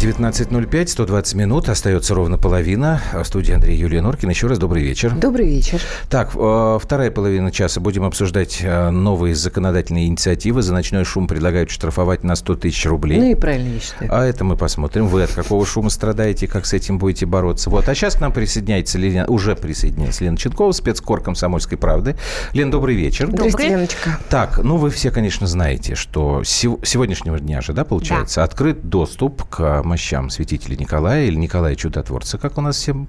19.05, 0.00 0.86
120 0.86 1.34
минут, 1.34 1.68
остается 1.68 2.14
ровно 2.14 2.38
половина. 2.38 3.02
В 3.12 3.22
студии 3.24 3.52
Андрей 3.52 3.76
Юлия 3.76 4.00
Норкин. 4.00 4.30
Еще 4.30 4.46
раз 4.46 4.58
добрый 4.58 4.82
вечер. 4.82 5.14
Добрый 5.14 5.46
вечер. 5.46 5.78
Так, 6.08 6.30
э, 6.34 6.78
вторая 6.80 7.10
половина 7.10 7.52
часа. 7.52 7.80
Будем 7.80 8.04
обсуждать 8.04 8.60
э, 8.62 8.88
новые 8.88 9.34
законодательные 9.34 10.06
инициативы. 10.06 10.62
За 10.62 10.72
ночной 10.72 11.04
шум 11.04 11.28
предлагают 11.28 11.70
штрафовать 11.70 12.24
на 12.24 12.34
100 12.34 12.56
тысяч 12.56 12.86
рублей. 12.86 13.18
Ну 13.18 13.26
и 13.26 13.34
правильно, 13.34 13.74
я 13.74 13.80
считаю. 13.80 14.10
А 14.10 14.24
это 14.24 14.42
мы 14.42 14.56
посмотрим. 14.56 15.06
Вы 15.06 15.24
от 15.24 15.32
какого 15.32 15.66
шума 15.66 15.90
страдаете, 15.90 16.48
как 16.48 16.64
с 16.64 16.72
этим 16.72 16.96
будете 16.96 17.26
бороться. 17.26 17.68
Вот. 17.68 17.86
А 17.86 17.94
сейчас 17.94 18.14
к 18.14 18.22
нам 18.22 18.32
присоединяется 18.32 18.96
Лена, 18.96 19.26
уже 19.26 19.54
присоединяется 19.54 20.24
Лена 20.24 20.38
Ченкова, 20.38 20.72
спецкор 20.72 21.20
«Комсомольской 21.20 21.76
правды». 21.76 22.16
Лен, 22.54 22.70
добрый 22.70 22.94
вечер. 22.94 23.28
Добрый. 23.28 23.68
Леночка. 23.68 24.18
Так, 24.30 24.60
ну 24.64 24.78
вы 24.78 24.88
все, 24.88 25.10
конечно, 25.10 25.46
знаете, 25.46 25.94
что 25.94 26.42
с 26.42 26.48
сегодняшнего 26.48 27.38
дня 27.38 27.60
же, 27.60 27.74
да, 27.74 27.84
получается, 27.84 28.36
да. 28.36 28.44
открыт 28.44 28.88
доступ 28.88 29.44
к 29.44 29.89
мощам 29.90 30.30
святителя 30.30 30.76
Николая 30.76 31.24
или 31.24 31.34
Николая 31.36 31.74
Чудотворца, 31.74 32.38
как 32.38 32.58
у 32.58 32.60
нас 32.60 32.76
всем 32.76 33.08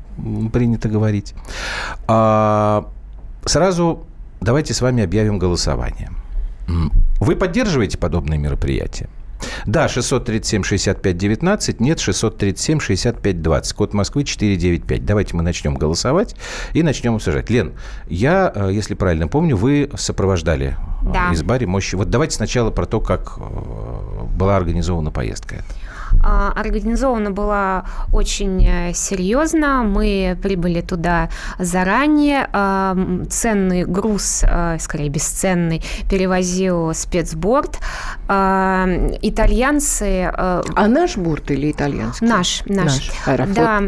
принято 0.51 0.89
говорить. 0.89 1.33
А, 2.07 2.89
сразу 3.45 4.05
давайте 4.41 4.73
с 4.73 4.81
вами 4.81 5.03
объявим 5.03 5.39
голосование. 5.39 6.09
Вы 7.19 7.35
поддерживаете 7.35 7.97
подобные 7.97 8.39
мероприятия? 8.39 9.09
Да, 9.65 9.87
637-65-19, 9.87 11.75
нет, 11.79 11.97
637-65-20. 11.97 13.75
Код 13.75 13.93
Москвы 13.93 14.23
495. 14.23 15.05
Давайте 15.05 15.35
мы 15.35 15.43
начнем 15.43 15.75
голосовать 15.75 16.35
и 16.73 16.83
начнем 16.83 17.15
обсуждать. 17.15 17.49
Лен, 17.49 17.73
я, 18.07 18.51
э, 18.53 18.69
если 18.71 18.93
правильно 18.93 19.27
помню, 19.27 19.57
вы 19.57 19.89
сопровождали 19.95 20.77
э, 21.01 21.13
да. 21.13 21.31
из 21.31 21.43
Бари 21.43 21.65
мощи. 21.65 21.95
Вот 21.95 22.09
давайте 22.09 22.35
сначала 22.35 22.71
про 22.71 22.85
то, 22.85 22.99
как 22.99 23.37
э, 23.37 24.23
была 24.35 24.57
организована 24.57 25.11
поездка. 25.11 25.63
А, 26.23 26.53
организована 26.55 27.31
была 27.31 27.85
очень 28.11 28.63
э, 28.65 28.93
серьезно. 28.93 29.83
Мы 29.83 30.37
прибыли 30.41 30.81
туда 30.81 31.29
заранее. 31.57 32.47
А, 32.51 32.97
ценный 33.29 33.85
груз, 33.85 34.43
а, 34.47 34.77
скорее 34.79 35.09
бесценный, 35.09 35.81
перевозил 36.09 36.93
спецборд. 36.93 37.79
Итальянцы... 38.27 40.31
А 40.33 40.87
наш 40.87 41.17
борт 41.17 41.51
или 41.51 41.71
итальянский? 41.71 42.27
Наш, 42.27 42.63
наш. 42.65 43.11
наш 43.25 43.49
да. 43.49 43.81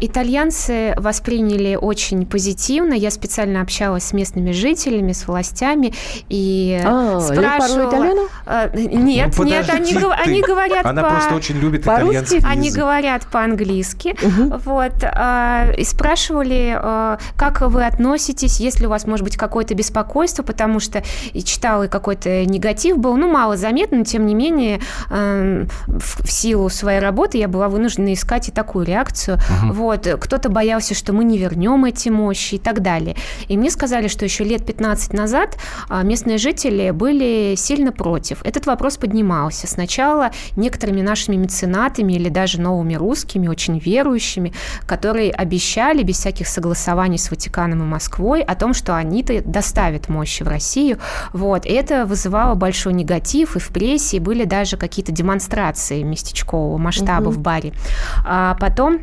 Итальянцы 0.00 0.94
восприняли 0.96 1.76
очень 1.76 2.26
позитивно. 2.26 2.94
Я 2.94 3.10
специально 3.10 3.62
общалась 3.62 4.04
с 4.04 4.12
местными 4.12 4.52
жителями, 4.52 5.12
с 5.12 5.26
властями 5.26 5.92
и 6.28 6.80
а, 6.84 7.20
спрашивала... 7.20 8.28
Нет, 8.74 9.34
ну, 9.36 9.44
нет, 9.44 9.68
они, 9.70 9.94
они 9.94 10.42
говорят 10.42 10.86
Она 10.86 11.02
по... 11.02 11.10
просто 11.10 11.34
очень 11.34 11.59
любит 11.60 11.82
итальянский 11.82 12.36
язык. 12.36 12.50
Они 12.50 12.70
говорят 12.70 13.26
по-английски. 13.26 14.16
Угу. 14.22 14.58
Вот. 14.64 14.92
Э, 15.02 15.74
и 15.76 15.84
спрашивали, 15.84 16.76
э, 16.76 17.18
как 17.36 17.60
вы 17.60 17.84
относитесь, 17.84 18.60
если 18.60 18.86
у 18.86 18.90
вас, 18.90 19.06
может 19.06 19.24
быть, 19.24 19.36
какое-то 19.36 19.74
беспокойство, 19.74 20.42
потому 20.42 20.80
что 20.80 21.02
и 21.32 21.42
читала, 21.42 21.84
и 21.84 21.88
какой-то 21.88 22.44
негатив 22.44 22.98
был, 22.98 23.16
ну, 23.16 23.30
мало 23.30 23.56
заметно, 23.56 23.98
но, 23.98 24.04
тем 24.04 24.26
не 24.26 24.34
менее, 24.34 24.80
э, 25.10 25.66
в, 25.86 26.24
в 26.24 26.30
силу 26.30 26.68
своей 26.68 27.00
работы 27.00 27.38
я 27.38 27.48
была 27.48 27.68
вынуждена 27.68 28.12
искать 28.12 28.48
и 28.48 28.52
такую 28.52 28.86
реакцию. 28.86 29.36
Угу. 29.36 29.72
Вот. 29.72 30.08
Кто-то 30.20 30.48
боялся, 30.48 30.94
что 30.94 31.12
мы 31.12 31.24
не 31.24 31.38
вернем 31.38 31.84
эти 31.84 32.08
мощи 32.08 32.54
и 32.54 32.58
так 32.58 32.80
далее. 32.80 33.16
И 33.48 33.56
мне 33.56 33.70
сказали, 33.70 34.08
что 34.08 34.24
еще 34.24 34.44
лет 34.44 34.64
15 34.64 35.12
назад 35.12 35.58
местные 36.02 36.38
жители 36.38 36.90
были 36.90 37.54
сильно 37.56 37.92
против. 37.92 38.42
Этот 38.44 38.66
вопрос 38.66 38.96
поднимался. 38.96 39.66
Сначала 39.66 40.30
некоторыми 40.56 41.02
нашими 41.02 41.36
меценатами 41.50 42.12
или 42.12 42.28
даже 42.28 42.60
новыми 42.60 42.94
русскими, 42.94 43.48
очень 43.48 43.78
верующими, 43.78 44.52
которые 44.86 45.32
обещали 45.32 46.02
без 46.02 46.16
всяких 46.18 46.46
согласований 46.46 47.18
с 47.18 47.30
Ватиканом 47.30 47.82
и 47.82 47.86
Москвой 47.86 48.42
о 48.42 48.54
том, 48.54 48.72
что 48.72 48.94
они-то 48.94 49.42
доставят 49.42 50.08
мощи 50.08 50.44
в 50.44 50.48
Россию. 50.48 50.98
Вот. 51.32 51.66
И 51.66 51.70
это 51.70 52.06
вызывало 52.06 52.54
большой 52.54 52.92
негатив, 52.92 53.56
и 53.56 53.58
в 53.58 53.68
прессе 53.68 54.16
и 54.16 54.20
были 54.20 54.44
даже 54.44 54.76
какие-то 54.76 55.12
демонстрации 55.12 56.02
местечкового 56.02 56.78
масштаба 56.78 57.28
угу. 57.28 57.32
в 57.32 57.38
баре. 57.38 57.72
А 58.24 58.56
потом 58.60 59.00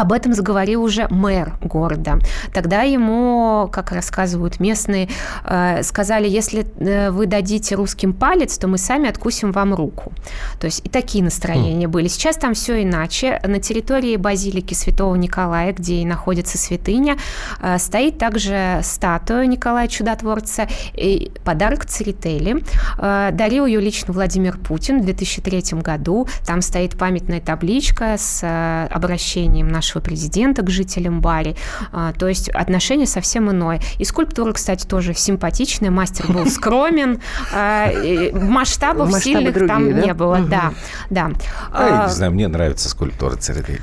об 0.00 0.12
этом 0.12 0.32
заговорил 0.32 0.82
уже 0.82 1.06
мэр 1.10 1.52
города. 1.60 2.18
Тогда 2.54 2.82
ему, 2.82 3.68
как 3.70 3.92
рассказывают 3.92 4.58
местные, 4.58 5.10
э, 5.44 5.82
сказали, 5.82 6.26
если 6.26 6.66
э, 6.78 7.10
вы 7.10 7.26
дадите 7.26 7.74
русским 7.74 8.14
палец, 8.14 8.56
то 8.56 8.66
мы 8.66 8.78
сами 8.78 9.10
откусим 9.10 9.52
вам 9.52 9.74
руку. 9.74 10.12
То 10.58 10.64
есть 10.64 10.80
и 10.84 10.88
такие 10.88 11.22
настроения 11.22 11.84
mm. 11.84 11.90
были. 11.90 12.08
Сейчас 12.08 12.36
там 12.36 12.54
все 12.54 12.82
иначе. 12.82 13.40
На 13.46 13.60
территории 13.60 14.16
базилики 14.16 14.72
Святого 14.72 15.14
Николая, 15.16 15.74
где 15.74 15.96
и 15.96 16.06
находится 16.06 16.56
святыня, 16.56 17.18
э, 17.60 17.78
стоит 17.78 18.16
также 18.16 18.80
статуя 18.82 19.44
Николая 19.44 19.86
Чудотворца 19.86 20.66
и 20.94 21.30
подарок 21.44 21.84
Церетели. 21.84 22.64
Дарил 22.98 23.66
ее 23.66 23.80
лично 23.80 24.12
Владимир 24.14 24.56
Путин 24.56 25.02
в 25.02 25.04
2003 25.04 25.80
году. 25.82 26.26
Там 26.46 26.62
стоит 26.62 26.96
памятная 26.96 27.40
табличка 27.40 28.16
с 28.16 28.86
обращением 28.90 29.68
нашего 29.68 29.89
нашего 29.90 30.02
президента 30.02 30.62
к 30.62 30.70
жителям 30.70 31.20
Бали. 31.20 31.56
А, 31.92 32.12
то 32.12 32.28
есть 32.28 32.48
отношение 32.50 33.06
совсем 33.06 33.50
иное. 33.50 33.80
И 33.98 34.04
скульптура, 34.04 34.52
кстати, 34.52 34.86
тоже 34.86 35.14
симпатичная. 35.14 35.90
Мастер 35.90 36.32
был 36.32 36.46
скромен. 36.50 37.20
А, 37.52 37.90
масштабов 38.32 39.12
сильных 39.22 39.66
там 39.66 40.00
не 40.00 40.14
было. 40.14 40.40
Да, 40.40 40.72
да. 41.10 41.32
А, 41.72 41.88
я 41.88 42.06
не 42.06 42.12
знаю, 42.12 42.32
мне 42.32 42.46
нравится 42.46 42.88
скульптура 42.88 43.36
Церетели. 43.36 43.80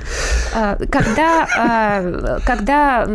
Когда, 0.90 2.40
когда 2.44 3.06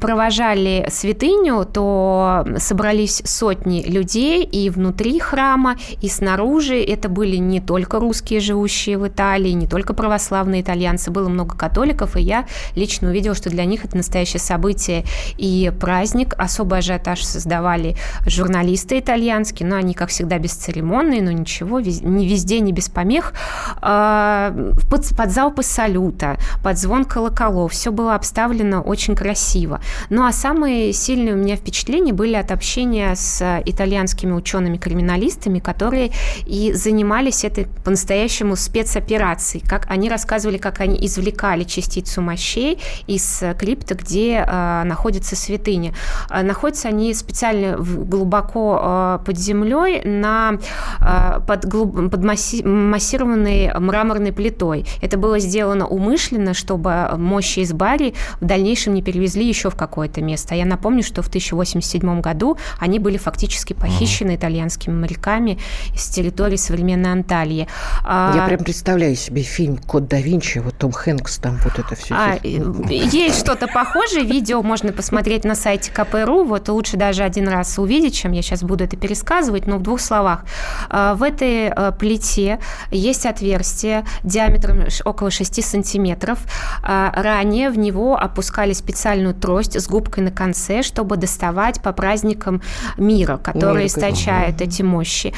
провожали 0.00 0.88
святыню, 0.90 1.64
то 1.64 2.44
собрались 2.58 3.22
сотни 3.24 3.82
людей 3.82 4.44
и 4.44 4.70
внутри 4.70 5.18
храма, 5.20 5.76
и 6.00 6.08
снаружи. 6.08 6.82
Это 6.82 7.08
были 7.08 7.36
не 7.36 7.60
только 7.60 8.00
русские, 8.00 8.40
живущие 8.40 8.98
в 8.98 9.06
Италии, 9.06 9.50
не 9.50 9.66
только 9.66 9.94
православные 9.94 10.62
итальянцы, 10.62 11.10
было 11.10 11.28
много 11.28 11.56
католиков, 11.56 12.16
и 12.16 12.22
я 12.22 12.29
лично 12.74 13.08
увидела, 13.08 13.34
что 13.34 13.50
для 13.50 13.64
них 13.64 13.84
это 13.84 13.96
настоящее 13.96 14.40
событие 14.40 15.04
и 15.36 15.72
праздник. 15.78 16.34
Особый 16.38 16.78
ажиотаж 16.78 17.22
создавали 17.24 17.96
журналисты 18.26 18.98
итальянские, 18.98 19.68
но 19.68 19.76
они, 19.76 19.94
как 19.94 20.08
всегда, 20.10 20.38
бесцеремонные, 20.38 21.22
но 21.22 21.30
ничего, 21.30 21.80
не 21.80 22.26
везде, 22.26 22.60
не 22.60 22.72
без 22.72 22.88
помех. 22.88 23.32
А, 23.80 24.54
под, 24.90 25.16
под 25.16 25.30
залпы 25.30 25.62
салюта, 25.62 26.36
под 26.62 26.78
звон 26.78 27.04
колоколов, 27.04 27.72
все 27.72 27.90
было 27.90 28.14
обставлено 28.14 28.80
очень 28.80 29.14
красиво. 29.14 29.80
Ну 30.08 30.24
а 30.24 30.32
самые 30.32 30.92
сильные 30.92 31.34
у 31.34 31.38
меня 31.38 31.56
впечатления 31.56 32.12
были 32.12 32.34
от 32.34 32.50
общения 32.50 33.14
с 33.14 33.62
итальянскими 33.64 34.32
учеными-криминалистами, 34.32 35.58
которые 35.58 36.12
и 36.46 36.72
занимались 36.72 37.44
этой 37.44 37.66
по-настоящему 37.84 38.56
спецоперацией. 38.56 39.66
Как 39.66 39.86
они 39.90 40.08
рассказывали, 40.08 40.58
как 40.58 40.80
они 40.80 40.98
извлекали 41.06 41.64
частицу 41.64 42.19
мощей 42.20 42.80
из 43.06 43.42
крипты, 43.58 43.94
где 43.94 44.44
э, 44.46 44.82
находится 44.84 45.36
святыня. 45.36 45.94
Э, 46.30 46.42
находятся 46.42 46.88
они 46.88 47.12
специально 47.14 47.76
глубоко 47.76 48.80
э, 48.82 49.18
под 49.24 49.38
землей 49.38 50.02
на, 50.04 50.58
э, 51.00 51.40
под, 51.46 51.66
глуб, 51.66 52.10
под 52.10 52.24
масси, 52.24 52.62
массированной 52.62 53.72
мраморной 53.78 54.32
плитой. 54.32 54.86
Это 55.00 55.18
было 55.18 55.38
сделано 55.38 55.86
умышленно, 55.86 56.54
чтобы 56.54 57.10
мощи 57.16 57.60
из 57.60 57.72
Бари 57.72 58.14
в 58.40 58.44
дальнейшем 58.44 58.94
не 58.94 59.02
перевезли 59.02 59.46
еще 59.46 59.70
в 59.70 59.76
какое-то 59.76 60.22
место. 60.22 60.54
А 60.54 60.56
я 60.56 60.64
напомню, 60.64 61.02
что 61.02 61.22
в 61.22 61.28
1087 61.28 62.20
году 62.20 62.56
они 62.78 62.98
были 62.98 63.16
фактически 63.16 63.72
похищены 63.72 64.36
итальянскими 64.36 64.94
моряками 64.94 65.58
с 65.96 66.08
территории 66.08 66.56
современной 66.56 67.12
Анталии. 67.12 67.68
Я 68.04 68.44
прям 68.46 68.60
представляю 68.64 69.16
себе 69.16 69.42
фильм 69.42 69.76
«Код 69.76 70.08
да 70.08 70.18
Винчи», 70.20 70.58
вот 70.58 70.76
Том 70.76 70.92
Хэнкс 70.92 71.38
там 71.38 71.58
вот 71.64 71.78
это 71.78 71.94
все 71.94 72.09
а, 72.10 72.38
есть 72.42 73.40
что-то 73.40 73.66
похожее, 73.66 74.24
видео 74.24 74.62
можно 74.62 74.92
посмотреть 74.92 75.44
на 75.44 75.54
сайте 75.54 75.92
КПРУ, 75.92 76.44
вот 76.44 76.68
лучше 76.68 76.96
даже 76.96 77.22
один 77.22 77.48
раз 77.48 77.78
увидеть, 77.78 78.14
чем 78.14 78.32
я 78.32 78.42
сейчас 78.42 78.62
буду 78.62 78.84
это 78.84 78.96
пересказывать, 78.96 79.66
но 79.66 79.78
в 79.78 79.82
двух 79.82 80.00
словах. 80.00 80.44
А, 80.88 81.14
в 81.14 81.22
этой 81.22 81.68
а, 81.68 81.92
плите 81.92 82.58
есть 82.90 83.26
отверстие 83.26 84.04
диаметром 84.22 84.86
около 85.04 85.30
6 85.30 85.64
сантиметров. 85.64 86.38
А, 86.82 87.12
ранее 87.14 87.70
в 87.70 87.78
него 87.78 88.18
опускали 88.18 88.72
специальную 88.72 89.34
трость 89.34 89.80
с 89.80 89.88
губкой 89.88 90.24
на 90.24 90.30
конце, 90.30 90.82
чтобы 90.82 91.16
доставать 91.16 91.82
по 91.82 91.92
праздникам 91.92 92.62
мира, 92.96 93.36
который 93.36 93.86
источает 93.86 94.60
эти 94.60 94.82
мощи. 94.82 95.32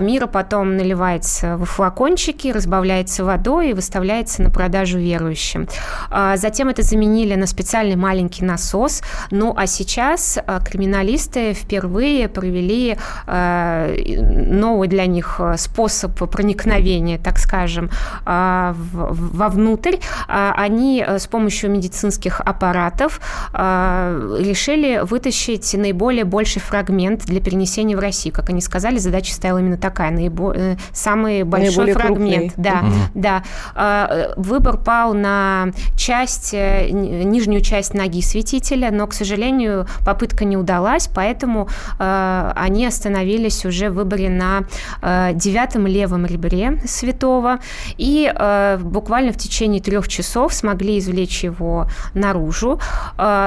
Мира 0.00 0.26
потом 0.26 0.76
наливается 0.76 1.56
в 1.56 1.64
флакончики, 1.64 2.48
разбавляется 2.48 3.24
водой 3.24 3.70
и 3.70 3.72
выставляется 3.72 4.42
на 4.42 4.50
продажу 4.50 4.98
верующим. 4.98 5.68
А, 6.08 6.36
затем 6.36 6.68
это 6.68 6.82
заменили 6.82 7.34
на 7.34 7.46
специальный 7.46 7.96
маленький 7.96 8.44
насос. 8.44 9.02
Ну, 9.30 9.54
а 9.56 9.66
сейчас 9.66 10.38
а, 10.38 10.60
криминалисты 10.60 11.52
впервые 11.52 12.28
провели 12.28 12.96
а, 13.26 13.94
новый 13.96 14.88
для 14.88 15.06
них 15.06 15.40
способ 15.56 16.12
проникновения, 16.30 17.18
так 17.18 17.38
скажем, 17.38 17.90
вовнутрь. 18.24 19.96
Они 20.28 21.04
с 21.06 21.26
помощью 21.26 21.70
медицинских 21.70 22.40
аппаратов 22.40 23.20
решили 23.52 25.02
вытащить 25.04 25.74
наиболее 25.74 26.24
больший 26.24 26.60
фрагмент 26.60 27.24
для 27.26 27.40
перенесения 27.40 27.96
в 27.96 28.00
Россию. 28.00 28.34
Как 28.34 28.50
они 28.50 28.60
сказали, 28.60 28.98
задача 28.98 29.34
стояла 29.34 29.58
именно 29.58 29.78
такая, 29.78 30.10
наибо... 30.10 30.52
Э, 30.54 30.76
самый 30.92 31.42
большой 31.44 31.86
наиболее 31.86 31.94
фрагмент. 31.94 32.52
Крупный. 32.54 32.72
Да, 32.72 32.80
угу. 32.80 32.94
да. 33.14 34.34
Выбор 34.36 34.76
пал 34.78 35.14
на 35.14 35.68
часть, 35.96 36.54
э, 36.54 36.88
нижнюю 36.90 37.60
часть 37.60 37.94
ноги 37.94 38.22
святителя, 38.22 38.90
но, 38.90 39.06
к 39.06 39.12
сожалению, 39.12 39.86
попытка 40.04 40.44
не 40.44 40.56
удалась, 40.56 41.08
поэтому 41.14 41.68
э, 41.98 42.52
они 42.56 42.86
остановились 42.86 43.64
уже 43.64 43.90
в 43.90 43.94
выборе 43.94 44.30
на 44.30 44.64
э, 45.02 45.32
девятом 45.34 45.86
левом 45.86 46.26
ребре 46.26 46.80
святого 46.86 47.58
и 47.96 48.32
буквально 48.80 49.32
в 49.32 49.36
течение 49.36 49.80
трех 49.82 50.08
часов 50.08 50.52
смогли 50.52 50.98
извлечь 50.98 51.44
его 51.44 51.86
наружу. 52.14 52.80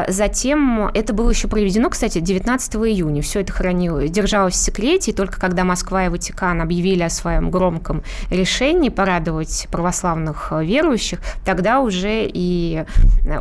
Затем 0.07 0.87
это 0.93 1.13
было 1.13 1.29
еще 1.29 1.47
проведено, 1.47 1.89
кстати, 1.89 2.19
19 2.19 2.75
июня. 2.75 3.21
Все 3.21 3.41
это 3.41 3.53
хранилось, 3.53 4.11
держалось 4.11 4.53
в 4.53 4.57
секрете, 4.57 5.11
и 5.11 5.13
только 5.13 5.39
когда 5.39 5.63
Москва 5.63 6.05
и 6.05 6.09
Ватикан 6.09 6.61
объявили 6.61 7.03
о 7.03 7.09
своем 7.09 7.49
громком 7.51 8.03
решении 8.29 8.89
порадовать 8.89 9.67
православных 9.71 10.51
верующих, 10.51 11.19
тогда 11.45 11.79
уже 11.79 12.27
и 12.33 12.85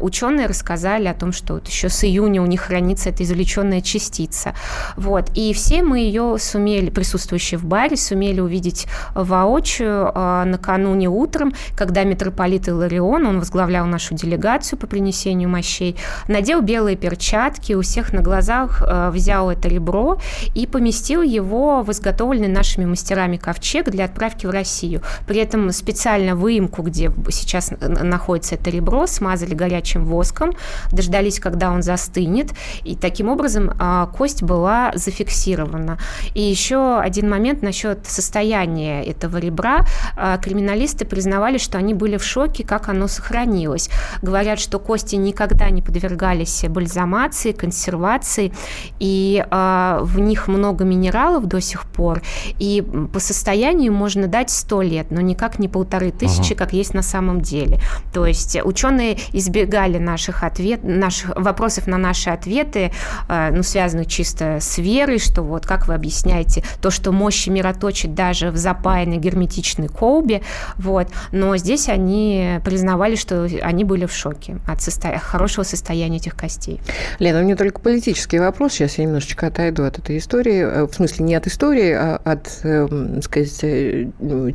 ученые 0.01 0.47
рассказали 0.47 1.09
о 1.09 1.15
том, 1.15 1.33
что 1.33 1.55
вот 1.55 1.69
еще 1.69 1.89
с 1.89 2.05
июня 2.05 2.43
у 2.43 2.47
них 2.47 2.63
хранится 2.63 3.11
эта 3.11 3.23
извлеченная 3.23 3.81
частица. 3.81 4.55
Вот. 4.97 5.31
И 5.35 5.53
все 5.55 5.83
мы 5.83 6.01
ее 6.01 6.37
сумели, 6.39 6.91
присутствующие 6.91 7.59
в 7.59 7.65
баре, 7.65 7.97
сумели 7.97 8.41
увидеть 8.41 8.87
воочию 9.15 10.13
э, 10.15 10.45
накануне 10.45 11.09
утром, 11.09 11.53
когда 11.77 12.05
митрополит 12.05 12.69
Иларион, 12.69 13.27
он 13.27 13.39
возглавлял 13.39 13.87
нашу 13.87 14.15
делегацию 14.15 14.79
по 14.79 14.87
принесению 14.87 15.49
мощей, 15.49 15.97
надел 16.29 16.61
белые 16.61 16.97
перчатки, 16.97 17.73
у 17.73 17.83
всех 17.83 18.13
на 18.13 18.21
глазах 18.21 18.83
э, 18.87 19.11
взял 19.11 19.51
это 19.51 19.69
ребро 19.69 20.19
и 20.55 20.67
поместил 20.67 21.23
его 21.23 21.83
в 21.83 21.91
изготовленный 21.91 22.49
нашими 22.49 22.85
мастерами 22.85 23.37
ковчег 23.37 23.91
для 23.91 24.05
отправки 24.05 24.47
в 24.47 24.51
Россию. 24.51 25.03
При 25.27 25.41
этом 25.41 25.71
специально 25.73 26.35
выемку, 26.37 26.83
где 26.83 27.11
сейчас 27.31 27.73
находится 27.81 28.55
это 28.57 28.71
ребро, 28.71 28.82
смазали 29.07 29.55
горячим 29.55 30.05
воском, 30.05 30.53
дождались, 30.91 31.41
когда 31.41 31.71
он 31.71 31.83
застынет, 31.83 32.51
и 32.85 32.97
таким 32.97 33.29
образом 33.29 33.73
а, 33.79 34.07
кость 34.07 34.43
была 34.43 34.93
зафиксирована. 34.95 35.99
И 36.35 36.43
еще 36.43 36.99
один 36.99 37.29
момент 37.29 37.63
насчет 37.63 38.07
состояния 38.07 39.05
этого 39.05 39.39
ребра. 39.39 39.87
А, 40.17 40.39
криминалисты 40.39 41.05
признавали, 41.05 41.59
что 41.59 41.79
они 41.79 41.95
были 41.95 42.17
в 42.17 42.25
шоке, 42.25 42.65
как 42.65 42.89
оно 42.89 43.09
сохранилось. 43.09 43.91
Говорят, 44.23 44.59
что 44.59 44.79
кости 44.79 45.17
никогда 45.17 45.71
не 45.71 45.83
подвергались 45.83 46.65
бальзамации, 46.69 47.53
консервации, 47.53 48.53
и 48.99 49.45
а, 49.51 50.01
в 50.03 50.19
них 50.19 50.49
много 50.49 50.85
минералов 50.85 51.47
до 51.47 51.61
сих 51.61 51.85
пор, 51.85 52.23
и 52.59 52.83
по 53.13 53.21
состоянию 53.21 53.93
можно 53.93 54.27
дать 54.27 54.51
100 54.51 54.83
лет, 54.83 55.07
но 55.11 55.21
никак 55.21 55.59
не 55.59 55.69
полторы 55.69 56.11
тысячи, 56.11 56.53
ага. 56.53 56.65
как 56.65 56.73
есть 56.73 56.95
на 56.95 57.03
самом 57.03 57.41
деле. 57.41 57.81
То 58.13 58.27
есть 58.27 58.59
ученые 58.73 59.19
избегали 59.33 59.99
наших, 59.99 60.43
ответ, 60.43 60.83
наших 60.83 61.37
вопросов 61.37 61.87
на 61.87 61.99
наши 61.99 62.31
ответы, 62.31 62.93
э, 63.29 63.51
ну, 63.53 63.63
связанных 63.63 64.07
чисто 64.09 64.59
с 64.61 64.79
верой, 64.79 65.19
что 65.19 65.43
вот 65.43 65.67
как 65.67 65.89
вы 65.89 65.95
объясняете 65.95 66.65
то, 66.81 66.91
что 66.91 67.13
мощи 67.13 67.51
мироточит 67.51 68.15
даже 68.15 68.51
в 68.51 68.57
запаянной 68.57 69.19
герметичной 69.19 69.89
колбе, 69.89 70.43
вот. 70.77 71.09
Но 71.31 71.57
здесь 71.57 71.89
они 71.89 72.61
признавали, 72.65 73.17
что 73.17 73.49
они 73.63 73.85
были 73.85 74.07
в 74.07 74.13
шоке 74.13 74.57
от 74.67 74.83
состо... 74.83 75.19
хорошего 75.19 75.65
состояния 75.65 76.17
этих 76.17 76.35
костей. 76.35 76.81
Лена, 77.19 77.41
у 77.41 77.43
меня 77.43 77.57
только 77.57 77.81
политический 77.81 78.39
вопрос. 78.39 78.73
Сейчас 78.73 78.99
я 78.99 79.05
немножечко 79.05 79.47
отойду 79.47 79.85
от 79.85 79.99
этой 79.99 80.19
истории. 80.19 80.61
Э, 80.63 80.87
в 80.87 80.95
смысле, 80.95 81.25
не 81.27 81.35
от 81.35 81.47
истории, 81.47 81.93
а 81.93 82.21
от, 82.25 82.61
э, 82.65 83.21
сказать, 83.23 83.61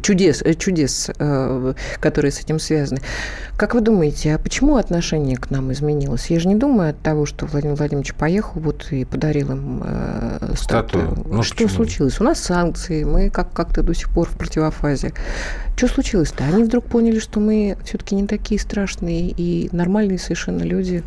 чудес, 0.01 0.43
чудес, 0.57 1.09
которые 1.99 2.31
с 2.31 2.39
этим 2.39 2.59
связаны. 2.59 3.01
Как 3.57 3.73
вы 3.73 3.81
думаете, 3.81 4.06
а 4.27 4.37
почему 4.37 4.77
отношение 4.77 5.37
к 5.37 5.49
нам 5.49 5.71
изменилось? 5.71 6.27
Я 6.29 6.39
же 6.39 6.47
не 6.47 6.55
думаю 6.55 6.91
от 6.91 7.01
того, 7.01 7.25
что 7.25 7.45
Владимир 7.45 7.75
Владимирович 7.75 8.13
поехал 8.13 8.59
вот 8.59 8.87
и 8.91 9.05
подарил 9.05 9.51
им 9.51 9.81
э, 9.85 10.53
статую. 10.55 11.07
статую. 11.07 11.25
Ну, 11.25 11.43
что 11.43 11.55
почему? 11.55 11.69
случилось? 11.69 12.19
У 12.19 12.23
нас 12.23 12.39
санкции, 12.39 13.03
мы 13.03 13.29
как- 13.29 13.53
как-то 13.53 13.83
до 13.83 13.93
сих 13.93 14.09
пор 14.09 14.27
в 14.27 14.37
противофазе. 14.37 15.13
Что 15.75 15.87
случилось-то? 15.87 16.43
Они 16.43 16.63
вдруг 16.63 16.85
поняли, 16.85 17.19
что 17.19 17.39
мы 17.39 17.77
все-таки 17.83 18.15
не 18.15 18.27
такие 18.27 18.59
страшные 18.59 19.29
и 19.29 19.69
нормальные 19.71 20.19
совершенно 20.19 20.63
люди. 20.63 21.03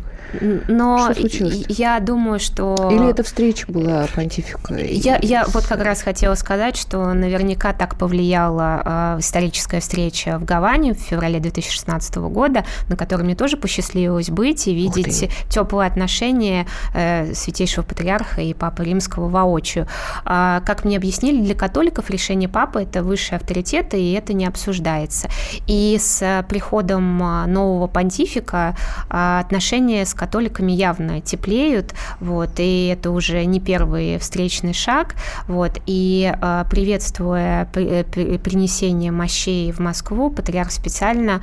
Но 0.67 1.11
что 1.11 1.21
случилось? 1.21 1.65
Я 1.67 1.99
думаю, 1.99 2.39
что... 2.39 2.89
Или 2.91 3.09
эта 3.09 3.23
встреча 3.23 3.69
была 3.71 4.07
понтифика? 4.15 4.75
Я, 4.75 5.19
я 5.21 5.45
вот 5.47 5.65
как 5.65 5.83
раз 5.83 6.01
хотела 6.01 6.35
сказать, 6.35 6.77
что 6.77 7.13
наверняка 7.13 7.73
так 7.73 7.97
повлияла 7.97 9.15
э, 9.17 9.19
историческая 9.19 9.79
встреча 9.79 10.37
в 10.39 10.45
Гаване 10.45 10.93
в 10.93 10.97
феврале 10.97 11.39
2016 11.39 12.15
года, 12.17 12.65
на 12.87 12.95
которой 12.95 13.23
мне 13.23 13.35
тоже 13.35 13.57
посчастливилось 13.57 14.29
быть 14.29 14.67
и 14.67 14.73
видеть 14.73 15.29
теплые 15.49 15.87
отношения 15.87 16.65
э, 16.93 17.33
святейшего 17.33 17.83
патриарха 17.83 18.41
и 18.41 18.53
папы 18.53 18.85
римского 18.85 19.27
воочию. 19.27 19.87
А, 20.23 20.61
как 20.61 20.85
мне 20.85 20.97
объяснили, 20.97 21.41
для 21.41 21.55
католиков 21.55 22.09
решение 22.09 22.47
папы– 22.47 22.81
это 22.83 23.03
высший 23.03 23.37
авторитет, 23.37 23.93
и 23.93 24.13
это 24.13 24.33
не 24.33 24.45
обсуждается. 24.45 25.29
И 25.67 25.97
с 25.99 26.45
приходом 26.47 27.21
а, 27.21 27.45
нового 27.47 27.87
понтифика 27.87 28.75
отношения 29.09 30.05
с 30.05 30.13
католиками 30.21 30.71
явно 30.71 31.19
теплеют, 31.19 31.95
вот, 32.19 32.51
и 32.57 32.93
это 32.93 33.09
уже 33.09 33.43
не 33.45 33.59
первый 33.59 34.19
встречный 34.19 34.73
шаг, 34.73 35.15
вот, 35.47 35.79
и 35.87 36.31
приветствуя 36.69 37.65
принесение 37.65 39.11
мощей 39.11 39.71
в 39.71 39.79
Москву, 39.79 40.29
патриарх 40.29 40.71
специально 40.71 41.41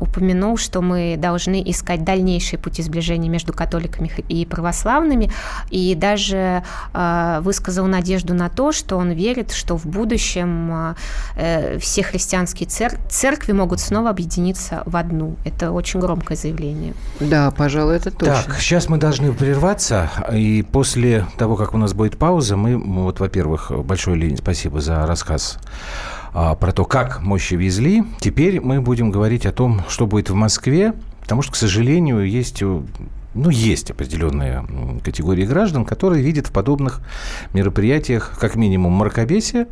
упомянул, 0.00 0.56
что 0.56 0.80
мы 0.80 1.16
должны 1.18 1.62
искать 1.66 2.02
дальнейшие 2.04 2.58
пути 2.58 2.82
сближения 2.82 3.28
между 3.28 3.52
католиками 3.52 4.10
и 4.28 4.46
православными, 4.46 5.30
и 5.70 5.94
даже 5.94 6.62
высказал 7.42 7.86
надежду 7.86 8.32
на 8.32 8.48
то, 8.48 8.72
что 8.72 8.96
он 8.96 9.10
верит, 9.10 9.52
что 9.52 9.76
в 9.76 9.84
будущем 9.84 10.94
э, 11.36 11.78
все 11.78 12.02
христианские 12.02 12.66
цер- 12.66 12.98
церкви 13.10 13.52
могут 13.52 13.80
снова 13.80 14.08
объединиться 14.08 14.82
в 14.86 14.96
одну. 14.96 15.36
Это 15.44 15.72
очень 15.72 16.00
громкое 16.00 16.36
заявление. 16.36 16.94
Да, 17.20 17.50
пожалуй, 17.80 17.96
это 17.96 18.10
точно. 18.10 18.34
Так, 18.34 18.60
сейчас 18.60 18.88
мы 18.88 18.98
должны 18.98 19.32
прерваться, 19.32 20.10
и 20.32 20.62
после 20.62 21.26
того, 21.38 21.56
как 21.56 21.74
у 21.74 21.78
нас 21.78 21.94
будет 21.94 22.18
пауза, 22.18 22.56
мы, 22.56 22.76
вот, 22.76 23.20
во-первых, 23.20 23.72
большое 23.84 24.16
Ленин, 24.16 24.36
спасибо 24.36 24.80
за 24.80 25.06
рассказ 25.06 25.58
а, 26.34 26.54
про 26.56 26.72
то, 26.72 26.84
как 26.84 27.22
мощи 27.22 27.54
везли. 27.54 28.04
Теперь 28.20 28.60
мы 28.60 28.80
будем 28.80 29.10
говорить 29.10 29.46
о 29.46 29.52
том, 29.52 29.82
что 29.88 30.06
будет 30.06 30.28
в 30.28 30.34
Москве, 30.34 30.92
потому 31.22 31.42
что, 31.42 31.52
к 31.52 31.56
сожалению, 31.56 32.28
есть 32.28 32.62
ну, 33.34 33.50
есть 33.50 33.90
определенные 33.90 34.64
категории 35.04 35.44
граждан, 35.44 35.84
которые 35.84 36.22
видят 36.22 36.48
в 36.48 36.52
подобных 36.52 37.00
мероприятиях 37.52 38.36
как 38.40 38.56
минимум 38.56 38.94
мракобесие, 38.94 39.68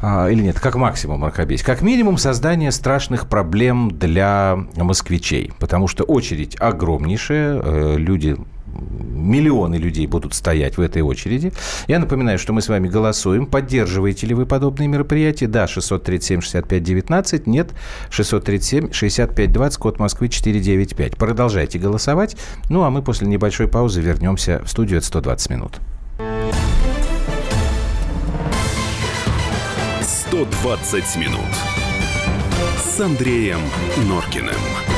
а, 0.00 0.28
или 0.28 0.42
нет, 0.42 0.58
как 0.60 0.76
максимум 0.76 1.20
мракобесие, 1.20 1.64
как 1.64 1.82
минимум 1.82 2.18
создание 2.18 2.72
страшных 2.72 3.28
проблем 3.28 3.90
для 3.90 4.58
москвичей, 4.76 5.52
потому 5.58 5.88
что 5.88 6.04
очередь 6.04 6.56
огромнейшая, 6.60 7.60
э, 7.62 7.94
люди 7.98 8.36
миллионы 8.78 9.76
людей 9.76 10.06
будут 10.06 10.34
стоять 10.34 10.76
в 10.76 10.80
этой 10.80 11.02
очереди. 11.02 11.52
Я 11.86 11.98
напоминаю, 11.98 12.38
что 12.38 12.52
мы 12.52 12.62
с 12.62 12.68
вами 12.68 12.88
голосуем. 12.88 13.46
Поддерживаете 13.46 14.26
ли 14.26 14.34
вы 14.34 14.46
подобные 14.46 14.88
мероприятия? 14.88 15.46
Да, 15.46 15.64
637-65-19. 15.66 17.42
Нет, 17.46 17.70
637-65-20, 18.10 19.78
код 19.78 19.98
Москвы 19.98 20.28
495. 20.28 21.16
Продолжайте 21.16 21.78
голосовать. 21.78 22.36
Ну, 22.68 22.82
а 22.82 22.90
мы 22.90 23.02
после 23.02 23.26
небольшой 23.26 23.68
паузы 23.68 24.00
вернемся 24.00 24.62
в 24.64 24.68
студию 24.68 24.98
от 24.98 25.04
120 25.04 25.50
минут. 25.50 25.80
120 30.28 31.16
минут 31.16 31.40
с 32.76 33.00
Андреем 33.00 33.60
Норкиным. 34.06 34.97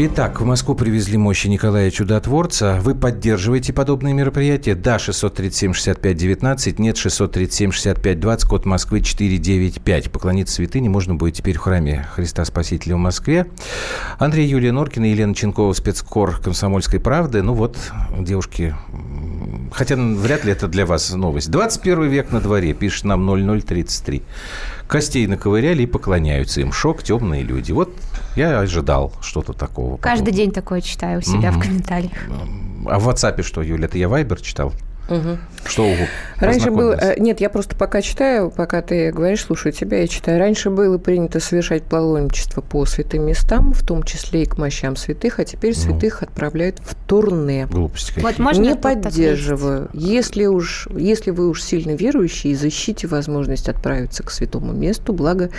Итак, 0.00 0.40
в 0.40 0.44
Москву 0.44 0.76
привезли 0.76 1.18
мощи 1.18 1.48
Николая 1.48 1.90
Чудотворца. 1.90 2.78
Вы 2.82 2.94
поддерживаете 2.94 3.72
подобные 3.72 4.14
мероприятия? 4.14 4.76
Да, 4.76 4.98
637-65-19, 4.98 6.76
нет, 6.78 6.94
637-65-20, 6.94 8.46
код 8.46 8.64
Москвы 8.64 9.00
495. 9.00 10.12
Поклониться 10.12 10.54
святыне 10.54 10.88
можно 10.88 11.16
будет 11.16 11.34
теперь 11.34 11.56
в 11.56 11.62
храме 11.62 12.06
Христа 12.14 12.44
Спасителя 12.44 12.94
в 12.94 12.98
Москве. 12.98 13.48
Андрей 14.20 14.46
Юлия 14.46 14.70
Норкина 14.70 15.06
Елена 15.06 15.34
Ченкова, 15.34 15.72
спецкор 15.72 16.38
«Комсомольской 16.38 17.00
правды». 17.00 17.42
Ну 17.42 17.54
вот, 17.54 17.76
девушки, 18.16 18.76
хотя 19.72 19.96
вряд 19.96 20.44
ли 20.44 20.52
это 20.52 20.68
для 20.68 20.86
вас 20.86 21.10
новость. 21.10 21.50
21 21.50 22.04
век 22.04 22.30
на 22.30 22.40
дворе, 22.40 22.72
пишет 22.72 23.02
нам 23.02 23.26
0033 23.26 24.22
костей 24.88 25.26
наковыряли 25.26 25.82
и 25.82 25.86
поклоняются 25.86 26.60
им. 26.60 26.72
Шок, 26.72 27.02
темные 27.02 27.42
люди. 27.42 27.70
Вот 27.70 27.90
я 28.34 28.58
ожидал 28.58 29.12
что-то 29.20 29.52
такого. 29.52 29.98
Каждый 29.98 30.32
день 30.32 30.50
такое 30.50 30.80
читаю 30.80 31.20
у 31.20 31.22
себя 31.22 31.50
угу. 31.50 31.60
в 31.60 31.62
комментариях. 31.62 32.18
А 32.86 32.98
в 32.98 33.08
WhatsApp 33.08 33.42
что, 33.42 33.62
Юля? 33.62 33.84
Это 33.84 33.98
я 33.98 34.08
Вайбер 34.08 34.40
читал? 34.40 34.72
Угу. 35.08 35.38
Что 35.64 35.86
Раньше 36.38 36.70
было... 36.70 36.92
Э, 36.92 37.18
нет, 37.18 37.40
я 37.40 37.50
просто 37.50 37.74
пока 37.74 38.00
читаю, 38.00 38.50
пока 38.50 38.80
ты 38.80 39.10
говоришь, 39.10 39.42
слушаю 39.42 39.72
тебя, 39.72 40.00
я 40.00 40.06
читаю. 40.06 40.38
Раньше 40.38 40.70
было 40.70 40.98
принято 40.98 41.40
совершать 41.40 41.82
паломничество 41.82 42.60
по 42.60 42.84
святым 42.84 43.26
местам, 43.26 43.72
в 43.72 43.84
том 43.84 44.02
числе 44.02 44.42
и 44.42 44.46
к 44.46 44.56
мощам 44.56 44.96
святых, 44.96 45.40
а 45.40 45.44
теперь 45.44 45.74
ну. 45.74 45.80
святых 45.80 46.22
отправляют 46.22 46.78
в 46.80 46.94
турне. 46.94 47.66
Глупости 47.66 48.20
Вот 48.20 48.38
можно 48.38 48.62
Не 48.62 48.76
поддерживаю. 48.76 49.88
Если, 49.92 50.46
уж, 50.46 50.88
если 50.94 51.30
вы 51.30 51.48
уж 51.48 51.62
сильно 51.62 51.92
верующие, 51.92 52.52
изыщите 52.52 53.06
возможность 53.08 53.68
отправиться 53.68 54.22
к 54.22 54.30
святому 54.30 54.72
месту, 54.72 55.12
благо 55.12 55.50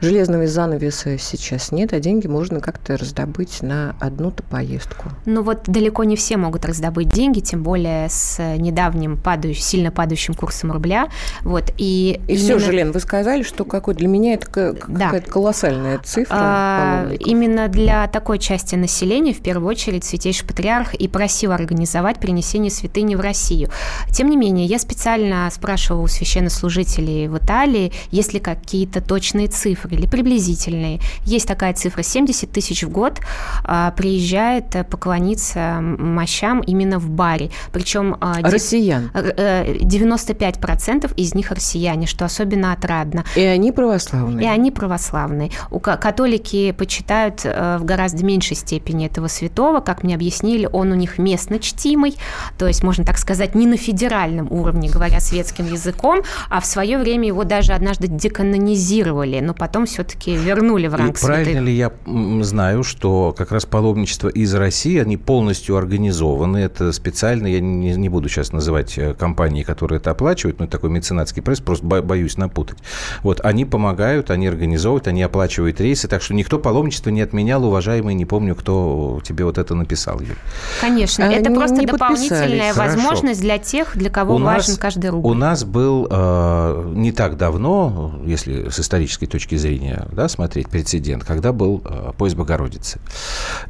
железного 0.00 0.46
занавеса 0.46 1.18
сейчас 1.18 1.70
нет, 1.70 1.92
а 1.92 2.00
деньги 2.00 2.26
можно 2.26 2.60
как-то 2.60 2.96
раздобыть 2.96 3.62
на 3.62 3.94
одну-то 4.00 4.42
поездку. 4.44 5.10
Ну 5.26 5.42
вот 5.42 5.64
далеко 5.66 6.04
не 6.04 6.16
все 6.16 6.36
могут 6.36 6.64
раздобыть 6.64 7.08
деньги, 7.08 7.40
тем 7.40 7.62
более 7.62 8.08
с 8.08 8.40
недавним 8.56 8.83
недавним 8.84 9.16
падающим, 9.16 9.62
сильно 9.62 9.90
падающим 9.90 10.34
курсом 10.34 10.72
рубля. 10.72 11.08
Вот, 11.42 11.72
и 11.78 11.94
и 11.94 12.20
именно... 12.26 12.44
все 12.44 12.58
же, 12.58 12.72
Лен, 12.72 12.92
вы 12.92 13.00
сказали, 13.00 13.42
что 13.42 13.64
какой 13.64 13.94
для 13.94 14.08
меня 14.08 14.34
это 14.34 14.46
какая-то 14.46 15.30
колоссальная 15.30 15.98
цифра. 15.98 16.36
А, 16.38 17.08
именно 17.20 17.68
для 17.68 18.06
такой 18.08 18.38
части 18.38 18.74
населения, 18.74 19.32
в 19.32 19.40
первую 19.40 19.68
очередь, 19.68 20.04
Святейший 20.04 20.46
Патриарх 20.46 20.94
и 20.94 21.08
просил 21.08 21.52
организовать 21.52 22.18
перенесение 22.18 22.70
святыни 22.70 23.14
в 23.14 23.20
Россию. 23.20 23.70
Тем 24.10 24.28
не 24.28 24.36
менее, 24.36 24.66
я 24.66 24.78
специально 24.78 25.48
спрашивала 25.50 26.02
у 26.02 26.06
священнослужителей 26.06 27.28
в 27.28 27.38
Италии, 27.38 27.92
есть 28.10 28.32
ли 28.32 28.40
какие-то 28.40 29.00
точные 29.00 29.48
цифры 29.48 29.96
или 29.96 30.06
приблизительные. 30.06 31.00
Есть 31.24 31.48
такая 31.48 31.74
цифра, 31.74 32.02
70 32.02 32.50
тысяч 32.50 32.82
в 32.82 32.90
год 32.90 33.20
а, 33.64 33.92
приезжает 33.92 34.66
поклониться 34.90 35.78
мощам 35.80 36.60
именно 36.60 36.98
в 36.98 37.08
баре. 37.08 37.50
Причем... 37.72 38.16
А, 38.20 38.40
россиян? 38.74 39.10
95% 39.14 41.06
э, 41.06 41.14
из 41.16 41.34
них 41.34 41.50
россияне, 41.50 42.06
что 42.06 42.24
особенно 42.24 42.72
отрадно. 42.72 43.24
И 43.36 43.40
они 43.40 43.72
православные? 43.72 44.46
И 44.46 44.48
они 44.48 44.70
православные. 44.70 45.50
У 45.70 45.80
католики 45.80 46.72
почитают 46.72 47.42
э, 47.44 47.78
в 47.78 47.84
гораздо 47.84 48.24
меньшей 48.24 48.56
степени 48.56 49.06
этого 49.06 49.28
святого. 49.28 49.80
Как 49.80 50.02
мне 50.02 50.14
объяснили, 50.14 50.68
он 50.70 50.92
у 50.92 50.94
них 50.94 51.18
местно 51.18 51.58
чтимый, 51.58 52.16
то 52.58 52.66
есть, 52.66 52.82
можно 52.82 53.04
так 53.04 53.18
сказать, 53.18 53.54
не 53.54 53.66
на 53.66 53.76
федеральном 53.76 54.50
уровне, 54.50 54.88
говоря 54.88 55.20
светским 55.20 55.66
языком, 55.66 56.22
а 56.50 56.60
в 56.60 56.66
свое 56.66 56.98
время 56.98 57.28
его 57.28 57.44
даже 57.44 57.72
однажды 57.72 58.08
деканонизировали, 58.08 59.40
но 59.40 59.54
потом 59.54 59.86
все-таки 59.86 60.34
вернули 60.36 60.88
в 60.88 60.94
ранг 60.94 61.18
И 61.18 61.24
правильно 61.24 61.60
ли 61.60 61.74
я 61.74 61.92
знаю, 62.40 62.82
что 62.82 63.34
как 63.36 63.52
раз 63.52 63.66
паломничество 63.66 64.28
из 64.28 64.54
России, 64.54 64.98
они 64.98 65.16
полностью 65.16 65.76
организованы, 65.76 66.58
это 66.58 66.92
специально, 66.92 67.46
я 67.46 67.60
не, 67.60 67.94
не 67.94 68.08
буду 68.08 68.28
сейчас 68.28 68.52
называть 68.52 68.63
э, 68.68 69.14
компании, 69.14 69.62
которые 69.62 69.98
это 69.98 70.10
оплачивают, 70.10 70.58
но 70.58 70.64
это 70.64 70.72
такой 70.72 70.90
меценатский 70.90 71.42
пресс, 71.42 71.60
просто 71.60 71.84
боюсь 71.84 72.36
напутать. 72.36 72.78
Вот, 73.22 73.40
они 73.44 73.64
помогают, 73.64 74.30
они 74.30 74.46
организовывают, 74.46 75.06
они 75.06 75.22
оплачивают 75.22 75.80
рейсы, 75.80 76.08
так 76.08 76.22
что 76.22 76.34
никто 76.34 76.58
паломничество 76.58 77.10
не 77.10 77.22
отменял, 77.22 77.64
уважаемый, 77.64 78.14
не 78.14 78.24
помню, 78.24 78.54
кто 78.54 79.20
тебе 79.24 79.44
вот 79.44 79.58
это 79.58 79.74
написал, 79.74 80.20
Юль. 80.20 80.36
Конечно, 80.80 81.26
а 81.26 81.32
это 81.32 81.50
не, 81.50 81.56
просто 81.56 81.76
не 81.76 81.86
дополнительная 81.86 82.72
Хорошо. 82.72 82.96
возможность 82.96 83.40
для 83.40 83.58
тех, 83.58 83.96
для 83.96 84.10
кого 84.10 84.36
у 84.36 84.38
важен 84.38 84.72
нас, 84.72 84.78
каждый 84.78 85.10
рубль. 85.10 85.28
У 85.28 85.34
нас 85.34 85.64
был 85.64 86.06
э, 86.10 86.92
не 86.94 87.12
так 87.12 87.36
давно, 87.36 88.20
если 88.24 88.68
с 88.68 88.80
исторической 88.80 89.26
точки 89.26 89.56
зрения 89.56 90.06
да, 90.12 90.28
смотреть, 90.28 90.68
прецедент, 90.68 91.24
когда 91.24 91.52
был 91.52 91.82
э, 91.84 92.12
поезд 92.16 92.36
Богородицы. 92.36 93.00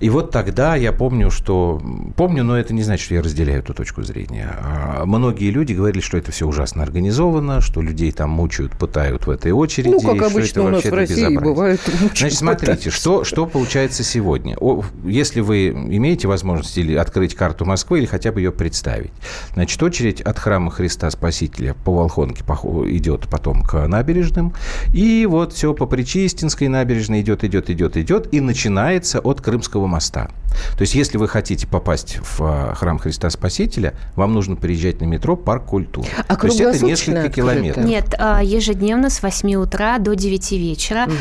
И 0.01 0.11
вот 0.11 0.31
тогда 0.31 0.77
я 0.77 0.93
помню, 0.93 1.31
что... 1.31 1.81
Помню, 2.17 2.45
но 2.45 2.59
это 2.59 2.75
не 2.75 2.83
значит, 2.83 3.07
что 3.07 3.15
я 3.15 3.23
разделяю 3.23 3.61
эту 3.61 3.75
точку 3.75 4.03
зрения. 4.03 4.51
А, 4.87 5.07
многие 5.07 5.51
люди 5.51 5.73
говорили, 5.73 6.03
что 6.03 6.19
это 6.19 6.31
все 6.31 6.47
ужасно 6.47 6.83
организовано, 6.83 7.63
что 7.63 7.81
людей 7.81 8.13
там 8.13 8.31
мучают, 8.31 8.73
пытают 8.73 9.27
в 9.27 9.31
этой 9.31 9.53
очереди. 9.53 9.89
Ну, 9.89 10.01
как 10.01 10.31
обычно 10.31 10.65
у 10.65 10.69
нас 10.69 10.85
в 10.85 10.93
России 10.93 11.37
бывает. 11.37 11.81
Значит, 12.15 12.35
смотрите, 12.35 12.91
что, 12.91 13.25
что 13.25 13.47
получается 13.47 14.05
сегодня. 14.05 14.57
Если 15.05 15.41
вы 15.41 15.69
имеете 15.69 16.29
возможность 16.29 16.77
или 16.77 16.95
открыть 16.95 17.35
карту 17.35 17.65
Москвы, 17.65 18.01
или 18.01 18.07
хотя 18.07 18.31
бы 18.31 18.41
ее 18.41 18.53
представить. 18.53 19.13
Значит, 19.55 19.83
очередь 19.83 20.21
от 20.21 20.39
храма 20.39 20.71
Христа 20.71 21.11
Спасителя 21.11 21.75
по 21.85 21.95
Волхонке 21.95 22.43
идет 22.43 23.29
потом 23.31 23.63
к 23.63 23.87
набережным. 23.87 24.53
И 24.93 25.27
вот 25.27 25.55
все 25.55 25.73
по 25.73 25.87
Причистинской 25.87 26.69
набережной 26.69 27.23
идет, 27.23 27.43
идет, 27.43 27.71
идет, 27.71 27.97
идет. 27.97 28.35
И 28.35 28.41
начинается 28.41 29.21
от 29.21 29.41
Крымского 29.41 29.87
моста. 29.87 30.31
То 30.77 30.83
есть, 30.83 30.95
если 30.95 31.19
вы 31.19 31.29
хотите 31.29 31.67
попасть 31.67 32.19
в 32.23 32.43
а, 32.43 32.75
храм 32.75 32.99
Христа 32.99 33.31
Спасителя, 33.31 33.95
вам 34.17 34.35
нужно 34.35 34.57
приезжать 34.57 35.01
на 35.01 35.07
метро 35.07 35.37
«Парк 35.37 35.67
культуры». 35.67 36.09
А 36.29 36.37
То 36.37 36.47
есть, 36.47 36.61
это 36.61 36.85
несколько 36.85 37.21
открыто? 37.21 37.37
километров. 37.37 37.85
Нет, 37.85 38.15
а, 38.19 38.43
ежедневно 38.43 39.11
с 39.11 39.23
8 39.23 39.55
утра 39.57 39.99
до 39.99 40.15
9 40.15 40.53
вечера 40.53 41.07
угу. 41.07 41.15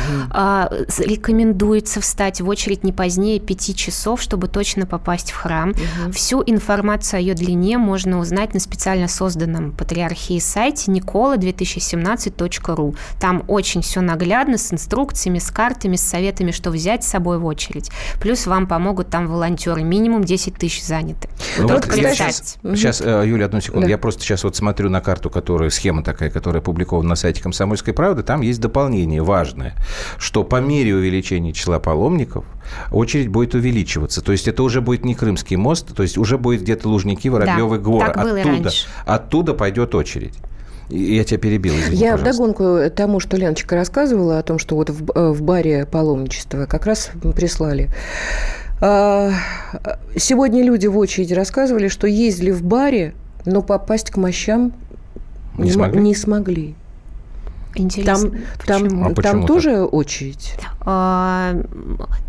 рекомендуется 0.98 2.00
встать 2.00 2.40
в 2.40 2.48
очередь 2.48 2.84
не 2.84 2.92
позднее 2.92 3.40
5 3.40 3.76
часов, 3.76 4.20
чтобы 4.20 4.48
точно 4.48 4.86
попасть 4.86 5.30
в 5.30 5.36
храм. 5.36 5.70
Угу. 5.70 6.12
Всю 6.12 6.42
информацию 6.46 7.18
о 7.18 7.20
ее 7.20 7.34
длине 7.34 7.78
можно 7.78 8.18
узнать 8.18 8.54
на 8.54 8.60
специально 8.60 9.08
созданном 9.08 9.72
патриархии 9.72 10.38
сайте 10.38 10.92
nicola2017.ru. 10.92 12.96
Там 13.20 13.44
очень 13.48 13.82
все 13.82 14.00
наглядно, 14.00 14.58
с 14.58 14.72
инструкциями, 14.72 15.38
с 15.38 15.50
картами, 15.50 15.96
с 15.96 16.02
советами, 16.02 16.50
что 16.50 16.70
взять 16.70 17.04
с 17.04 17.08
собой 17.08 17.38
в 17.38 17.46
очередь. 17.46 17.90
Плюс 18.20 18.46
вам 18.46 18.66
помогут 18.66 19.10
там 19.10 19.23
волонтеры. 19.28 19.82
Минимум 19.82 20.24
10 20.24 20.54
тысяч 20.54 20.84
заняты. 20.84 21.28
Ну, 21.58 21.68
вот, 21.68 21.84
сейчас, 21.84 22.58
сейчас, 22.62 23.00
э, 23.00 23.24
Юля, 23.26 23.46
одну 23.46 23.60
секунду. 23.60 23.86
Да. 23.86 23.90
Я 23.90 23.98
просто 23.98 24.22
сейчас 24.22 24.44
вот 24.44 24.56
смотрю 24.56 24.90
на 24.90 25.00
карту, 25.00 25.30
которая, 25.30 25.70
схема 25.70 26.02
такая, 26.02 26.30
которая 26.30 26.60
опубликована 26.60 27.10
на 27.10 27.14
сайте 27.14 27.42
«Комсомольской 27.42 27.94
правды». 27.94 28.22
Там 28.22 28.40
есть 28.40 28.60
дополнение 28.60 29.22
важное, 29.22 29.74
что 30.18 30.44
по 30.44 30.60
мере 30.60 30.94
увеличения 30.94 31.52
числа 31.52 31.78
паломников 31.78 32.44
очередь 32.90 33.28
будет 33.28 33.54
увеличиваться. 33.54 34.22
То 34.22 34.32
есть 34.32 34.48
это 34.48 34.62
уже 34.62 34.80
будет 34.80 35.04
не 35.04 35.14
Крымский 35.14 35.56
мост, 35.56 35.94
то 35.94 36.02
есть 36.02 36.18
уже 36.18 36.38
будет 36.38 36.62
где-то 36.62 36.88
Лужники, 36.88 37.28
Воробьевы 37.28 37.78
да, 37.78 37.82
горы. 37.82 38.06
Оттуда, 38.06 38.70
оттуда 39.06 39.54
пойдет 39.54 39.94
очередь. 39.94 40.34
Я 40.88 41.24
тебя 41.24 41.38
перебил, 41.38 41.74
извини, 41.74 41.96
Я 41.96 42.12
пожалуйста. 42.12 42.42
вдогонку 42.54 42.94
тому, 42.94 43.20
что 43.20 43.36
Леночка 43.36 43.74
рассказывала 43.74 44.38
о 44.38 44.42
том, 44.42 44.58
что 44.58 44.76
вот 44.76 44.90
в, 44.90 45.10
э, 45.14 45.30
в 45.30 45.42
баре 45.42 45.86
паломничество 45.86 46.66
как 46.66 46.84
раз 46.84 47.10
прислали. 47.34 47.88
А, 48.86 49.30
сегодня 50.14 50.62
люди 50.62 50.86
в 50.86 50.98
очереди 50.98 51.32
рассказывали, 51.32 51.88
что 51.88 52.06
ездили 52.06 52.50
в 52.50 52.62
баре, 52.62 53.14
но 53.46 53.62
попасть 53.62 54.10
к 54.10 54.18
мощам 54.18 54.74
не, 55.56 55.64
не 55.64 55.70
смогли. 55.70 56.00
Не 56.00 56.14
смогли. 56.14 56.74
Интересно. 57.74 58.30
Там, 58.66 58.88
там, 58.88 59.06
а 59.08 59.22
там 59.22 59.46
тоже 59.46 59.84
очередь? 59.84 60.56
А, 60.86 61.54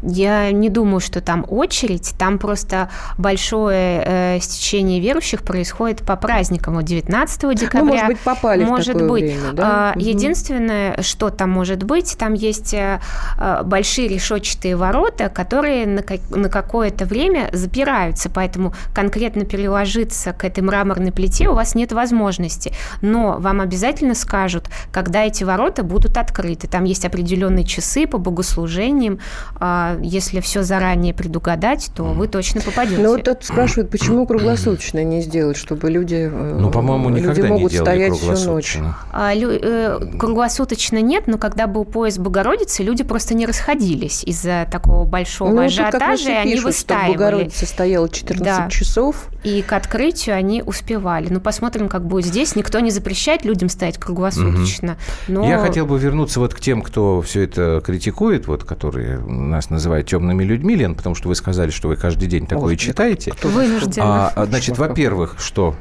я 0.01 0.51
не 0.51 0.69
думаю, 0.69 0.99
что 0.99 1.21
там 1.21 1.45
очередь. 1.47 2.15
Там 2.17 2.39
просто 2.39 2.89
большое 3.17 4.03
э, 4.05 4.39
стечение 4.39 4.99
верующих 4.99 5.43
происходит 5.43 6.01
по 6.01 6.15
праздникам. 6.15 6.75
Вот 6.75 6.85
19 6.85 7.55
декабря. 7.57 7.81
Ну, 7.81 7.85
может 7.85 8.07
быть, 8.07 8.19
попали 8.19 8.63
может 8.63 8.95
в 8.95 8.99
такое 8.99 9.09
быть. 9.09 9.23
время, 9.23 9.53
да? 9.53 9.93
А, 9.93 9.99
единственное, 9.99 11.01
что 11.01 11.29
там 11.29 11.49
может 11.49 11.83
быть, 11.83 12.15
там 12.17 12.33
есть 12.33 12.73
э, 12.73 12.99
э, 13.37 13.61
большие 13.63 14.07
решетчатые 14.07 14.75
ворота, 14.75 15.29
которые 15.29 15.85
на, 15.85 16.03
на 16.29 16.49
какое-то 16.49 17.05
время 17.05 17.49
запираются, 17.51 18.29
поэтому 18.29 18.73
конкретно 18.93 19.45
переложиться 19.45 20.33
к 20.33 20.43
этой 20.45 20.61
мраморной 20.61 21.11
плите 21.11 21.49
у 21.49 21.53
вас 21.53 21.75
нет 21.75 21.91
возможности. 21.91 22.73
Но 23.01 23.37
вам 23.39 23.61
обязательно 23.61 24.15
скажут, 24.15 24.69
когда 24.91 25.23
эти 25.23 25.34
ворота 25.43 25.83
будут 25.83 26.17
открыты. 26.17 26.67
Там 26.67 26.83
есть 26.83 27.05
определенные 27.05 27.65
часы 27.65 28.07
по 28.07 28.17
богослужениям. 28.17 29.19
А, 29.55 29.97
если 30.01 30.39
все 30.39 30.63
заранее 30.63 31.13
предугадать, 31.13 31.91
то 31.95 32.03
вы 32.03 32.27
точно 32.27 32.61
попадете. 32.61 33.01
Ну, 33.01 33.11
вот 33.11 33.27
это 33.27 33.45
спрашивают, 33.45 33.89
почему 33.91 34.25
круглосуточно 34.25 35.03
не 35.03 35.21
сделать, 35.21 35.57
чтобы 35.57 35.89
люди, 35.89 36.29
э, 36.31 36.57
ну, 36.59 36.71
по-моему, 36.71 37.09
люди 37.09 37.41
могут 37.41 37.71
не 37.71 37.77
стоять 37.77 38.13
всю 38.13 38.51
ночь. 38.51 38.77
А, 39.11 39.33
э, 39.33 39.99
круглосуточно 40.17 41.01
нет, 41.01 41.27
но 41.27 41.37
когда 41.37 41.67
был 41.67 41.85
поезд 41.85 42.19
Богородицы, 42.19 42.83
люди 42.83 43.03
просто 43.03 43.33
не 43.33 43.45
расходились 43.45 44.23
из-за 44.23 44.67
такого 44.71 45.05
большого 45.05 45.51
ну, 45.51 45.61
ажиотажа, 45.65 46.29
и 46.29 46.33
они 46.33 46.59
выстаивали. 46.59 47.13
Что 47.13 47.13
Богородица 47.13 47.65
стояла 47.65 48.09
14 48.09 48.43
да. 48.43 48.69
часов. 48.69 49.27
И 49.43 49.61
к 49.61 49.73
открытию 49.73 50.35
они 50.35 50.63
успевали. 50.63 51.27
Ну, 51.29 51.39
посмотрим, 51.39 51.87
как 51.87 52.05
будет 52.05 52.25
здесь. 52.25 52.55
Никто 52.55 52.79
не 52.79 52.91
запрещает 52.91 53.45
людям 53.45 53.69
стоять 53.69 53.97
круглосуточно. 53.97 54.97
Но... 55.27 55.47
Я 55.47 55.59
хотел 55.59 55.85
бы 55.85 55.97
вернуться 55.97 56.39
вот 56.39 56.53
к 56.53 56.59
тем, 56.59 56.81
кто 56.81 57.21
все 57.21 57.43
это 57.43 57.81
критикует, 57.83 58.47
вот, 58.47 58.63
которые 58.63 59.19
нас 59.19 59.69
называют 59.69 60.07
темными 60.07 60.43
людьми, 60.43 60.75
Лен, 60.75 60.95
потому 60.95 61.15
что 61.15 61.27
вы 61.27 61.35
сказали, 61.35 61.71
что 61.71 61.87
вы 61.87 61.95
каждый 61.95 62.27
день 62.27 62.45
такое 62.47 62.69
Ой, 62.69 62.77
читаете. 62.77 63.33
Вынужденно. 63.41 64.27
А, 64.27 64.45
значит, 64.45 64.77
во-первых, 64.77 65.35
что 65.39 65.75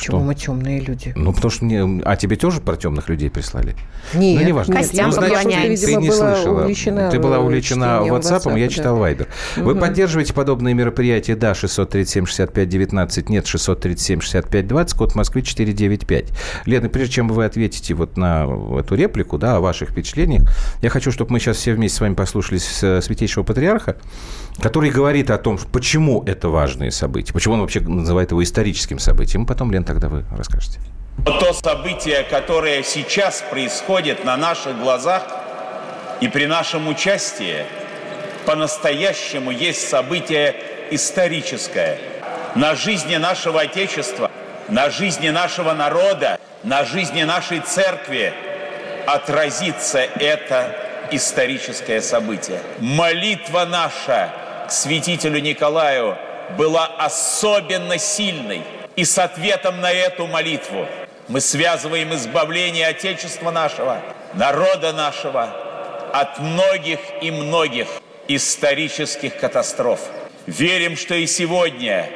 Почему 0.00 0.18
что? 0.18 0.26
мы 0.26 0.34
темные 0.34 0.80
люди? 0.80 1.12
Ну, 1.14 1.32
потому 1.34 1.50
что 1.50 1.64
мне... 1.66 2.00
А 2.04 2.16
тебе 2.16 2.36
тоже 2.36 2.60
про 2.62 2.76
темных 2.76 3.10
людей 3.10 3.28
прислали? 3.28 3.76
Нет, 4.14 4.40
ну, 4.40 4.46
не 4.46 4.52
важно. 4.52 4.76
Костям 4.76 5.10
ну, 5.10 5.12
значит, 5.12 5.42
ты, 5.42 5.76
ты 5.76 5.96
не 5.96 6.10
слышала. 6.10 6.62
Увлечена 6.62 7.10
ты 7.10 7.18
была 7.18 7.38
увлечена 7.40 8.00
WhatsApp, 8.02 8.44
WhatsApp 8.44 8.58
я 8.58 8.68
читал 8.68 8.98
да. 8.98 9.10
Viber. 9.10 9.28
Вы 9.56 9.72
угу. 9.72 9.80
поддерживаете 9.80 10.32
подобные 10.32 10.74
мероприятия? 10.74 11.36
Да, 11.36 11.52
637-65-19, 11.52 13.24
нет, 13.28 13.44
637-65-20, 13.44 14.96
код 14.96 15.14
Москвы 15.14 15.42
495. 15.42 16.28
Лена, 16.64 16.88
прежде 16.88 17.14
чем 17.14 17.28
вы 17.28 17.44
ответите 17.44 17.92
вот 17.92 18.16
на 18.16 18.48
эту 18.78 18.94
реплику, 18.94 19.36
да, 19.36 19.56
о 19.56 19.60
ваших 19.60 19.90
впечатлениях, 19.90 20.48
я 20.80 20.88
хочу, 20.88 21.12
чтобы 21.12 21.32
мы 21.32 21.40
сейчас 21.40 21.58
все 21.58 21.74
вместе 21.74 21.98
с 21.98 22.00
вами 22.00 22.14
послушали 22.14 22.58
Святейшего 22.58 23.44
Патриарха, 23.44 23.96
который 24.60 24.90
говорит 24.90 25.30
о 25.30 25.38
том, 25.38 25.58
почему 25.72 26.22
это 26.24 26.48
важные 26.48 26.90
события, 26.90 27.32
почему 27.32 27.54
он 27.54 27.60
вообще 27.60 27.80
называет 27.80 28.30
его 28.30 28.42
историческим 28.42 28.98
событием. 28.98 29.46
Потом, 29.46 29.72
Лен, 29.72 29.84
тогда 29.84 30.08
вы 30.08 30.24
расскажете. 30.36 30.80
То 31.24 31.52
событие, 31.52 32.24
которое 32.24 32.82
сейчас 32.82 33.44
происходит 33.50 34.24
на 34.24 34.36
наших 34.36 34.78
глазах 34.78 35.26
и 36.20 36.28
при 36.28 36.46
нашем 36.46 36.88
участии, 36.88 37.64
по-настоящему 38.46 39.50
есть 39.50 39.88
событие 39.88 40.54
историческое. 40.90 41.98
На 42.54 42.74
жизни 42.74 43.16
нашего 43.16 43.60
Отечества, 43.60 44.30
на 44.68 44.90
жизни 44.90 45.28
нашего 45.28 45.72
народа, 45.72 46.38
на 46.62 46.84
жизни 46.84 47.22
нашей 47.22 47.60
церкви 47.60 48.32
отразится 49.06 49.98
это 49.98 50.74
историческое 51.10 52.00
событие. 52.00 52.60
Молитва 52.78 53.66
наша 53.66 54.32
святителю 54.72 55.40
Николаю 55.40 56.16
была 56.56 56.86
особенно 56.86 57.98
сильной. 57.98 58.62
И 58.96 59.04
с 59.04 59.18
ответом 59.18 59.80
на 59.80 59.92
эту 59.92 60.26
молитву 60.26 60.86
мы 61.28 61.40
связываем 61.40 62.12
избавление 62.14 62.88
Отечества 62.88 63.50
нашего, 63.50 64.02
народа 64.34 64.92
нашего 64.92 65.48
от 66.12 66.40
многих 66.40 66.98
и 67.22 67.30
многих 67.30 67.86
исторических 68.26 69.36
катастроф. 69.36 70.00
Верим, 70.46 70.96
что 70.96 71.14
и 71.14 71.26
сегодня 71.26 72.08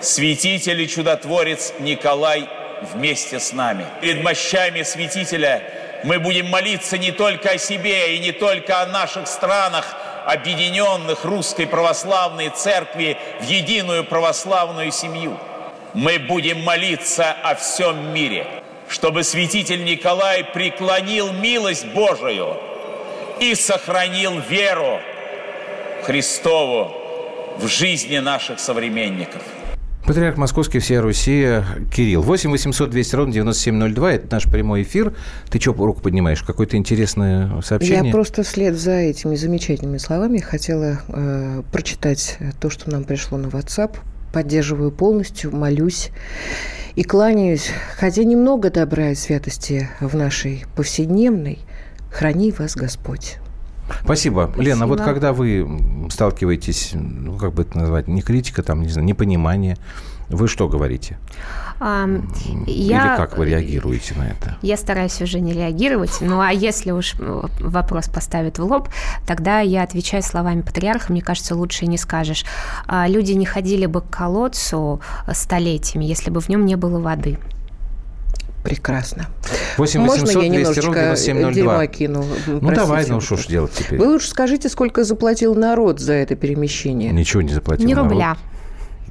святитель 0.00 0.82
и 0.82 0.88
чудотворец 0.88 1.72
Николай 1.78 2.48
вместе 2.92 3.40
с 3.40 3.52
нами. 3.52 3.86
Перед 4.00 4.22
мощами 4.22 4.82
святителя 4.82 5.62
мы 6.04 6.18
будем 6.18 6.48
молиться 6.48 6.98
не 6.98 7.12
только 7.12 7.52
о 7.52 7.58
себе 7.58 8.16
и 8.16 8.18
не 8.18 8.32
только 8.32 8.82
о 8.82 8.86
наших 8.86 9.26
странах, 9.26 9.96
объединенных 10.26 11.24
русской 11.24 11.66
православной 11.66 12.50
церкви 12.50 13.16
в 13.40 13.44
единую 13.44 14.04
православную 14.04 14.90
семью. 14.92 15.38
Мы 15.92 16.18
будем 16.18 16.62
молиться 16.62 17.30
о 17.30 17.54
всем 17.54 18.12
мире, 18.12 18.46
чтобы 18.88 19.22
святитель 19.22 19.84
Николай 19.84 20.44
преклонил 20.44 21.32
милость 21.32 21.86
Божию 21.86 22.56
и 23.38 23.54
сохранил 23.54 24.40
веру 24.40 25.00
Христову 26.02 26.92
в 27.56 27.68
жизни 27.68 28.18
наших 28.18 28.58
современников. 28.58 29.42
Патриарх 30.06 30.36
Московский, 30.36 30.80
вся 30.80 31.00
Руси, 31.00 31.62
Кирилл. 31.90 32.20
8 32.20 32.50
800 32.50 32.90
200 32.90 33.16
ровно 33.16 33.32
9702. 33.32 34.12
Это 34.12 34.32
наш 34.32 34.44
прямой 34.44 34.82
эфир. 34.82 35.14
Ты 35.48 35.58
что 35.58 35.72
руку 35.72 36.02
поднимаешь? 36.02 36.42
Какое-то 36.42 36.76
интересное 36.76 37.62
сообщение? 37.62 38.06
Я 38.06 38.12
просто 38.12 38.42
вслед 38.42 38.74
за 38.74 38.92
этими 38.92 39.34
замечательными 39.34 39.96
словами 39.96 40.38
хотела 40.38 41.00
э, 41.08 41.62
прочитать 41.72 42.36
то, 42.60 42.68
что 42.68 42.90
нам 42.90 43.04
пришло 43.04 43.38
на 43.38 43.46
WhatsApp. 43.46 43.96
Поддерживаю 44.34 44.92
полностью, 44.92 45.56
молюсь 45.56 46.10
и 46.96 47.02
кланяюсь. 47.02 47.70
Хотя 47.96 48.24
немного 48.24 48.70
добра 48.70 49.10
и 49.10 49.14
святости 49.14 49.88
в 50.00 50.14
нашей 50.14 50.64
повседневной, 50.76 51.60
храни 52.10 52.52
вас 52.52 52.76
Господь. 52.76 53.38
Спасибо. 54.04 54.44
Спасибо. 54.52 54.62
Лена, 54.62 54.86
вот 54.86 55.00
когда 55.00 55.32
вы 55.32 56.08
сталкиваетесь, 56.10 56.92
ну, 56.94 57.36
как 57.36 57.52
бы 57.54 57.62
это 57.62 57.78
назвать, 57.78 58.08
не 58.08 58.22
критика, 58.22 58.62
там, 58.62 58.82
не 58.82 58.88
знаю, 58.88 59.06
непонимание, 59.06 59.76
вы 60.28 60.48
что 60.48 60.68
говорите? 60.68 61.18
А, 61.80 62.08
Или 62.66 62.92
я, 62.92 63.16
как 63.16 63.36
вы 63.36 63.46
реагируете 63.46 64.14
на 64.14 64.28
это? 64.28 64.56
Я 64.62 64.76
стараюсь 64.76 65.20
уже 65.20 65.40
не 65.40 65.52
реагировать. 65.52 66.18
Ну, 66.20 66.40
а 66.40 66.50
если 66.50 66.92
уж 66.92 67.14
вопрос 67.18 68.08
поставят 68.08 68.58
в 68.58 68.64
лоб, 68.64 68.88
тогда 69.26 69.60
я 69.60 69.82
отвечаю 69.82 70.22
словами 70.22 70.62
патриарха. 70.62 71.12
Мне 71.12 71.20
кажется, 71.20 71.54
лучше 71.54 71.86
не 71.86 71.98
скажешь. 71.98 72.44
А, 72.86 73.06
люди 73.08 73.32
не 73.32 73.44
ходили 73.44 73.86
бы 73.86 74.00
к 74.00 74.08
колодцу 74.08 75.00
столетиями, 75.32 76.04
если 76.04 76.30
бы 76.30 76.40
в 76.40 76.48
нем 76.48 76.64
не 76.64 76.76
было 76.76 77.00
воды. 77.00 77.38
Прекрасно. 78.64 79.26
8 79.76 80.00
Можно 80.00 80.24
800 80.24 80.42
я 80.42 80.48
немножечко 80.48 81.52
дерьма 81.52 81.86
кину? 81.86 82.24
Ну, 82.46 82.70
давай, 82.70 83.06
ну 83.06 83.20
что 83.20 83.36
ж 83.36 83.46
делать 83.46 83.72
теперь? 83.72 83.98
Вы 83.98 84.06
лучше 84.08 84.28
скажите, 84.28 84.70
сколько 84.70 85.04
заплатил 85.04 85.54
народ 85.54 86.00
за 86.00 86.14
это 86.14 86.34
перемещение? 86.34 87.12
Ничего 87.12 87.42
не 87.42 87.52
заплатил 87.52 87.86
Ни 87.86 87.92
рубля. 87.92 88.28
Народ 88.28 88.38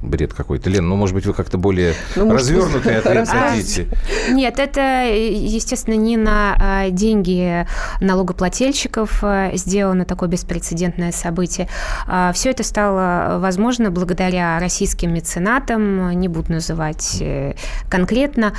бред 0.04 0.34
какой-то. 0.34 0.70
Лен, 0.70 0.88
ну, 0.88 0.96
может 0.96 1.14
быть, 1.14 1.26
вы 1.26 1.32
как-то 1.32 1.58
более 1.58 1.94
ну, 2.16 2.32
развернутый 2.32 2.98
ответ 2.98 3.28
хотите? 3.28 3.88
Нет, 4.30 4.58
это, 4.58 5.06
естественно, 5.06 5.94
не 5.94 6.16
на 6.16 6.56
а, 6.58 6.90
деньги 6.90 7.66
налогоплательщиков 8.00 9.18
а, 9.22 9.50
сделано 9.54 10.04
такое 10.04 10.28
беспрецедентное 10.28 11.12
событие. 11.12 11.68
А, 12.06 12.32
Все 12.32 12.50
это 12.50 12.62
стало 12.62 13.38
возможно 13.38 13.90
благодаря 13.90 14.58
российским 14.58 15.12
меценатам, 15.12 16.10
не 16.18 16.28
буду 16.28 16.52
называть 16.52 17.18
э, 17.20 17.54
конкретно. 17.88 18.52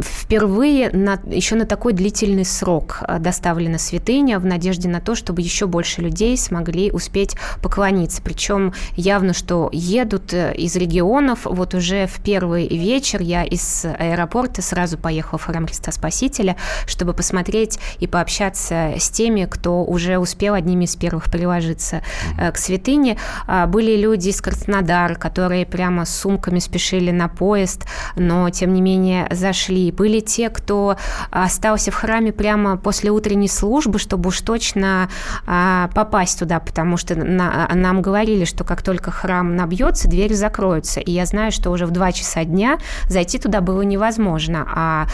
Впервые 0.00 0.90
на, 0.90 1.20
еще 1.26 1.56
на 1.56 1.66
такой 1.66 1.92
длительный 1.92 2.44
срок 2.44 3.02
доставлена 3.18 3.78
святыня 3.78 4.38
в 4.38 4.44
надежде 4.44 4.88
на 4.88 5.00
то, 5.00 5.14
чтобы 5.14 5.42
еще 5.42 5.66
больше 5.66 6.00
людей 6.00 6.36
смогли 6.36 6.90
успеть 6.90 7.36
поклониться. 7.62 8.22
Причем 8.22 8.72
явно 8.96 9.31
видно, 9.32 9.34
что 9.34 9.68
едут 9.72 10.32
э, 10.32 10.54
из 10.54 10.76
регионов. 10.76 11.40
Вот 11.44 11.74
уже 11.74 12.06
в 12.06 12.20
первый 12.22 12.68
вечер 12.68 13.20
я 13.20 13.44
из 13.44 13.84
аэропорта 13.84 14.62
сразу 14.62 14.98
поехала 14.98 15.38
в 15.38 15.44
храм 15.44 15.66
Христа 15.66 15.92
Спасителя, 15.92 16.56
чтобы 16.86 17.14
посмотреть 17.14 17.78
и 18.00 18.06
пообщаться 18.06 18.94
с 18.98 19.10
теми, 19.10 19.46
кто 19.50 19.84
уже 19.84 20.18
успел 20.18 20.54
одними 20.54 20.84
из 20.84 20.96
первых 20.96 21.30
приложиться 21.30 22.02
э, 22.38 22.52
к 22.52 22.58
святыне. 22.58 23.16
А, 23.46 23.66
были 23.66 23.96
люди 23.96 24.28
из 24.28 24.40
Краснодара, 24.40 25.14
которые 25.14 25.66
прямо 25.66 26.04
с 26.04 26.20
сумками 26.20 26.60
спешили 26.60 27.10
на 27.10 27.28
поезд, 27.28 27.86
но 28.16 28.50
тем 28.50 28.74
не 28.74 28.80
менее 28.80 29.26
зашли. 29.30 29.92
Были 29.92 30.20
те, 30.20 30.50
кто 30.50 30.96
остался 31.30 31.90
в 31.90 31.94
храме 31.94 32.32
прямо 32.32 32.76
после 32.76 33.10
утренней 33.10 33.48
службы, 33.48 33.98
чтобы 33.98 34.28
уж 34.28 34.40
точно 34.40 35.08
а, 35.46 35.88
попасть 35.94 36.38
туда, 36.38 36.60
потому 36.60 36.96
что 36.96 37.14
нам 37.14 38.02
говорили, 38.02 38.44
что 38.44 38.64
как 38.64 38.82
только 38.82 39.10
храм 39.22 39.54
набьется, 39.54 40.08
двери 40.08 40.34
закроются. 40.34 41.00
И 41.00 41.12
я 41.12 41.26
знаю, 41.26 41.52
что 41.52 41.70
уже 41.70 41.86
в 41.86 41.90
2 41.92 42.12
часа 42.12 42.44
дня 42.44 42.78
зайти 43.08 43.38
туда 43.38 43.60
было 43.60 43.82
невозможно. 43.82 44.66
А 44.74 45.06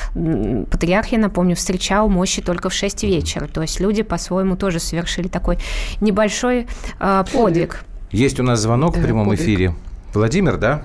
патриарх, 0.70 1.08
я 1.08 1.18
напомню, 1.18 1.54
встречал 1.54 2.08
мощи 2.08 2.40
только 2.40 2.70
в 2.70 2.72
6 2.72 3.04
вечера. 3.04 3.46
То 3.46 3.60
есть 3.60 3.80
люди 3.80 4.02
по-своему 4.02 4.56
тоже 4.56 4.80
совершили 4.80 5.28
такой 5.28 5.58
небольшой 6.00 6.66
э, 7.00 7.24
подвиг. 7.32 7.84
Есть 8.10 8.40
у 8.40 8.42
нас 8.42 8.60
звонок 8.60 8.94
да, 8.94 9.00
в 9.00 9.04
прямом 9.04 9.28
подвиг. 9.28 9.42
эфире. 9.42 9.74
Владимир, 10.14 10.56
да? 10.56 10.82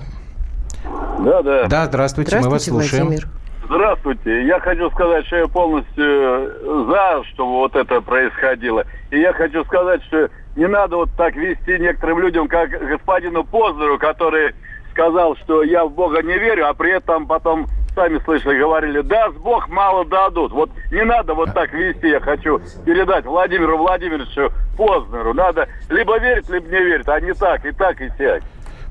Да, 1.18 1.42
да. 1.42 1.66
Да, 1.66 1.86
здравствуйте, 1.86 2.28
здравствуйте 2.28 2.40
мы 2.42 2.50
вас 2.50 2.64
слушаем. 2.64 3.06
Владимир. 3.06 3.28
Здравствуйте. 3.64 4.46
Я 4.46 4.60
хочу 4.60 4.90
сказать, 4.90 5.26
что 5.26 5.36
я 5.36 5.46
полностью 5.46 6.86
за, 6.90 7.22
чтобы 7.32 7.52
вот 7.52 7.74
это 7.74 8.02
происходило. 8.02 8.84
И 9.10 9.18
я 9.18 9.32
хочу 9.32 9.64
сказать, 9.64 10.02
что 10.04 10.28
не 10.56 10.66
надо 10.66 10.96
вот 10.96 11.10
так 11.16 11.34
вести 11.34 11.78
некоторым 11.78 12.20
людям, 12.20 12.48
как 12.48 12.70
господину 12.70 13.44
Познеру, 13.44 13.98
который 13.98 14.54
сказал, 14.90 15.36
что 15.36 15.62
я 15.62 15.84
в 15.84 15.92
Бога 15.92 16.22
не 16.22 16.38
верю, 16.38 16.68
а 16.68 16.74
при 16.74 16.92
этом 16.92 17.26
потом 17.26 17.66
сами 17.94 18.18
слышали, 18.24 18.58
говорили, 18.58 19.00
даст 19.00 19.36
Бог, 19.38 19.68
мало 19.68 20.04
дадут. 20.04 20.52
Вот 20.52 20.70
не 20.90 21.04
надо 21.04 21.34
вот 21.34 21.52
так 21.52 21.72
вести, 21.72 22.08
я 22.08 22.20
хочу 22.20 22.60
передать 22.84 23.24
Владимиру 23.24 23.78
Владимировичу 23.78 24.52
Познеру. 24.76 25.34
Надо 25.34 25.68
либо 25.88 26.18
верить, 26.18 26.48
либо 26.48 26.66
не 26.68 26.78
верить, 26.78 27.08
а 27.08 27.20
не 27.20 27.32
так, 27.34 27.64
и 27.64 27.72
так, 27.72 28.00
и 28.00 28.10
сяк. 28.18 28.42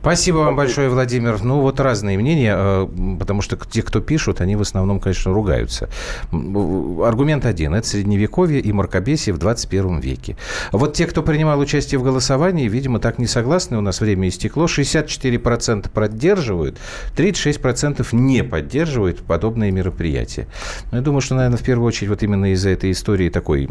Спасибо 0.03 0.39
вам 0.39 0.57
большое, 0.57 0.89
Владимир. 0.89 1.41
Ну, 1.41 1.61
вот 1.61 1.79
разные 1.79 2.17
мнения, 2.17 2.53
э, 2.57 2.87
потому 3.17 3.41
что 3.41 3.55
те, 3.55 3.81
кто 3.81 4.01
пишут, 4.01 4.41
они 4.41 4.57
в 4.57 4.61
основном, 4.61 4.99
конечно, 4.99 5.33
ругаются. 5.33 5.87
Аргумент 6.33 7.45
один– 7.45 7.73
это 7.73 7.87
Средневековье 7.87 8.59
и 8.59 8.73
мракобесие 8.73 9.33
в 9.33 9.37
21 9.37 10.01
веке. 10.01 10.35
Вот 10.73 10.93
те, 10.93 11.05
кто 11.07 11.23
принимал 11.23 11.57
участие 11.57 11.99
в 11.99 12.03
голосовании, 12.03 12.67
видимо, 12.67 12.99
так 12.99 13.17
не 13.17 13.27
согласны, 13.27 13.77
у 13.77 13.81
нас 13.81 14.01
время 14.01 14.27
истекло. 14.27 14.65
64% 14.65 15.89
поддерживают, 15.89 16.77
36% 17.15 18.05
не 18.11 18.43
поддерживают 18.43 19.19
подобные 19.19 19.71
мероприятия. 19.71 20.49
Но 20.91 20.97
я 20.97 21.01
думаю, 21.01 21.21
что, 21.21 21.35
наверное, 21.35 21.57
в 21.57 21.63
первую 21.63 21.87
очередь 21.87 22.09
вот 22.09 22.23
именно 22.23 22.51
из-за 22.51 22.71
этой 22.71 22.91
истории 22.91 23.29
такой 23.29 23.69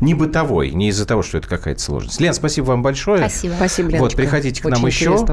не 0.00 0.14
бытовой, 0.14 0.70
не 0.70 0.88
из-за 0.88 1.06
того, 1.06 1.22
что 1.22 1.36
это 1.36 1.48
какая-то 1.48 1.80
сложность. 1.82 2.20
Лен, 2.20 2.32
спасибо 2.32 2.66
вам 2.66 2.82
большое. 2.82 3.18
Спасибо. 3.18 3.54
Спасибо, 3.56 3.88
Леночка. 3.90 4.02
Вот, 4.02 4.16
приходите 4.16 4.62
к 4.62 4.64
нам 4.64 4.80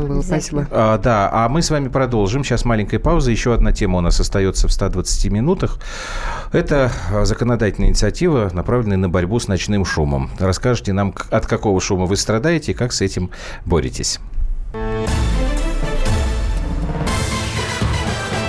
Еще. 0.01 0.07
Было. 0.13 0.21
Спасибо. 0.21 0.67
А, 0.71 0.97
да, 0.97 1.29
а 1.31 1.49
мы 1.49 1.61
с 1.61 1.69
вами 1.69 1.87
продолжим. 1.87 2.43
Сейчас 2.43 2.65
маленькая 2.65 2.99
пауза. 2.99 3.31
Еще 3.31 3.53
одна 3.53 3.71
тема 3.71 3.99
у 3.99 4.01
нас 4.01 4.19
остается 4.19 4.67
в 4.67 4.71
120 4.71 5.31
минутах. 5.31 5.79
Это 6.51 6.91
законодательная 7.23 7.89
инициатива, 7.89 8.49
направленная 8.53 8.97
на 8.97 9.09
борьбу 9.09 9.39
с 9.39 9.47
ночным 9.47 9.85
шумом. 9.85 10.29
Расскажите 10.39 10.93
нам, 10.93 11.13
от 11.29 11.45
какого 11.45 11.79
шума 11.81 12.05
вы 12.05 12.17
страдаете 12.17 12.71
и 12.71 12.75
как 12.75 12.93
с 12.93 13.01
этим 13.01 13.31
боретесь. 13.65 14.19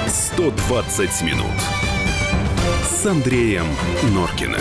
120 0.07 1.23
минут 1.23 1.47
с 2.89 3.07
Андреем 3.07 3.67
Норкиным. 4.13 4.61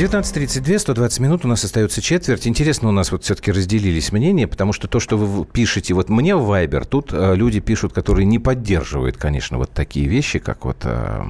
19.32, 0.00 0.78
120 0.78 1.20
минут, 1.20 1.44
у 1.44 1.48
нас 1.48 1.62
остается 1.62 2.00
четверть. 2.00 2.46
Интересно, 2.46 2.88
у 2.88 2.90
нас 2.90 3.12
вот 3.12 3.22
все-таки 3.24 3.52
разделились 3.52 4.12
мнения, 4.12 4.48
потому 4.48 4.72
что 4.72 4.88
то, 4.88 4.98
что 4.98 5.18
вы 5.18 5.44
пишете, 5.44 5.92
вот 5.92 6.08
мне 6.08 6.34
в 6.34 6.50
Viber, 6.50 6.86
тут 6.86 7.10
э, 7.12 7.34
люди 7.34 7.60
пишут, 7.60 7.92
которые 7.92 8.24
не 8.24 8.38
поддерживают, 8.38 9.18
конечно, 9.18 9.58
вот 9.58 9.72
такие 9.72 10.08
вещи, 10.08 10.38
как 10.38 10.64
вот 10.64 10.78
э, 10.84 11.22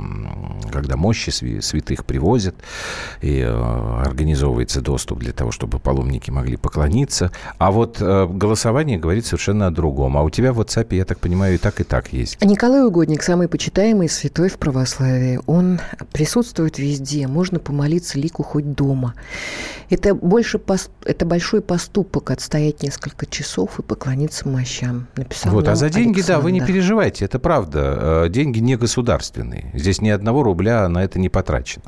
когда 0.70 0.96
мощи 0.96 1.30
святых 1.30 2.04
привозят, 2.04 2.54
и 3.20 3.40
э, 3.40 4.02
организовывается 4.06 4.80
доступ 4.80 5.18
для 5.18 5.32
того, 5.32 5.50
чтобы 5.50 5.80
паломники 5.80 6.30
могли 6.30 6.56
поклониться. 6.56 7.32
А 7.58 7.72
вот 7.72 8.00
голосование 8.00 8.98
говорит 8.98 9.26
совершенно 9.26 9.66
о 9.66 9.72
другом. 9.72 10.16
А 10.16 10.22
у 10.22 10.30
тебя 10.30 10.52
в 10.52 10.60
WhatsApp, 10.60 10.94
я 10.94 11.04
так 11.04 11.18
понимаю, 11.18 11.56
и 11.56 11.58
так, 11.58 11.80
и 11.80 11.82
так 11.82 12.12
есть. 12.12 12.40
Николай 12.44 12.84
Угодник, 12.84 13.24
самый 13.24 13.48
почитаемый 13.48 14.08
святой 14.08 14.48
в 14.48 14.58
православии. 14.58 15.40
Он 15.46 15.80
присутствует 16.12 16.78
везде. 16.78 17.26
Можно 17.26 17.58
помолиться 17.58 18.16
лику 18.16 18.44
хоть 18.44 18.59
дома. 18.62 19.14
Это, 19.88 20.14
больше, 20.14 20.60
это 21.04 21.26
большой 21.26 21.62
поступок 21.62 22.30
отстоять 22.30 22.82
несколько 22.82 23.26
часов 23.26 23.78
и 23.78 23.82
поклониться 23.82 24.48
мощам. 24.48 25.08
Написал 25.16 25.52
вот, 25.52 25.66
а 25.66 25.74
за 25.74 25.90
деньги, 25.90 26.18
Александр. 26.18 26.38
да, 26.38 26.44
вы 26.44 26.52
не 26.52 26.60
переживайте, 26.60 27.24
это 27.24 27.38
правда. 27.38 28.24
Э, 28.26 28.28
деньги 28.28 28.60
не 28.60 28.76
государственные. 28.76 29.70
Здесь 29.74 30.00
ни 30.00 30.08
одного 30.08 30.42
рубля 30.42 30.88
на 30.88 31.02
это 31.02 31.18
не 31.18 31.28
потрачено. 31.28 31.84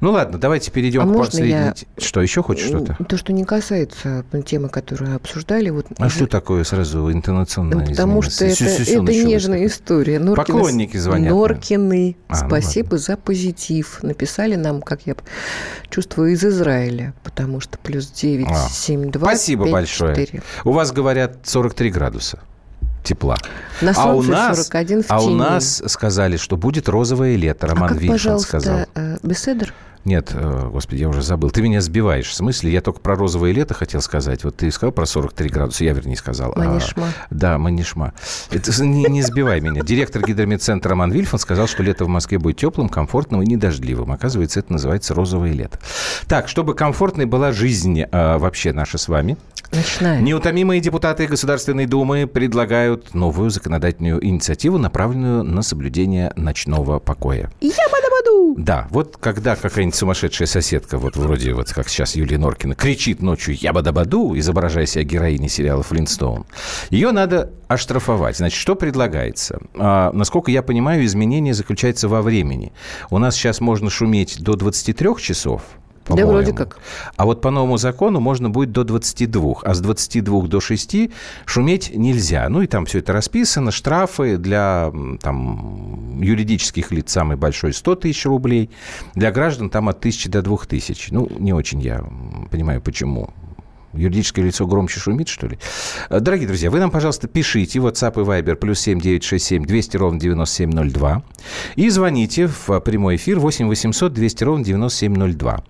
Ну 0.00 0.12
ладно, 0.12 0.38
давайте 0.38 0.70
перейдем 0.70 1.02
а 1.02 1.12
к 1.12 1.18
последней... 1.18 1.50
Я... 1.50 1.74
Что, 1.98 2.22
еще 2.22 2.42
хочешь 2.42 2.66
что-то? 2.66 2.96
То, 3.04 3.16
что 3.18 3.32
не 3.32 3.44
касается 3.44 4.24
темы, 4.46 4.68
которую 4.68 5.16
обсуждали. 5.16 5.70
Вот... 5.70 5.86
А 5.98 6.08
что 6.08 6.26
такое 6.26 6.64
сразу 6.64 7.12
интонационное 7.12 7.86
Потому 7.86 8.22
что 8.22 8.44
это, 8.44 8.64
это 8.64 9.00
нежная 9.00 9.66
история. 9.66 10.18
Норкины... 10.18 10.36
Поклонники 10.36 10.96
звонят. 10.96 11.30
Норкины, 11.30 12.16
а, 12.28 12.40
ну 12.40 12.48
спасибо 12.48 12.92
ну 12.92 12.98
за 12.98 13.16
позитив. 13.16 14.02
Написали 14.02 14.54
нам, 14.56 14.82
как 14.82 15.02
я 15.06 15.14
чувствую, 15.94 16.32
из 16.32 16.44
Израиля, 16.44 17.14
потому 17.22 17.60
что 17.60 17.78
плюс 17.78 18.10
9, 18.10 18.46
а. 18.50 18.68
7, 18.68 19.12
2, 19.12 19.28
Спасибо 19.28 19.64
5, 19.64 19.72
большое. 19.72 20.16
4. 20.16 20.42
У 20.64 20.72
вас, 20.72 20.90
говорят, 20.90 21.36
43 21.44 21.90
градуса 21.90 22.40
тепла. 23.04 23.36
На 23.80 23.92
а 23.96 24.14
у 24.14 24.22
нас, 24.22 24.56
41 24.56 25.02
в 25.04 25.06
А 25.08 25.20
тени. 25.20 25.30
у 25.30 25.34
нас 25.36 25.82
сказали, 25.86 26.36
что 26.36 26.56
будет 26.56 26.88
розовое 26.88 27.36
лето. 27.36 27.68
Роман 27.68 27.92
а 27.92 27.94
как, 27.94 28.06
пожалуйста, 28.08 28.48
сказал. 28.48 28.86
Э, 28.94 29.18
Беседер? 29.22 29.72
Нет, 30.04 30.32
э, 30.34 30.68
господи, 30.70 31.00
я 31.00 31.08
уже 31.08 31.22
забыл. 31.22 31.50
Ты 31.50 31.62
меня 31.62 31.80
сбиваешь. 31.80 32.28
В 32.28 32.34
смысле, 32.34 32.70
я 32.72 32.82
только 32.82 33.00
про 33.00 33.16
розовое 33.16 33.52
лето 33.52 33.72
хотел 33.72 34.02
сказать. 34.02 34.44
Вот 34.44 34.56
ты 34.56 34.70
сказал 34.70 34.92
про 34.92 35.06
43 35.06 35.48
градуса, 35.48 35.84
я, 35.84 35.92
вернее, 35.92 36.16
сказал. 36.16 36.52
Манишма. 36.56 37.06
А, 37.06 37.26
да, 37.30 37.58
манишма. 37.58 38.12
Это, 38.50 38.70
не, 38.84 39.04
не 39.04 39.22
сбивай 39.22 39.60
меня. 39.60 39.82
Директор 39.82 40.22
гидромедцентра 40.22 40.90
Роман 40.90 41.10
Вильфан 41.10 41.38
сказал, 41.38 41.66
что 41.66 41.82
лето 41.82 42.04
в 42.04 42.08
Москве 42.08 42.38
будет 42.38 42.58
теплым, 42.58 42.88
комфортным 42.90 43.42
и 43.42 43.46
недождливым. 43.46 44.12
Оказывается, 44.12 44.60
это 44.60 44.72
называется 44.72 45.14
розовое 45.14 45.52
лето. 45.52 45.78
Так, 46.28 46.48
чтобы 46.48 46.74
комфортной 46.74 47.24
была 47.24 47.52
жизнь 47.52 48.02
а, 48.02 48.38
вообще 48.38 48.72
наша 48.72 48.98
с 48.98 49.08
вами, 49.08 49.38
Начинаем. 49.72 50.22
Неутомимые 50.22 50.80
депутаты 50.80 51.26
Государственной 51.26 51.86
Думы 51.86 52.28
предлагают 52.28 53.12
новую 53.12 53.50
законодательную 53.50 54.24
инициативу, 54.24 54.78
направленную 54.78 55.42
на 55.42 55.62
соблюдение 55.62 56.32
ночного 56.36 57.00
покоя. 57.00 57.50
Я 57.60 57.72
буду. 58.24 58.60
Да, 58.60 58.86
вот 58.90 59.16
когда 59.18 59.56
какая-нибудь 59.56 59.93
сумасшедшая 59.94 60.46
соседка, 60.46 60.98
вот 60.98 61.16
вроде 61.16 61.54
вот 61.54 61.72
как 61.72 61.88
сейчас 61.88 62.16
Юлия 62.16 62.38
Норкина, 62.38 62.74
кричит 62.74 63.22
ночью 63.22 63.56
«Я 63.58 63.72
бадабаду», 63.72 64.36
изображая 64.36 64.86
себя 64.86 65.04
героиней 65.04 65.48
сериала 65.48 65.82
«Флинстоун», 65.82 66.46
ее 66.90 67.12
надо 67.12 67.50
оштрафовать. 67.68 68.36
Значит, 68.36 68.58
что 68.58 68.74
предлагается? 68.74 69.60
А, 69.74 70.12
насколько 70.12 70.50
я 70.50 70.62
понимаю, 70.62 71.04
изменение 71.04 71.54
заключается 71.54 72.08
во 72.08 72.22
времени. 72.22 72.72
У 73.10 73.18
нас 73.18 73.34
сейчас 73.36 73.60
можно 73.60 73.90
шуметь 73.90 74.40
до 74.40 74.54
23 74.54 75.16
часов– 75.18 75.62
да, 76.08 76.26
вроде 76.26 76.52
как. 76.52 76.78
А 77.16 77.24
вот 77.24 77.40
по 77.40 77.50
новому 77.50 77.76
закону 77.76 78.20
можно 78.20 78.50
будет 78.50 78.72
до 78.72 78.84
22, 78.84 79.54
а 79.62 79.74
с 79.74 79.80
22 79.80 80.42
до 80.42 80.60
6 80.60 80.96
шуметь 81.46 81.94
нельзя. 81.94 82.48
Ну 82.48 82.62
и 82.62 82.66
там 82.66 82.86
все 82.86 82.98
это 82.98 83.12
расписано, 83.12 83.70
штрафы 83.70 84.36
для 84.36 84.92
там, 85.22 86.20
юридических 86.20 86.90
лиц 86.92 87.12
самый 87.12 87.36
большой 87.36 87.72
100 87.72 87.94
тысяч 87.96 88.26
рублей, 88.26 88.70
для 89.14 89.32
граждан 89.32 89.70
там 89.70 89.88
от 89.88 89.98
1000 89.98 90.30
до 90.30 90.42
2000. 90.42 91.12
Ну, 91.12 91.28
не 91.38 91.52
очень 91.52 91.80
я 91.80 92.04
понимаю, 92.50 92.80
почему 92.80 93.30
Юридическое 93.96 94.44
лицо 94.44 94.66
громче 94.66 95.00
шумит, 95.00 95.28
что 95.28 95.46
ли? 95.46 95.58
Э, 96.10 96.20
дорогие 96.20 96.46
друзья, 96.46 96.70
вы 96.70 96.80
нам, 96.80 96.90
пожалуйста, 96.90 97.28
пишите 97.28 97.78
WhatsApp 97.78 98.20
и 98.20 98.24
Viber 98.24 98.56
плюс 98.56 98.80
7 98.80 99.00
967 99.00 99.64
200 99.64 99.96
ровно 99.96 100.20
9702 100.20 101.22
и 101.76 101.88
звоните 101.90 102.46
в 102.46 102.80
прямой 102.80 103.16
эфир 103.16 103.38
8 103.38 103.66
800 103.68 104.12
200 104.12 104.44
ровно 104.44 104.64
9702. 104.64 105.64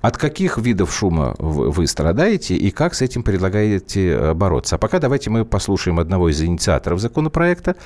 От 0.00 0.16
каких 0.16 0.58
видов 0.58 0.94
шума 0.94 1.34
вы 1.38 1.86
страдаете 1.86 2.56
и 2.56 2.70
как 2.70 2.94
с 2.94 3.02
этим 3.02 3.22
предлагаете 3.22 4.10
э, 4.10 4.34
бороться? 4.34 4.76
А 4.76 4.78
пока 4.78 4.98
давайте 4.98 5.30
мы 5.30 5.44
послушаем 5.44 5.98
одного 5.98 6.28
из 6.28 6.40
инициаторов 6.42 7.00
законопроекта, 7.00 7.76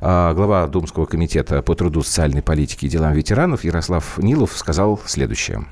глава 0.00 0.66
Думского 0.66 1.06
комитета 1.06 1.62
по 1.62 1.74
труду, 1.74 2.02
социальной 2.02 2.42
политике 2.42 2.86
и 2.86 2.90
делам 2.90 3.12
ветеранов 3.12 3.64
Ярослав 3.64 4.18
Нилов 4.18 4.56
сказал 4.56 5.00
следующее 5.06 5.64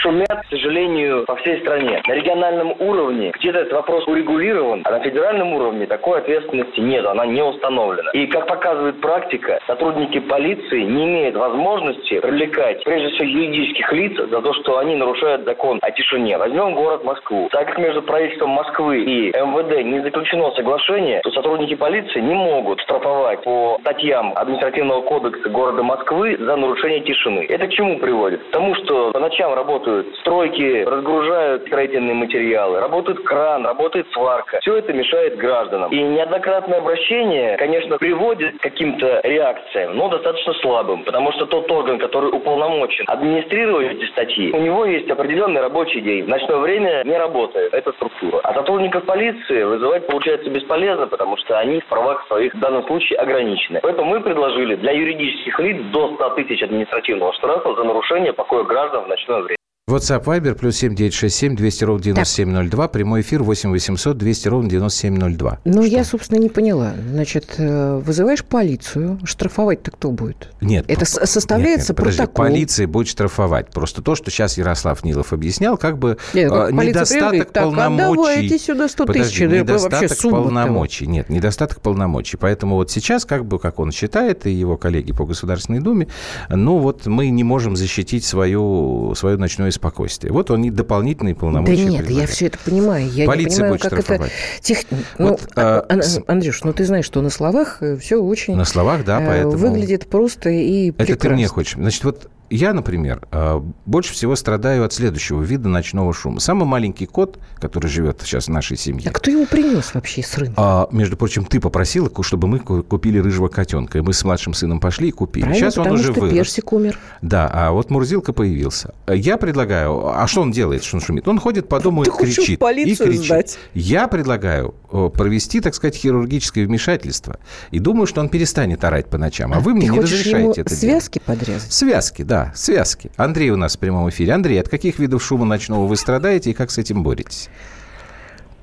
шумят, 0.00 0.28
к 0.28 0.50
сожалению, 0.50 1.24
по 1.26 1.36
всей 1.36 1.60
стране. 1.60 2.02
На 2.06 2.12
региональном 2.14 2.74
уровне 2.78 3.32
где-то 3.38 3.60
этот 3.60 3.72
вопрос 3.72 4.06
урегулирован, 4.06 4.82
а 4.84 4.90
на 4.90 5.00
федеральном 5.00 5.52
уровне 5.54 5.86
такой 5.86 6.18
ответственности 6.18 6.80
нет, 6.80 7.04
она 7.06 7.26
не 7.26 7.42
установлена. 7.42 8.10
И, 8.12 8.26
как 8.26 8.46
показывает 8.46 9.00
практика, 9.00 9.60
сотрудники 9.66 10.20
полиции 10.20 10.82
не 10.82 11.04
имеют 11.04 11.36
возможности 11.36 12.20
привлекать, 12.20 12.84
прежде 12.84 13.08
всего, 13.10 13.28
юридических 13.28 13.92
лиц 13.92 14.16
за 14.16 14.40
то, 14.40 14.52
что 14.54 14.78
они 14.78 14.96
нарушают 14.96 15.44
закон 15.44 15.78
о 15.82 15.90
тишине. 15.90 16.38
Возьмем 16.38 16.74
город 16.74 17.04
Москву. 17.04 17.48
Так 17.50 17.66
как 17.66 17.78
между 17.78 18.02
правительством 18.02 18.50
Москвы 18.50 19.02
и 19.02 19.28
МВД 19.30 19.84
не 19.84 20.00
заключено 20.00 20.50
соглашение, 20.52 21.20
то 21.22 21.30
сотрудники 21.30 21.74
полиции 21.74 22.20
не 22.20 22.34
могут 22.34 22.80
штрафовать 22.80 23.42
по 23.42 23.78
статьям 23.80 24.32
административного 24.36 25.02
кодекса 25.02 25.48
города 25.48 25.82
Москвы 25.82 26.36
за 26.38 26.56
нарушение 26.56 27.00
тишины. 27.00 27.46
Это 27.48 27.66
к 27.66 27.72
чему 27.72 27.98
приводит? 27.98 28.42
К 28.44 28.50
тому, 28.50 28.74
что 28.76 29.10
по 29.12 29.18
ночам 29.18 29.54
работают 29.54 29.87
работают 29.88 30.16
стройки, 30.18 30.84
разгружают 30.84 31.62
строительные 31.66 32.14
материалы, 32.14 32.80
работает 32.80 33.20
кран, 33.24 33.64
работает 33.64 34.06
сварка. 34.12 34.60
Все 34.60 34.76
это 34.76 34.92
мешает 34.92 35.36
гражданам. 35.36 35.90
И 35.90 36.00
неоднократное 36.00 36.78
обращение, 36.78 37.56
конечно, 37.56 37.98
приводит 37.98 38.58
к 38.58 38.62
каким-то 38.62 39.20
реакциям, 39.24 39.96
но 39.96 40.08
достаточно 40.08 40.52
слабым, 40.54 41.04
потому 41.04 41.32
что 41.32 41.46
тот 41.46 41.70
орган, 41.70 41.98
который 41.98 42.30
уполномочен 42.30 43.04
администрировать 43.08 43.92
эти 43.92 44.10
статьи, 44.10 44.52
у 44.52 44.60
него 44.60 44.84
есть 44.84 45.10
определенный 45.10 45.60
рабочий 45.60 46.00
день. 46.00 46.24
В 46.24 46.28
ночное 46.28 46.58
время 46.58 47.02
не 47.04 47.16
работает 47.16 47.72
эта 47.72 47.92
структура. 47.92 48.40
А 48.44 48.54
сотрудников 48.54 49.04
полиции 49.04 49.62
вызывать 49.62 50.06
получается 50.06 50.50
бесполезно, 50.50 51.06
потому 51.06 51.36
что 51.38 51.58
они 51.58 51.80
в 51.80 51.86
правах 51.86 52.26
своих 52.26 52.54
в 52.54 52.60
данном 52.60 52.84
случае 52.86 53.18
ограничены. 53.18 53.80
Поэтому 53.82 54.10
мы 54.10 54.20
предложили 54.20 54.74
для 54.76 54.92
юридических 54.92 55.58
лиц 55.60 55.80
до 55.92 56.14
100 56.14 56.30
тысяч 56.30 56.62
административного 56.62 57.32
штрафа 57.32 57.74
за 57.74 57.84
нарушение 57.84 58.32
покоя 58.32 58.64
граждан 58.64 59.04
в 59.04 59.08
ночное 59.08 59.40
время. 59.40 59.57
WhatsApp 59.88 60.24
Viber 60.24 60.54
плюс 60.54 60.76
7967 60.76 61.56
200 61.56 61.84
ровно 61.84 62.02
9702. 62.02 62.84
Так. 62.84 62.92
Прямой 62.92 63.22
эфир 63.22 63.42
8 63.42 63.70
800 63.70 64.18
200 64.18 64.48
ровно 64.48 64.70
9702. 64.70 65.58
Ну, 65.64 65.82
я, 65.82 66.04
собственно, 66.04 66.38
не 66.38 66.48
поняла. 66.48 66.92
Значит, 67.10 67.54
э, 67.58 68.00
вызываешь 68.04 68.44
полицию, 68.44 69.18
штрафовать-то 69.24 69.90
кто 69.90 70.10
будет? 70.10 70.50
Нет. 70.60 70.84
Это 70.88 71.00
по... 71.00 71.26
составляется 71.26 71.78
нет, 71.78 71.88
нет, 71.88 71.96
подожди, 71.96 72.18
протокол. 72.18 72.44
полиция 72.44 72.86
будет 72.86 73.08
штрафовать. 73.08 73.70
Просто 73.70 74.02
то, 74.02 74.14
что 74.14 74.30
сейчас 74.30 74.58
Ярослав 74.58 75.04
Нилов 75.04 75.32
объяснял, 75.32 75.78
как 75.78 75.98
бы 75.98 76.18
нет, 76.34 76.50
как 76.50 76.70
э, 76.70 76.72
недостаток 76.74 77.50
так, 77.50 77.64
полномочий. 77.64 78.54
А 78.54 78.58
сюда 78.58 78.88
100 78.88 79.06
тысяч. 79.06 79.38
Подожди, 79.38 79.46
недостаток 79.46 80.18
полномочий. 80.18 81.06
Нет, 81.06 81.30
недостаток 81.30 81.80
полномочий. 81.80 82.36
Поэтому 82.36 82.76
вот 82.76 82.90
сейчас, 82.90 83.24
как 83.24 83.46
бы, 83.46 83.58
как 83.58 83.78
он 83.78 83.92
считает, 83.92 84.46
и 84.46 84.50
его 84.50 84.76
коллеги 84.76 85.12
по 85.12 85.24
Государственной 85.24 85.80
Думе, 85.80 86.08
ну 86.50 86.78
вот 86.78 87.06
мы 87.06 87.30
не 87.30 87.44
можем 87.44 87.74
защитить 87.74 88.24
свою, 88.24 89.14
свое 89.14 89.36
ночное 89.36 89.70
спокойствие. 89.78 90.32
Вот 90.32 90.50
они 90.50 90.70
дополнительные 90.70 91.34
полномочия 91.34 91.76
Да 91.76 91.82
нет, 91.82 91.98
предлагают. 92.04 92.28
я 92.30 92.34
все 92.34 92.46
это 92.46 92.58
понимаю. 92.58 93.08
Я 93.08 93.26
Полиция 93.26 93.48
не 93.48 93.54
понимаю, 93.54 93.72
будет 93.72 93.82
как 93.82 93.92
штрафовать. 93.92 94.32
это... 94.32 94.62
Тех... 94.62 94.78
Ну, 95.18 95.28
вот, 95.28 95.48
а, 95.56 95.86
а 95.88 96.00
Андрюш, 96.26 96.64
ну 96.64 96.72
ты 96.72 96.84
знаешь, 96.84 97.04
что 97.04 97.22
на 97.22 97.30
словах 97.30 97.78
э, 97.80 97.96
все 97.96 98.22
очень... 98.22 98.56
На 98.56 98.64
словах, 98.64 99.04
да, 99.04 99.22
э, 99.22 99.26
поэтому... 99.26 99.56
Выглядит 99.56 100.08
просто 100.08 100.50
и 100.50 100.90
прекрасно. 100.90 101.12
Это 101.12 101.22
ты 101.22 101.28
мне 101.30 101.46
хочешь. 101.48 101.74
Значит, 101.74 102.04
вот 102.04 102.30
я, 102.50 102.72
например, 102.72 103.26
а, 103.30 103.64
больше 103.86 104.12
всего 104.12 104.36
страдаю 104.36 104.84
от 104.84 104.92
следующего 104.92 105.42
вида 105.42 105.68
ночного 105.68 106.12
шума. 106.12 106.40
Самый 106.40 106.64
маленький 106.64 107.06
кот, 107.06 107.38
который 107.58 107.88
живет 107.88 108.20
сейчас 108.22 108.46
в 108.46 108.50
нашей 108.50 108.76
семье. 108.76 109.10
А 109.10 109.12
кто 109.12 109.30
его 109.30 109.46
принес 109.46 109.94
вообще 109.94 110.22
с 110.22 110.36
рынка? 110.38 110.54
А, 110.56 110.88
между 110.90 111.16
прочим, 111.16 111.44
ты 111.44 111.60
попросила, 111.60 112.10
чтобы 112.22 112.48
мы 112.48 112.58
купили 112.58 113.18
рыжего 113.18 113.48
котенка. 113.48 113.98
И 113.98 114.00
мы 114.00 114.12
с 114.12 114.24
младшим 114.24 114.54
сыном 114.54 114.80
пошли 114.80 115.08
и 115.08 115.10
купили. 115.10 115.44
Правильно, 115.44 115.70
сейчас 115.70 115.78
он 115.78 115.92
уже 115.92 116.12
что 116.12 116.20
вырос. 116.20 116.34
персик 116.34 116.72
умер. 116.72 116.98
Да, 117.22 117.50
а 117.52 117.70
вот 117.72 117.90
Мурзилка 117.90 118.32
появился. 118.32 118.94
Я 119.06 119.36
предлагаю... 119.36 120.08
А 120.08 120.26
что 120.26 120.42
он 120.42 120.50
делает, 120.50 120.84
что 120.84 120.96
он 120.96 121.02
шумит? 121.02 121.28
Он 121.28 121.38
ходит 121.38 121.68
по 121.68 121.80
дому 121.80 122.04
ты 122.04 122.10
и 122.10 122.12
кричит. 122.12 122.56
В 122.56 122.60
полицию 122.60 123.08
и 123.08 123.10
кричит. 123.12 123.26
Сдать. 123.26 123.58
Я 123.74 124.08
предлагаю 124.08 124.74
провести, 124.90 125.60
так 125.60 125.74
сказать, 125.74 125.96
хирургическое 125.96 126.66
вмешательство. 126.66 127.38
И 127.70 127.78
думаю, 127.78 128.06
что 128.06 128.20
он 128.20 128.28
перестанет 128.28 128.84
орать 128.84 129.06
по 129.06 129.18
ночам. 129.18 129.52
А, 129.52 129.56
а 129.56 129.60
вы 129.60 129.74
мне 129.74 129.88
не 129.88 130.00
разрешаете 130.00 130.62
это 130.62 130.74
связки 130.74 131.20
делать. 131.26 131.40
подрезать? 131.40 131.72
Связки, 131.72 132.22
да, 132.22 132.37
связки. 132.54 133.10
Андрей 133.16 133.50
у 133.50 133.56
нас 133.56 133.76
в 133.76 133.80
прямом 133.80 134.08
эфире. 134.10 134.32
Андрей, 134.32 134.60
от 134.60 134.68
каких 134.68 134.98
видов 134.98 135.22
шума 135.22 135.44
ночного 135.44 135.86
вы 135.86 135.96
страдаете 135.96 136.50
и 136.50 136.54
как 136.54 136.70
с 136.70 136.78
этим 136.78 137.02
боретесь? 137.02 137.48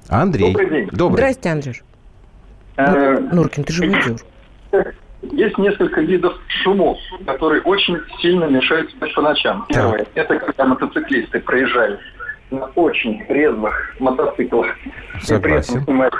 Андрей. 0.09 0.53
Добрый 0.53 0.69
день. 0.69 0.89
Добрый. 0.91 1.17
Здрасте, 1.17 1.49
Андрей. 1.49 1.81
Э, 2.77 3.19
Нуркин, 3.19 3.63
ты 3.63 3.73
же 3.73 3.85
ведер. 3.85 4.17
Есть 5.21 5.57
несколько 5.57 6.01
видов 6.01 6.33
шумов, 6.63 6.97
которые 7.25 7.61
очень 7.61 7.97
сильно 8.21 8.45
мешают 8.45 8.91
спать 8.91 9.13
по 9.15 9.21
ночам. 9.21 9.65
Первое, 9.69 10.05
это 10.13 10.37
когда 10.37 10.65
мотоциклисты 10.65 11.39
проезжают 11.39 11.99
на 12.51 12.65
очень 12.75 13.25
трезвых 13.25 13.95
мотоциклах. 13.99 14.67
Согласен. 15.21 15.35
И 15.35 15.41
при 15.41 15.53
этом 15.53 15.83
снимают 15.85 16.15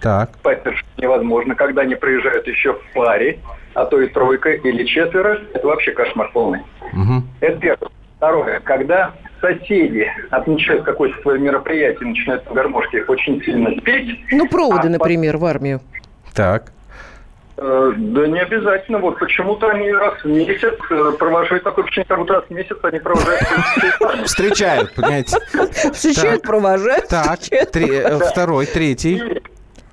так. 0.00 0.30
Спать 0.40 0.62
невозможно. 0.98 1.54
Когда 1.54 1.82
они 1.82 1.94
проезжают 1.94 2.46
еще 2.46 2.74
в 2.74 2.92
паре, 2.94 3.38
а 3.74 3.84
то 3.84 4.00
и 4.00 4.08
тройка 4.08 4.50
или 4.50 4.84
четверо, 4.84 5.40
это 5.52 5.66
вообще 5.66 5.92
кошмар 5.92 6.30
полный. 6.32 6.60
Угу. 6.92 7.22
Это 7.40 7.58
первое. 7.58 7.90
Второе, 8.16 8.60
когда 8.60 9.12
соседи 9.40 10.10
отмечают 10.30 10.84
какое-то 10.84 11.20
свое 11.20 11.38
мероприятие, 11.38 12.08
начинают 12.08 12.44
по 12.44 12.54
гармошке 12.54 13.04
очень 13.04 13.42
сильно 13.42 13.78
петь. 13.82 14.18
Ну, 14.32 14.48
проводы, 14.48 14.88
а 14.88 14.90
например, 14.90 15.34
по... 15.34 15.40
в 15.40 15.44
армию. 15.44 15.80
Так. 16.34 16.72
Э, 17.58 17.92
да 17.96 18.26
не 18.26 18.40
обязательно. 18.40 18.98
Вот 18.98 19.18
почему-то 19.18 19.68
они 19.68 19.90
раз 19.90 20.14
в 20.22 20.26
месяц 20.26 20.74
э, 20.90 21.12
провожают 21.18 21.64
такое 21.64 21.84
впечатление, 21.84 22.08
как 22.08 22.18
будто 22.18 22.34
раз 22.34 22.44
в 22.44 22.50
месяц 22.50 22.76
они 22.82 22.98
провожают. 22.98 23.42
Встречают, 24.24 24.94
понимаете? 24.94 25.38
Встречают, 25.92 26.42
провожают. 26.42 27.08
Так, 27.08 27.40
э, 27.50 28.18
второй, 28.30 28.66
третий. 28.66 29.42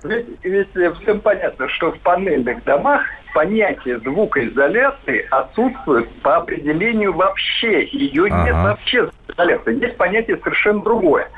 Ведь, 0.04 0.28
ведь 0.44 0.70
всем 1.02 1.22
понятно, 1.22 1.68
что 1.70 1.92
в 1.92 2.00
панельных 2.00 2.63
домах 2.66 3.04
понятие 3.34 4.00
звукоизоляции 4.00 5.26
отсутствует 5.32 6.10
по 6.22 6.38
определению 6.38 7.13
вообще. 7.13 7.86
Ее 7.88 8.26
ага. 8.26 8.44
нет 8.44 8.56
вообще 8.56 9.10
изоляции. 9.30 9.82
Есть 9.82 9.98
понятие 9.98 10.38
совершенно 10.38 10.82
другое. 10.82 11.30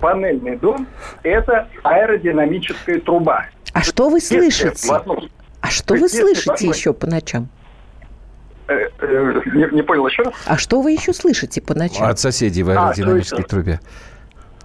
Панельный 0.00 0.56
дом– 0.56 0.86
это 1.22 1.68
аэродинамическая 1.82 3.00
труба. 3.00 3.46
А 3.72 3.82
что 3.82 4.08
вы 4.08 4.20
слышите? 4.20 4.92
А 5.60 5.66
что 5.68 5.94
вы 5.94 6.08
слышите 6.08 6.66
еще 6.66 6.94
по 6.94 7.06
ночам? 7.06 7.48
Э, 8.68 8.88
э, 9.00 9.40
не, 9.54 9.76
не 9.76 9.82
понял 9.82 10.06
еще 10.06 10.22
раз. 10.22 10.34
А 10.46 10.56
что 10.56 10.80
вы 10.80 10.92
еще 10.92 11.12
слышите 11.12 11.60
по 11.60 11.74
ночам? 11.74 12.06
От 12.06 12.18
соседей 12.18 12.62
в 12.62 12.70
а, 12.70 12.88
аэродинамической 12.88 13.44
а, 13.44 13.48
трубе. 13.48 13.80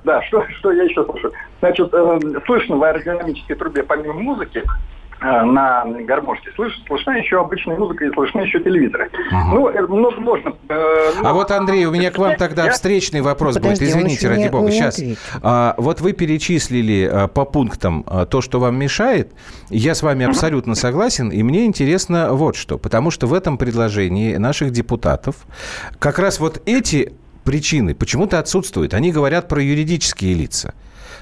Да, 0.04 0.22
что, 0.24 0.46
что 0.60 0.72
я 0.72 0.84
еще 0.84 1.04
слышу? 1.06 1.32
Значит, 1.64 1.94
э, 1.94 2.20
слышно 2.46 2.76
в 2.76 2.84
аэродинамической 2.84 3.56
трубе 3.56 3.84
помимо 3.84 4.16
музыки 4.16 4.62
э, 5.22 5.44
на 5.44 5.86
гармошке 5.86 6.52
слыш, 6.56 6.74
слышна 6.86 7.12
еще 7.12 7.40
обычная 7.40 7.78
музыка 7.78 8.04
и 8.04 8.12
слышны 8.12 8.42
еще 8.42 8.60
телевизоры. 8.60 9.10
Угу. 9.32 9.72
Ну, 9.72 9.96
много 9.96 10.20
можно. 10.20 10.50
Э, 10.68 11.12
ну, 11.22 11.26
а 11.26 11.32
вот, 11.32 11.52
Андрей, 11.52 11.86
у 11.86 11.92
меня 11.92 12.12
к 12.12 12.18
вам 12.18 12.36
тогда 12.36 12.66
я... 12.66 12.72
встречный 12.72 13.22
вопрос 13.22 13.56
Подожди, 13.56 13.86
будет. 13.86 13.96
Извините, 13.96 14.28
ради 14.28 14.40
не, 14.40 14.50
бога. 14.50 14.66
Не 14.66 14.72
Сейчас. 14.74 15.02
А, 15.42 15.76
вот 15.78 16.02
вы 16.02 16.12
перечислили 16.12 17.10
а, 17.10 17.28
по 17.30 17.46
пунктам 17.46 18.04
а, 18.08 18.26
то, 18.26 18.42
что 18.42 18.60
вам 18.60 18.76
мешает. 18.76 19.32
Я 19.70 19.96
с 19.96 20.04
вами 20.04 20.26
абсолютно 20.26 20.76
согласен. 20.76 21.30
И 21.30 21.44
мне 21.44 21.66
интересно 21.66 22.34
вот 22.34 22.58
что. 22.58 22.78
Потому 22.78 23.10
что 23.10 23.26
в 23.26 23.34
этом 23.34 23.58
предложении 23.58 24.36
наших 24.36 24.72
депутатов 24.72 25.38
как 25.98 26.20
раз 26.20 26.42
вот 26.42 26.62
эти 26.66 27.14
причины 27.46 27.96
почему-то 27.96 28.38
отсутствуют. 28.38 28.94
Они 28.94 29.14
говорят 29.14 29.48
про 29.48 29.62
юридические 29.62 30.34
лица. 30.34 30.74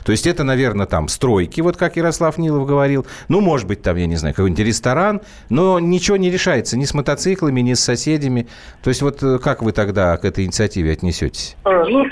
То 0.06 0.12
есть 0.12 0.28
это, 0.28 0.44
наверное, 0.44 0.86
там 0.86 1.08
стройки, 1.08 1.62
вот 1.62 1.78
как 1.78 1.96
Ярослав 1.96 2.38
Нилов 2.38 2.68
говорил. 2.68 3.06
Ну, 3.30 3.42
может 3.42 3.68
быть, 3.68 3.82
там, 3.82 3.98
я 3.98 4.08
не 4.08 4.16
знаю, 4.16 4.36
какой-нибудь 4.36 4.66
ресторан. 4.66 5.22
Но 5.50 5.80
ничего 5.80 6.18
не 6.18 6.30
решается 6.30 6.78
ни 6.78 6.86
с 6.86 6.94
мотоциклами, 6.94 7.62
ни 7.62 7.74
с 7.74 7.80
соседями. 7.80 8.48
То 8.84 8.90
есть 8.90 9.02
вот 9.02 9.22
э, 9.24 9.40
как 9.40 9.62
вы 9.62 9.72
тогда 9.72 10.18
к 10.18 10.26
этой 10.26 10.46
инициативе 10.46 10.94
отнесетесь? 10.94 11.56
А, 11.64 11.84
ну, 11.86 12.06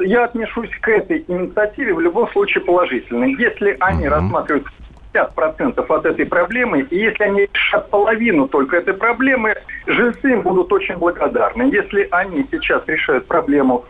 я 0.00 0.24
отнесусь 0.24 0.70
к 0.80 0.88
этой 0.88 1.24
инициативе 1.28 1.94
в 1.94 2.00
любом 2.00 2.30
случае 2.32 2.64
положительно. 2.64 3.24
Если 3.24 3.76
они 3.80 4.06
uh-huh. 4.06 4.10
рассматривают 4.10 4.66
50% 5.12 5.84
от 5.88 6.06
этой 6.06 6.26
проблемы, 6.26 6.80
и 6.82 6.96
если 6.96 7.24
они 7.24 7.48
решат 7.52 7.90
половину 7.90 8.48
только 8.48 8.76
этой 8.76 8.94
проблемы, 8.94 9.54
Жильцы 9.86 10.32
им 10.32 10.42
будут 10.42 10.72
очень 10.72 10.96
благодарны. 10.96 11.62
Если 11.72 12.08
они 12.10 12.46
сейчас 12.50 12.82
решают 12.86 13.26
проблему 13.26 13.84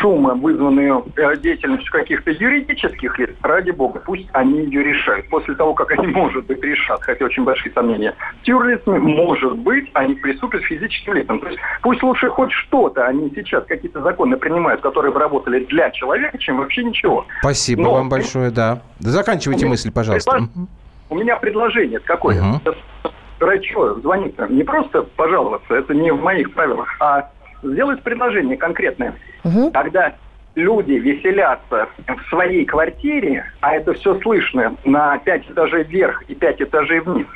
шума, 0.00 0.34
вызванную 0.34 1.06
э, 1.16 1.36
деятельностью 1.36 1.92
каких-то 1.92 2.30
юридических 2.30 3.18
лиц, 3.18 3.30
ради 3.42 3.70
бога, 3.70 4.00
пусть 4.04 4.28
они 4.32 4.64
ее 4.64 4.82
решают. 4.82 5.28
После 5.28 5.54
того, 5.54 5.74
как 5.74 5.92
они, 5.92 6.06
может 6.12 6.46
быть, 6.46 6.62
решат, 6.62 7.02
хотя 7.02 7.24
очень 7.24 7.44
большие 7.44 7.72
сомнения, 7.72 8.14
с 8.42 8.48
юрлицами, 8.48 8.98
может 8.98 9.56
быть, 9.58 9.88
они 9.94 10.14
приступят 10.14 10.62
к 10.62 10.64
физическим 10.64 11.14
лицам. 11.14 11.38
То 11.40 11.48
есть 11.48 11.60
пусть 11.82 12.02
лучше 12.02 12.28
хоть 12.28 12.52
что-то 12.52 13.06
они 13.06 13.30
сейчас 13.34 13.64
какие-то 13.64 14.00
законы 14.02 14.36
принимают, 14.36 14.80
которые 14.80 15.12
бы 15.12 15.20
работали 15.20 15.64
для 15.64 15.90
человека, 15.90 16.36
чем 16.38 16.58
вообще 16.58 16.82
ничего. 16.82 17.26
Спасибо 17.40 17.82
Но, 17.82 17.92
вам 17.94 18.08
большое, 18.08 18.50
да. 18.50 18.82
Заканчивайте 18.98 19.66
мысль, 19.66 19.92
пожалуйста. 19.92 20.48
У 21.10 21.14
меня 21.14 21.36
предложение 21.36 22.00
какое. 22.00 22.38
Угу. 22.38 22.74
Врачу 23.40 24.00
звонить 24.00 24.36
не 24.50 24.64
просто 24.64 25.02
пожаловаться, 25.02 25.74
это 25.74 25.94
не 25.94 26.10
в 26.10 26.20
моих 26.20 26.52
правилах, 26.52 26.96
а 27.00 27.30
сделать 27.62 28.02
предложение 28.02 28.56
конкретное. 28.56 29.14
Угу. 29.44 29.70
Когда 29.72 30.14
люди 30.54 30.92
веселятся 30.92 31.88
в 32.06 32.28
своей 32.28 32.64
квартире, 32.64 33.44
а 33.60 33.74
это 33.74 33.94
все 33.94 34.18
слышно 34.20 34.74
на 34.84 35.18
пять 35.18 35.48
этажей 35.48 35.84
вверх 35.84 36.22
и 36.28 36.34
пять 36.34 36.60
этажей 36.60 37.00
вниз, 37.00 37.26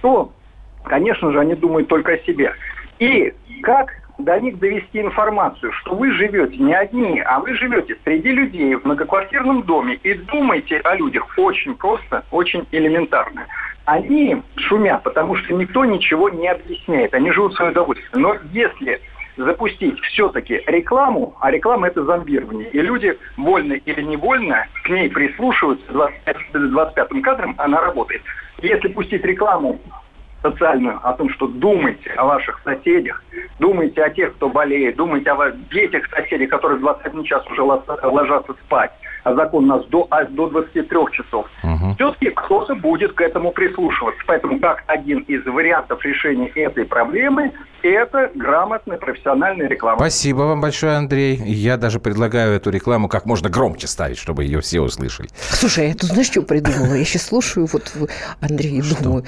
то, 0.00 0.32
конечно 0.84 1.30
же, 1.32 1.40
они 1.40 1.54
думают 1.54 1.88
только 1.88 2.14
о 2.14 2.18
себе. 2.18 2.54
И 2.98 3.32
как 3.62 3.92
до 4.18 4.38
них 4.40 4.58
довести 4.58 5.00
информацию, 5.00 5.72
что 5.72 5.94
вы 5.94 6.12
живете 6.12 6.56
не 6.56 6.74
одни, 6.74 7.20
а 7.20 7.40
вы 7.40 7.54
живете 7.54 7.96
среди 8.04 8.30
людей 8.30 8.74
в 8.74 8.84
многоквартирном 8.84 9.62
доме 9.62 9.94
и 10.02 10.14
думаете 10.14 10.78
о 10.78 10.94
людях 10.96 11.26
очень 11.36 11.74
просто, 11.74 12.24
очень 12.30 12.66
элементарно. 12.72 13.46
Они 13.84 14.40
шумят, 14.56 15.02
потому 15.02 15.36
что 15.36 15.54
никто 15.54 15.84
ничего 15.84 16.28
не 16.28 16.48
объясняет, 16.48 17.14
они 17.14 17.30
живут 17.32 17.54
в 17.54 17.56
свое 17.56 17.72
удовольствие. 17.72 18.10
Но 18.14 18.36
если 18.52 19.00
запустить 19.36 19.98
все-таки 20.00 20.62
рекламу, 20.66 21.34
а 21.40 21.50
реклама 21.50 21.88
это 21.88 22.04
зомбирование, 22.04 22.68
и 22.70 22.80
люди, 22.80 23.18
вольно 23.36 23.72
или 23.72 24.02
невольно, 24.02 24.66
к 24.84 24.88
ней 24.88 25.08
прислушиваются, 25.08 25.90
25, 25.92 26.36
25 26.52 27.22
кадром 27.22 27.54
она 27.58 27.80
работает. 27.80 28.22
Если 28.60 28.88
пустить 28.88 29.24
рекламу 29.24 29.80
социальную 30.42 31.00
о 31.02 31.12
том, 31.14 31.30
что 31.30 31.46
думайте 31.46 32.10
о 32.16 32.26
ваших 32.26 32.60
соседях, 32.64 33.22
думайте 33.58 34.02
о 34.02 34.10
тех, 34.10 34.34
кто 34.34 34.48
болеет, 34.48 34.96
думайте 34.96 35.30
о 35.30 35.52
детях 35.72 36.04
соседей, 36.10 36.46
которые 36.46 36.78
в 36.78 36.82
21 36.82 37.24
час 37.24 37.46
уже 37.50 37.62
ложатся 37.62 38.54
спать, 38.64 38.92
а 39.24 39.34
закон 39.34 39.64
у 39.64 39.66
нас 39.68 39.86
до, 39.86 40.06
а 40.10 40.24
до 40.24 40.48
23 40.48 40.98
часов. 41.12 41.46
Угу. 41.62 41.94
Все-таки 41.94 42.30
кто-то 42.30 42.74
будет 42.74 43.12
к 43.12 43.20
этому 43.20 43.52
прислушиваться. 43.52 44.20
Поэтому 44.26 44.58
как 44.58 44.82
один 44.86 45.20
из 45.20 45.44
вариантов 45.46 46.04
решения 46.04 46.48
этой 46.48 46.84
проблемы– 46.84 47.52
это 47.82 48.30
грамотная 48.34 48.98
профессиональная 48.98 49.68
реклама. 49.68 49.98
Спасибо 49.98 50.38
вам 50.38 50.60
большое, 50.60 50.96
Андрей. 50.96 51.36
Я 51.36 51.76
даже 51.76 52.00
предлагаю 52.00 52.54
эту 52.54 52.70
рекламу 52.70 53.08
как 53.08 53.26
можно 53.26 53.48
громче 53.48 53.86
ставить, 53.86 54.18
чтобы 54.18 54.44
ее 54.44 54.60
все 54.60 54.80
услышали. 54.80 55.28
Слушай, 55.34 55.88
я 55.88 55.94
тут 55.94 56.10
знаешь, 56.10 56.26
что 56.26 56.42
придумала? 56.42 56.94
Я 56.94 57.04
сейчас 57.04 57.26
слушаю 57.26 57.68
вот 57.72 57.92
Андрей 58.40 58.78
и 58.78 58.82
думаю, 58.82 59.24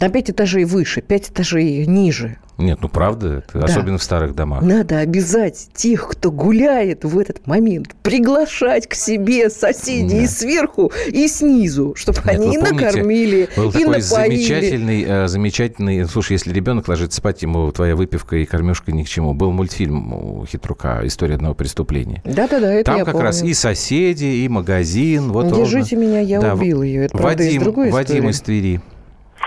на 0.00 0.08
пять 0.08 0.30
этажей 0.30 0.64
выше, 0.64 1.00
пять 1.00 1.30
этажей 1.30 1.86
ниже. 1.86 2.38
Нет, 2.58 2.78
ну 2.80 2.88
правда, 2.88 3.44
это, 3.46 3.58
да. 3.58 3.64
особенно 3.66 3.98
в 3.98 4.02
старых 4.02 4.34
домах. 4.34 4.62
Надо 4.62 4.98
обязать 5.00 5.68
тех, 5.74 6.08
кто 6.08 6.30
гуляет 6.30 7.04
в 7.04 7.18
этот 7.18 7.46
момент, 7.46 7.94
приглашать 8.02 8.86
к 8.86 8.94
себе 8.94 9.50
соседей 9.50 10.20
да. 10.20 10.24
и 10.24 10.26
сверху, 10.26 10.90
и 11.06 11.28
снизу, 11.28 11.94
чтобы 11.96 12.18
Нет, 12.24 12.28
они 12.28 12.54
и 12.54 12.58
помните, 12.58 12.86
накормили, 12.86 13.48
был 13.56 13.68
и 13.68 13.72
такой 13.72 13.98
напоили. 13.98 14.00
замечательный, 14.00 15.04
э, 15.06 15.28
замечательный... 15.28 16.06
Слушай, 16.06 16.32
если 16.32 16.52
ребенок 16.52 16.88
ложится 16.88 17.18
спать, 17.18 17.42
ему 17.42 17.70
твоя 17.72 17.94
выпивка 17.94 18.36
и 18.36 18.46
кормежка 18.46 18.90
ни 18.90 19.02
к 19.02 19.08
чему. 19.08 19.34
Был 19.34 19.52
мультфильм 19.52 20.14
у 20.14 20.46
Хитрука 20.46 21.02
«История 21.04 21.34
одного 21.34 21.54
преступления». 21.54 22.22
Да-да-да, 22.24 22.72
это 22.72 22.84
Там 22.84 22.98
я 22.98 23.04
как 23.04 23.12
помню. 23.12 23.26
раз 23.26 23.42
и 23.42 23.52
соседи, 23.52 24.24
и 24.24 24.48
магазин. 24.48 25.30
Вот 25.30 25.52
Держите 25.52 25.96
ровно. 25.96 26.08
меня, 26.08 26.20
я 26.20 26.40
да, 26.40 26.54
убил 26.54 26.82
ее. 26.82 27.04
Это, 27.04 27.18
Вадим, 27.18 27.62
правда, 27.62 27.88
из 27.88 27.92
Вадим 27.92 28.28
из 28.30 28.40
Твери. 28.40 28.80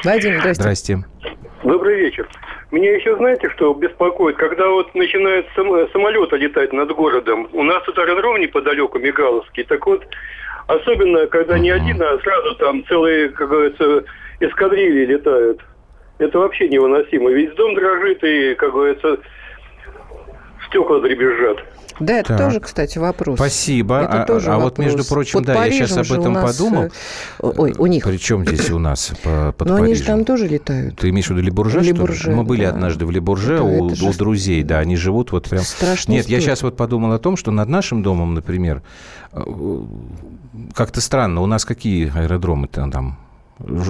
Вадим, 0.03 0.39
здрасте. 0.39 0.61
Здрасте. 0.61 0.97
Добрый 1.63 1.99
вечер. 1.99 2.27
Меня 2.71 2.95
еще 2.95 3.15
знаете, 3.17 3.49
что 3.49 3.73
беспокоит? 3.73 4.37
Когда 4.37 4.69
вот 4.69 4.93
начинают 4.95 5.45
сам, 5.55 5.67
самолеты 5.91 6.37
летать 6.37 6.71
над 6.71 6.91
городом, 6.91 7.49
у 7.51 7.63
нас 7.63 7.83
тут 7.83 7.97
аэродром 7.97 8.39
неподалеку, 8.39 8.99
Мигаловский, 8.99 9.63
так 9.63 9.85
вот, 9.85 10.05
особенно, 10.67 11.27
когда 11.27 11.57
не 11.57 11.71
один, 11.71 12.01
а 12.01 12.17
сразу 12.19 12.55
там 12.55 12.85
целые, 12.85 13.29
как 13.29 13.49
говорится, 13.49 14.05
эскадрильи 14.39 15.05
летают. 15.05 15.59
Это 16.19 16.39
вообще 16.39 16.69
невыносимо. 16.69 17.31
Ведь 17.31 17.55
дом 17.55 17.75
дрожит 17.75 18.23
и, 18.23 18.55
как 18.55 18.71
говорится, 18.71 19.17
стекла 20.69 20.99
дребезжат. 21.01 21.57
Да, 21.99 22.19
это 22.19 22.29
так. 22.29 22.37
тоже, 22.37 22.59
кстати, 22.61 22.97
вопрос. 22.97 23.37
Спасибо. 23.37 23.99
Это 23.99 24.23
а, 24.23 24.25
тоже 24.25 24.51
а 24.51 24.53
вопрос. 24.53 24.71
вот, 24.71 24.77
между 24.79 25.03
прочим, 25.03 25.39
Под 25.39 25.47
да, 25.47 25.55
Парижем 25.55 25.81
я 25.81 25.87
сейчас 25.87 26.11
об 26.11 26.19
этом 26.19 26.33
нас... 26.33 26.57
подумал. 26.57 26.83
Э, 26.83 26.89
ой, 27.39 27.75
у 27.77 27.87
них. 27.87 28.05
Причем 28.05 28.45
здесь 28.45 28.71
у 28.71 28.79
нас 28.79 29.11
под 29.57 29.67
Но 29.67 29.75
они 29.75 29.95
же 29.95 30.03
там 30.03 30.23
тоже 30.23 30.47
летают. 30.47 30.97
Ты 30.97 31.09
имеешь 31.09 31.27
в 31.27 31.31
виду 31.31 31.41
Лебурже, 31.41 31.81
Лебурже 31.81 32.19
что 32.19 32.29
ли? 32.29 32.35
Мы 32.37 32.43
были 32.43 32.63
да. 32.63 32.69
однажды 32.69 33.05
в 33.05 33.11
Лебурже 33.11 33.57
да, 33.57 33.63
у, 33.63 33.87
у 33.87 34.13
друзей, 34.13 34.63
да, 34.63 34.79
они 34.79 34.95
живут 34.95 35.33
вот 35.33 35.49
прям... 35.49 35.63
Страшная 35.63 36.17
Нет, 36.17 36.29
я 36.29 36.39
сейчас 36.39 36.63
вот 36.63 36.77
подумал 36.77 37.11
о 37.11 37.19
том, 37.19 37.35
что 37.35 37.51
над 37.51 37.67
нашим 37.67 38.01
домом, 38.01 38.33
например, 38.33 38.81
э, 39.33 39.41
как-то 40.73 41.01
странно, 41.01 41.41
у 41.41 41.47
нас 41.47 41.65
какие 41.65 42.11
аэродромы 42.17 42.67
там 42.67 43.19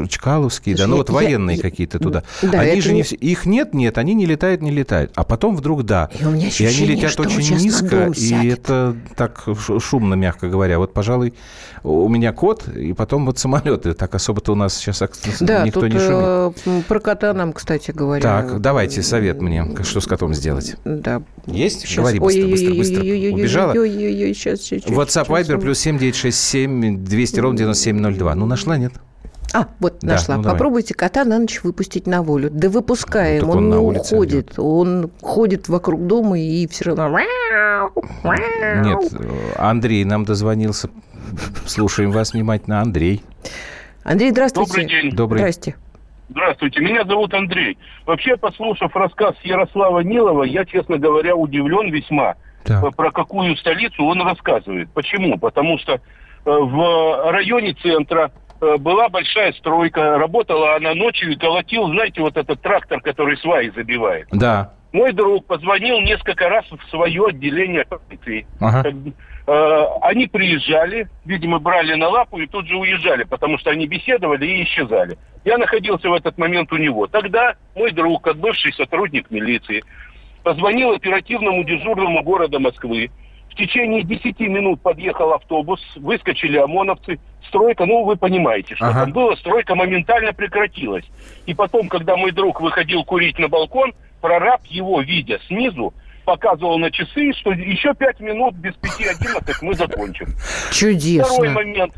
Чкаловские, 0.10 0.76
да, 0.76 0.88
ну 0.88 0.98
вот 0.98 1.10
я, 1.10 1.16
военные 1.16 1.58
я, 1.58 1.62
какие-то 1.62 2.00
туда. 2.00 2.24
Да, 2.42 2.60
они 2.60 2.82
же 2.82 2.94
не, 2.94 3.02
не 3.02 3.18
их 3.18 3.46
нет, 3.46 3.74
нет, 3.74 3.98
они 3.98 4.14
не 4.14 4.26
летают, 4.26 4.62
не 4.62 4.72
летают. 4.72 5.12
А 5.16 5.24
потом 5.24 5.56
вдруг 5.56 5.84
да. 5.84 6.10
И, 6.20 6.26
у 6.26 6.32
меня 6.32 6.50
и 6.50 6.66
они 6.66 6.86
летят 6.86 7.20
очень 7.20 7.58
низко, 7.58 8.12
и 8.16 8.48
это 8.48 8.96
так 9.16 9.46
шумно, 9.80 10.16
мягко 10.16 10.50
говоря. 10.50 10.80
Вот, 10.80 10.94
пожалуй, 10.94 11.34
у 11.84 12.08
меня 12.10 12.34
кот, 12.34 12.68
и 12.68 12.94
потом 12.94 13.26
вот 13.26 13.38
самолеты. 13.38 13.94
Так 13.94 14.16
особо-то 14.16 14.54
у 14.54 14.56
нас 14.56 14.76
сейчас 14.76 15.02
да, 15.40 15.66
никто 15.66 15.82
тут, 15.82 15.94
не 15.94 16.00
шумит. 16.00 16.58
Э, 16.66 16.82
про 16.88 17.00
кота 17.00 17.34
нам, 17.34 17.54
кстати 17.54 17.92
говоря. 17.92 18.22
Так, 18.22 18.60
давайте 18.60 19.02
совет 19.02 19.42
мне, 19.42 19.66
что 19.84 20.02
с 20.02 20.08
котом 20.08 20.34
сделать. 20.34 20.76
Да. 20.84 21.22
Есть? 21.46 21.82
Сейчас. 21.82 21.98
Говори 21.98 22.20
быстро, 22.20 22.48
быстро, 22.48 22.74
быстро. 22.74 23.02
Убежала? 23.02 23.74
WhatsApp, 23.74 25.28
Viber, 25.28 25.60
плюс 25.60 25.80
7967 25.80 27.04
200 27.04 27.40
ровно 27.40 27.58
9702. 27.58 28.36
Ну, 28.36 28.46
нашла, 28.46 28.78
нет? 28.78 28.94
А, 29.54 29.68
вот 29.80 30.00
да, 30.02 30.14
нашла. 30.14 30.38
Ну, 30.38 30.44
Попробуйте 30.44 30.94
кота 30.94 31.26
на 31.26 31.40
ночь 31.40 31.62
выпустить 31.64 32.06
на 32.08 32.22
волю. 32.22 32.50
Да 32.52 32.70
выпускаем, 32.70 33.46
ну, 33.46 33.52
он, 33.52 33.74
он 33.74 33.94
не 33.94 34.00
уходит. 34.00 34.52
Идет. 34.52 34.60
Он 34.60 35.10
ходит 35.22 35.70
вокруг 35.70 36.06
дома 36.06 36.40
и 36.40 36.68
все 36.68 36.86
равно... 36.86 37.20
Нет, 38.24 39.14
Андрей 39.58 40.04
нам 40.06 40.26
дозвонился. 40.26 40.90
Слушаем 41.66 42.12
вас 42.12 42.34
внимательно. 42.34 42.82
Андрей. 42.82 43.24
Андрей, 44.04 44.32
здравствуйте. 44.32 44.72
Добрый 44.72 44.88
день. 44.88 45.12
Добрый. 45.16 45.40
Здрасте. 45.40 45.76
Здравствуйте, 46.30 46.82
меня 46.82 47.06
зовут 47.06 47.34
Андрей. 47.34 47.78
Вообще, 48.06 48.38
послушав 48.38 48.96
рассказ 48.96 49.34
Ярослава 49.44 50.02
Нилова, 50.02 50.44
я, 50.44 50.64
честно 50.64 51.00
говоря, 51.00 51.36
удивлен 51.36 51.92
весьма, 51.92 52.36
так. 52.66 52.96
про 52.96 53.12
какую 53.12 53.56
столицу 53.58 54.04
он 54.06 54.22
рассказывает. 54.22 54.92
Почему? 54.94 55.40
Потому 55.40 55.80
что 55.80 56.00
в 56.46 57.32
районе 57.32 57.74
центра 57.82 58.32
Э, 58.32 58.49
была 58.60 59.10
большая 59.10 59.54
стройка, 59.54 60.18
работала 60.18 60.76
она 60.76 60.94
ночью 60.94 61.32
и 61.32 61.36
колотил, 61.36 61.88
знаете, 61.88 62.22
вот 62.22 62.38
этот 62.38 62.62
трактор, 62.62 63.02
который 63.02 63.38
сваи 63.38 63.70
забивает. 63.70 64.28
Да. 64.32 64.74
Мой 64.92 65.14
друг 65.14 65.46
позвонил 65.46 66.00
несколько 66.02 66.50
раз 66.50 66.66
в 66.72 66.90
свое 66.90 67.28
отделение 67.28 67.86
полиции. 67.86 68.48
Ага. 68.60 68.92
Э, 69.46 69.86
они 70.02 70.28
приезжали, 70.28 71.08
видимо, 71.26 71.60
брали 71.60 71.96
на 71.96 72.08
лапу 72.08 72.40
и 72.40 72.48
тут 72.48 72.68
же 72.68 72.76
уезжали, 72.76 73.24
потому 73.24 73.58
что 73.58 73.72
они 73.72 73.88
беседовали 73.88 74.46
и 74.46 74.64
исчезали. 74.64 75.18
Я 75.44 75.58
находился 75.58 76.10
в 76.10 76.14
этот 76.14 76.38
момент 76.38 76.72
у 76.72 76.78
него. 76.78 77.08
Тогда 77.08 77.56
мой 77.76 77.92
друг, 77.92 78.24
как 78.24 78.38
бывший 78.38 78.74
сотрудник 78.74 79.32
милиции, 79.32 79.84
позвонил 80.44 80.92
оперативному 80.92 81.64
дежурному 81.64 82.22
города 82.24 82.60
Москвы, 82.60 83.10
в 83.50 83.56
течение 83.56 84.04
10 84.04 84.40
минут 84.42 84.82
подъехал 84.82 85.34
автобус, 85.34 85.82
выскочили 85.96 86.58
ОМОНовцы, 86.58 87.20
стройка, 87.48 87.86
ну, 87.86 88.04
вы 88.04 88.16
понимаете, 88.16 88.76
что 88.76 88.88
ага. 88.88 89.02
там 89.02 89.12
было, 89.12 89.36
стройка 89.36 89.76
моментально 89.76 90.34
прекратилась. 90.34 91.06
И 91.46 91.54
потом, 91.54 91.88
когда 91.90 92.16
мой 92.16 92.32
друг 92.32 92.62
выходил 92.62 93.04
курить 93.04 93.40
на 93.40 93.48
балкон, 93.48 93.94
прораб 94.22 94.66
его, 94.66 95.02
видя 95.02 95.40
снизу, 95.48 95.94
показывал 96.26 96.78
на 96.78 96.92
часы, 96.92 97.34
что 97.34 97.52
еще 97.52 97.94
5 97.94 98.20
минут 98.20 98.56
без 98.56 98.74
5.11 98.76 99.54
мы 99.62 99.74
закончим. 99.74 100.28
Чудесно. 100.72 101.34
Второй 101.34 101.50
момент. 101.50 101.94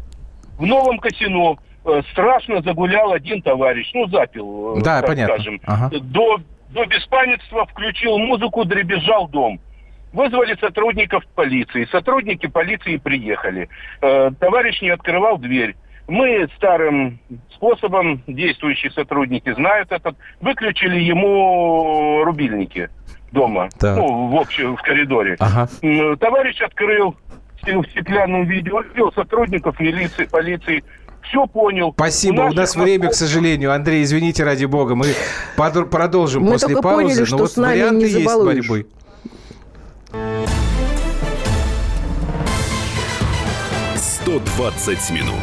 В 0.57 0.65
новом 0.65 0.99
казино 0.99 1.57
э, 1.85 2.01
страшно 2.11 2.61
загулял 2.61 3.11
один 3.11 3.41
товарищ, 3.41 3.89
ну, 3.93 4.07
запил, 4.07 4.77
э, 4.77 4.81
да, 4.81 4.99
так 4.99 5.07
понятно. 5.07 5.35
скажем. 5.35 5.61
Ага. 5.65 5.89
До, 5.99 6.37
до 6.69 6.85
беспамятства 6.85 7.65
включил 7.65 8.17
музыку, 8.19 8.63
дребезжал 8.63 9.27
дом. 9.27 9.59
Вызвали 10.13 10.55
сотрудников 10.59 11.23
полиции. 11.35 11.87
Сотрудники 11.91 12.47
полиции 12.47 12.97
приехали. 12.97 13.69
Э, 14.01 14.31
товарищ 14.39 14.81
не 14.81 14.89
открывал 14.89 15.37
дверь. 15.37 15.75
Мы 16.07 16.49
старым 16.57 17.19
способом, 17.53 18.21
действующие 18.27 18.91
сотрудники 18.91 19.53
знают 19.53 19.91
этот, 19.91 20.17
выключили 20.41 20.99
ему 20.99 22.23
рубильники 22.25 22.89
дома, 23.31 23.69
так. 23.79 23.95
ну, 23.97 24.27
в 24.27 24.35
общем, 24.35 24.75
в 24.75 24.81
коридоре. 24.81 25.37
Ага. 25.39 25.69
Товарищ 26.19 26.59
открыл 26.61 27.15
в 27.61 27.85
стеклянном 27.91 28.45
виде, 28.45 28.71
увидел 28.71 29.13
сотрудников 29.13 29.79
милиции, 29.79 30.25
полиции, 30.25 30.83
все 31.21 31.45
понял. 31.45 31.93
Спасибо. 31.93 32.41
У 32.41 32.43
нас, 32.45 32.53
У 32.53 32.57
нас 32.57 32.75
время, 32.75 33.09
к 33.09 33.13
сожалению. 33.13 33.71
Андрей, 33.71 34.03
извините, 34.03 34.43
ради 34.43 34.65
бога. 34.65 34.95
Мы 34.95 35.05
продолжим 35.55 36.43
мы 36.43 36.53
после 36.53 36.75
паузы. 36.81 37.03
Поняли, 37.03 37.25
что 37.25 37.37
но 37.37 37.43
вот 37.43 37.57
варианты 37.57 38.07
есть 38.07 38.29
с 38.29 38.43
борьбой. 38.43 38.87
120 43.95 45.11
минут 45.11 45.35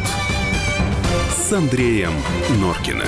с 1.31 1.51
Андреем 1.51 2.13
Норкиным. 2.59 3.07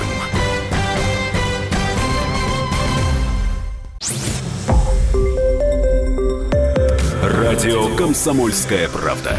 Радио 7.22 7.94
«Комсомольская 7.94 8.88
правда». 8.88 9.38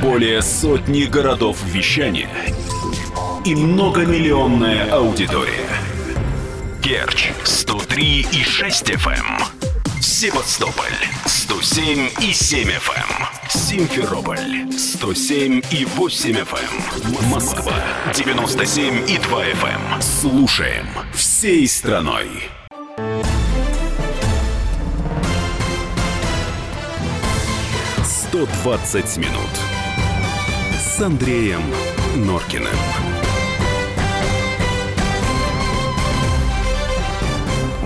Более 0.00 0.42
сотни 0.42 1.06
городов 1.06 1.60
вещания 1.64 2.30
и 3.44 3.56
многомиллионная 3.56 4.92
аудитория. 4.92 5.70
Керчь 6.80 7.32
103 7.42 8.26
и 8.30 8.44
6 8.44 8.90
FM. 8.90 9.59
Эм. 10.00 10.02
Севастополь 10.02 10.86
107 11.26 12.10
и 12.22 12.32
7 12.32 12.68
FM. 12.70 13.10
Эм. 13.10 13.50
Симферополь 13.50 14.72
107 14.72 15.62
и 15.70 15.84
8 15.84 16.36
FM. 16.36 17.22
Эм. 17.22 17.28
Москва 17.28 17.74
97 18.14 19.10
и 19.10 19.18
2 19.18 19.44
FM. 19.44 20.00
Слушаем 20.00 20.86
всей 21.12 21.68
страной. 21.68 22.48
120 28.02 29.16
минут 29.18 29.50
с 30.78 31.00
Андреем 31.00 31.62
Норкиным. 32.16 33.09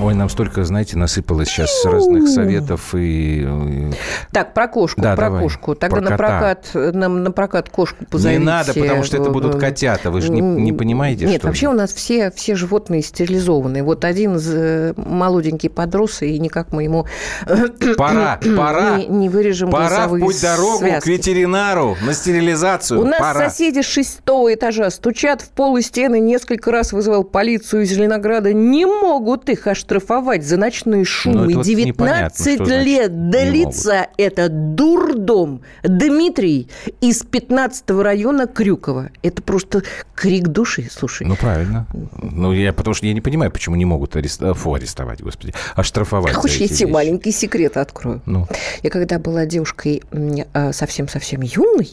Ой, 0.05 0.15
нам 0.15 0.29
столько, 0.29 0.65
знаете, 0.65 0.99
насыпалось 0.99 1.49
сейчас 1.49 1.83
разных 1.87 2.29
советов 2.29 2.95
и... 2.95 3.49
Так, 4.33 4.53
про 4.53 4.69
кошку, 4.69 5.01
да, 5.01 5.17
про 5.17 5.27
давай. 5.27 5.43
кошку. 5.43 5.75
Тогда 5.75 5.97
про 5.97 6.11
на 6.11 6.17
прокат, 6.17 6.71
нам 6.75 7.23
на 7.23 7.31
прокат 7.31 7.71
кошку 7.71 8.05
позовите. 8.05 8.39
Не 8.39 8.45
надо, 8.45 8.75
потому 8.75 9.03
что 9.03 9.17
это 9.17 9.31
будут 9.31 9.59
котята. 9.59 10.11
Вы 10.11 10.21
же 10.21 10.31
не, 10.31 10.43
не 10.43 10.73
понимаете, 10.75 11.25
Нет, 11.25 11.39
что 11.39 11.47
вообще 11.47 11.67
ли? 11.67 11.73
у 11.73 11.73
нас 11.73 11.95
все, 11.95 12.31
все 12.33 12.55
животные 12.55 13.01
стерилизованы. 13.01 13.83
Вот 13.83 14.05
один 14.05 14.39
э, 14.45 14.93
молоденький 14.97 15.71
подрос, 15.71 16.21
и 16.21 16.39
никак 16.39 16.73
мы 16.73 16.83
ему... 16.83 17.07
Пора, 17.97 18.39
пора. 18.57 18.99
Не, 18.99 19.07
не 19.07 19.29
вырежем 19.31 19.71
Пора 19.71 20.07
в 20.09 20.19
путь 20.19 20.43
дорогу 20.43 20.79
связки. 20.81 21.05
к 21.05 21.07
ветеринару 21.07 21.97
на 22.03 22.13
стерилизацию. 22.13 23.01
У 23.01 23.05
нас 23.05 23.21
пора. 23.21 23.49
соседи 23.49 23.81
с 23.81 23.87
шестого 23.87 24.53
этажа 24.53 24.91
стучат 24.91 25.41
в 25.41 25.49
пол 25.49 25.79
и 25.79 25.83
стены. 25.83 26.21
Несколько 26.21 26.71
раз 26.71 26.93
вызывал 26.93 27.25
полицию 27.25 27.85
из 27.85 27.91
Зеленограда. 27.91 28.53
Не 28.53 28.85
могут 28.85 29.49
их 29.49 29.67
аж 29.67 29.83
оштрафовать 29.95 30.45
за 30.45 30.57
ночные 30.57 31.05
шумы. 31.05 31.55
Ну, 31.55 31.63
19 31.63 32.59
вот 32.59 32.69
лет 32.69 33.13
могут. 33.13 34.09
это 34.17 34.49
дурдом. 34.49 35.63
Дмитрий 35.83 36.69
из 37.01 37.23
15 37.23 37.91
района 37.91 38.47
Крюкова. 38.47 39.11
Это 39.23 39.43
просто 39.43 39.83
крик 40.15 40.49
души, 40.49 40.89
слушай. 40.91 41.27
Ну, 41.27 41.37
правильно. 41.37 41.87
Ну, 42.21 42.53
я, 42.53 42.73
потому 42.73 42.95
что 42.95 43.07
я 43.07 43.13
не 43.13 43.21
понимаю, 43.21 43.51
почему 43.51 43.77
не 43.77 43.85
могут 43.85 44.17
арест... 44.17 44.43
Фу, 44.55 44.75
арестовать, 44.75 45.23
господи, 45.23 45.55
оштрафовать. 45.75 46.35
Хочешь, 46.35 46.59
я 46.59 46.69
тебе 46.69 46.89
маленький 46.89 47.33
секрет 47.33 47.77
открою? 47.77 48.23
Ну. 48.27 48.47
Я 48.83 48.91
когда 48.91 49.19
была 49.19 49.47
девушкой 49.47 50.03
а, 50.53 50.73
совсем-совсем 50.73 51.43
юной, 51.43 51.91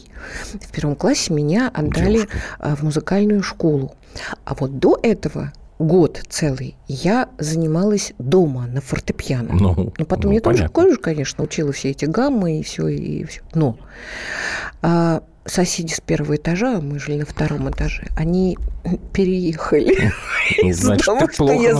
в 0.52 0.72
первом 0.72 0.96
классе 0.96 1.32
меня 1.32 1.70
отдали 1.72 2.18
Девушка. 2.18 2.76
в 2.76 2.82
музыкальную 2.82 3.42
школу. 3.42 3.94
А 4.44 4.54
вот 4.54 4.78
до 4.78 4.98
этого 5.02 5.52
год 5.78 6.22
целый 6.28 6.76
я 6.86 7.28
занималась 7.38 8.12
дома 8.18 8.66
на 8.66 8.80
фортепиано. 8.80 9.52
Ну, 9.52 9.92
Но 9.98 10.04
потом 10.04 10.30
ну, 10.30 10.36
я 10.36 10.40
понятно. 10.40 10.68
тоже, 10.68 10.96
конечно, 10.96 11.44
учила 11.44 11.72
все 11.72 11.90
эти 11.90 12.04
гаммы 12.04 12.60
и 12.60 12.62
все, 12.62 12.88
и 12.88 13.24
все. 13.24 13.40
Но 13.54 13.78
а, 14.80 15.22
соседи 15.44 15.92
с 15.92 16.00
первого 16.00 16.36
этажа, 16.36 16.80
мы 16.80 16.98
жили 16.98 17.20
на 17.20 17.26
втором 17.26 17.70
этаже, 17.70 18.08
они 18.16 18.58
переехали. 19.12 20.12
Значит, 20.72 21.06
Потому 21.06 21.28
что 21.32 21.52
я 21.52 21.74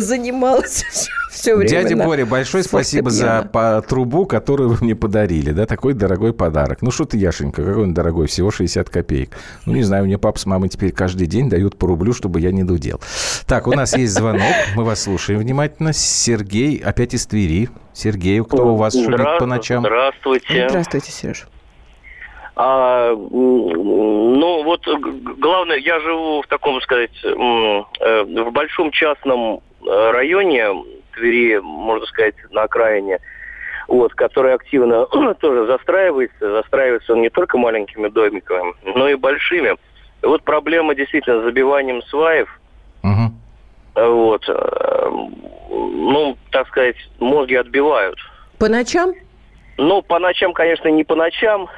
занималась 0.00 0.84
все 1.30 1.56
время. 1.56 1.70
Дядя 1.70 1.96
Боря, 1.96 2.26
большое 2.26 2.64
спасибо 2.64 3.10
за 3.10 3.48
трубу, 3.88 4.26
которую 4.26 4.70
вы 4.70 4.78
мне 4.80 4.94
подарили. 4.94 5.52
Да, 5.52 5.66
такой 5.66 5.94
дорогой 5.94 6.32
подарок. 6.32 6.82
Ну, 6.82 6.90
что 6.90 7.04
ты, 7.04 7.16
Яшенька, 7.16 7.64
какой 7.64 7.84
он 7.84 7.94
дорогой? 7.94 8.26
Всего 8.26 8.50
60 8.50 8.88
копеек. 8.88 9.30
Ну, 9.66 9.74
не 9.74 9.82
знаю, 9.82 10.04
мне 10.04 10.18
папа 10.18 10.38
с 10.38 10.46
мамой 10.46 10.68
теперь 10.68 10.92
каждый 10.92 11.26
день 11.26 11.48
дают 11.48 11.76
по 11.76 11.86
рублю, 11.86 12.12
чтобы 12.12 12.40
я 12.40 12.52
не 12.52 12.64
дудел. 12.64 13.00
Так, 13.46 13.66
у 13.66 13.72
нас 13.72 13.96
есть 13.96 14.12
звонок. 14.12 14.42
Мы 14.74 14.84
вас 14.84 15.02
слушаем 15.02 15.40
внимательно. 15.40 15.92
Сергей, 15.92 16.78
опять 16.78 17.14
из 17.14 17.26
Твери. 17.26 17.68
Сергей, 17.92 18.42
кто 18.42 18.72
у 18.72 18.76
вас 18.76 18.94
шумит 18.94 19.38
по 19.38 19.46
ночам? 19.46 19.82
Здравствуйте. 19.82 20.66
Здравствуйте, 20.68 21.12
Сереж. 21.12 21.46
А, 22.56 23.12
ну, 23.14 24.62
вот 24.62 24.86
главное, 25.38 25.76
я 25.78 25.98
живу 26.00 26.42
в 26.42 26.46
таком, 26.46 26.80
сказать, 26.80 27.10
э, 27.24 27.32
в 27.32 28.50
большом 28.52 28.92
частном 28.92 29.60
э, 29.84 30.10
районе 30.12 30.68
Твери, 31.14 31.58
можно 31.58 32.06
сказать, 32.06 32.36
на 32.50 32.62
окраине, 32.62 33.18
вот, 33.88 34.14
который 34.14 34.54
активно 34.54 35.06
тоже 35.40 35.66
застраивается. 35.66 36.50
Застраивается 36.62 37.12
он 37.12 37.22
не 37.22 37.30
только 37.30 37.58
маленькими 37.58 38.08
домиками, 38.08 38.74
но 38.84 39.08
и 39.08 39.14
большими. 39.14 39.76
И 40.22 40.26
вот 40.26 40.42
проблема 40.44 40.94
действительно 40.94 41.40
с 41.40 41.44
забиванием 41.44 42.02
сваев. 42.02 42.48
Угу. 43.02 44.06
Вот. 44.06 44.48
Э, 44.48 45.10
ну, 45.70 46.36
так 46.52 46.68
сказать, 46.68 46.96
мозги 47.18 47.56
отбивают. 47.56 48.18
По 48.58 48.68
ночам? 48.68 49.12
Ну, 49.76 50.02
по 50.02 50.20
ночам, 50.20 50.52
конечно, 50.52 50.88
не 50.88 51.02
по 51.02 51.16
ночам. 51.16 51.68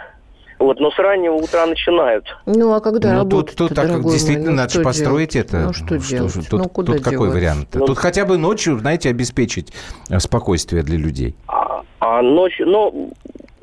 Вот, 0.59 0.81
но 0.81 0.91
с 0.91 0.99
раннего 0.99 1.35
утра 1.35 1.67
начинают. 1.67 2.25
Ну, 2.47 2.73
а 2.73 2.81
когда 2.81 3.13
ну, 3.13 3.19
работать 3.19 3.57
тут, 3.57 3.69
тут 3.69 3.77
так 3.77 4.03
действительно 4.05 4.53
ну, 4.53 4.57
надо 4.57 4.81
построить 4.81 5.33
делать? 5.33 5.49
это. 5.49 5.59
Ну, 5.67 5.73
что, 5.75 6.01
что 6.01 6.17
делать? 6.17 6.49
Тут, 6.49 6.61
ну, 6.61 6.69
куда 6.69 6.95
тут 6.95 7.05
какой 7.05 7.31
вариант? 7.31 7.69
Ну, 7.75 7.87
тут 7.87 7.99
хотя 7.99 8.25
бы 8.25 8.39
ночью, 8.39 8.79
знаете, 8.79 9.11
обеспечить 9.11 9.73
э, 10.09 10.19
спокойствие 10.19 10.83
для 10.83 10.97
людей. 10.97 11.35
А, 11.47 11.83
а 12.01 12.23
ночью, 12.23 12.67
ну, 12.67 13.13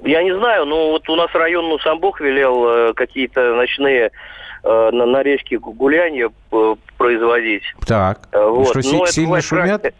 я 0.04 0.22
не 0.22 0.36
знаю, 0.38 0.66
но 0.66 0.92
вот 0.92 1.10
у 1.10 1.16
нас 1.16 1.30
район, 1.34 1.68
ну, 1.70 1.80
сам 1.80 2.00
Бог 2.00 2.22
велел 2.22 2.64
э, 2.68 2.94
какие-то 2.94 3.56
ночные 3.56 4.12
э, 4.64 4.90
на, 4.92 5.06
на 5.08 5.24
речке 5.24 5.58
гуляния 5.58 6.30
э, 6.52 6.76
производить. 6.98 7.64
Так, 7.88 8.28
э, 8.32 8.46
вот. 8.46 8.68
что, 8.68 8.96
ну, 8.98 9.06
сильно 9.08 9.42
шумят? 9.42 9.82
Край, 9.82 9.94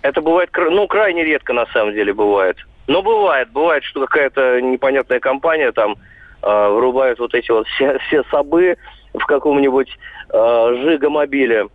это 0.00 0.22
бывает, 0.22 0.50
ну, 0.56 0.86
крайне 0.86 1.24
редко, 1.24 1.52
на 1.52 1.66
самом 1.66 1.92
деле, 1.92 2.14
бывает. 2.14 2.56
Но 2.86 3.02
бывает, 3.02 3.50
бывает, 3.50 3.84
что 3.84 4.06
какая-то 4.06 4.62
непонятная 4.62 5.20
компания 5.20 5.72
там 5.72 5.96
э, 6.42 6.68
врубают 6.68 7.18
вот 7.18 7.34
эти 7.34 7.50
вот 7.50 7.66
все, 7.68 7.98
все 8.08 8.22
сабы 8.30 8.76
в 9.14 9.24
каком-нибудь 9.26 9.88
э, 10.32 10.74
жигомобиле. 10.84 11.68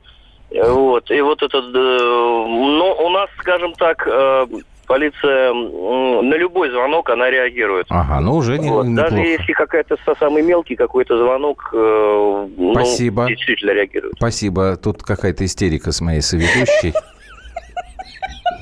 Вот. 0.51 1.09
И 1.09 1.21
вот 1.21 1.41
этот... 1.41 1.65
Э, 1.75 1.99
ну, 1.99 2.95
у 2.99 3.09
нас, 3.09 3.29
скажем 3.39 3.73
так, 3.73 4.07
э, 4.07 4.45
полиция 4.87 5.53
на 5.53 6.35
любой 6.35 6.69
звонок 6.69 7.09
она 7.09 7.29
реагирует. 7.29 7.87
Ага, 7.89 8.19
ну 8.19 8.35
уже 8.35 8.59
не, 8.59 8.69
вот. 8.69 8.93
Даже 8.93 9.17
если 9.17 9.53
какая-то 9.53 9.97
самый 10.19 10.43
мелкий 10.43 10.75
какой-то 10.75 11.17
звонок, 11.17 11.69
э, 11.73 12.47
Спасибо. 12.73 13.23
Ну, 13.23 13.29
действительно 13.29 13.71
реагирует. 13.71 14.15
Спасибо. 14.17 14.77
Тут 14.77 15.03
какая-то 15.03 15.45
истерика 15.45 15.91
с 15.91 16.01
моей 16.01 16.21
соведущей. 16.21 16.93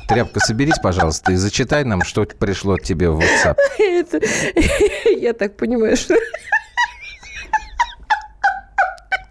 Тряпка, 0.08 0.40
соберись, 0.40 0.80
пожалуйста, 0.82 1.32
и 1.32 1.36
зачитай 1.36 1.84
нам, 1.84 2.04
что 2.04 2.26
пришло 2.26 2.78
тебе 2.78 3.10
в 3.10 3.20
WhatsApp. 3.20 3.56
Это, 3.80 4.20
я 5.10 5.34
так 5.34 5.56
понимаю, 5.58 5.96
что... 5.96 6.16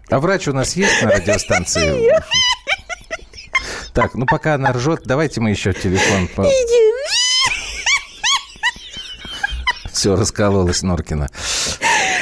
А 0.09 0.19
врач 0.19 0.47
у 0.47 0.53
нас 0.53 0.75
есть 0.75 1.01
на 1.03 1.11
радиостанции? 1.11 2.11
Так, 3.93 4.15
ну 4.15 4.25
пока 4.25 4.55
она 4.55 4.71
ржет, 4.73 5.01
давайте 5.05 5.39
мы 5.41 5.51
еще 5.51 5.73
телефон... 5.73 6.27
По... 6.29 6.45
Все, 9.91 10.15
раскололась 10.15 10.81
Норкина. 10.81 11.29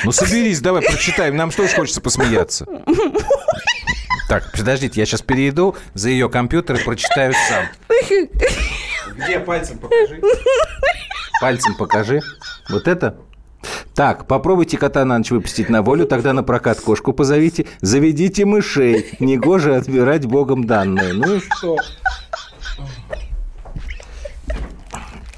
Ну 0.04 0.12
соберись, 0.12 0.60
давай, 0.60 0.82
прочитаем. 0.82 1.36
Нам 1.36 1.52
что 1.52 1.68
хочется 1.68 2.02
посмеяться. 2.02 2.66
Так, 4.30 4.52
подождите, 4.52 5.00
я 5.00 5.08
сейчас 5.08 5.24
перейду 5.24 5.76
за 5.96 6.10
ее 6.10 6.30
компьютер 6.30 6.80
и 6.80 6.84
прочитаю 6.84 7.34
сам. 7.50 7.66
Где 9.16 9.40
пальцем 9.40 9.80
покажи? 9.80 10.22
Пальцем 11.42 11.76
покажи. 11.76 12.22
Вот 12.70 12.88
это? 12.88 13.18
Так, 13.96 14.28
попробуйте 14.28 14.78
кота 14.78 15.04
на 15.04 15.18
ночь 15.18 15.32
выпустить 15.32 15.68
на 15.68 15.82
волю, 15.82 16.06
тогда 16.06 16.34
на 16.34 16.44
прокат 16.44 16.80
кошку 16.80 17.12
позовите. 17.12 17.66
Заведите 17.82 18.46
мышей. 18.46 19.08
Негоже 19.20 19.76
отбирать 19.76 20.28
богом 20.28 20.66
данные. 20.66 21.14
Ну 21.14 21.38
и 21.38 21.40
что? 21.40 21.78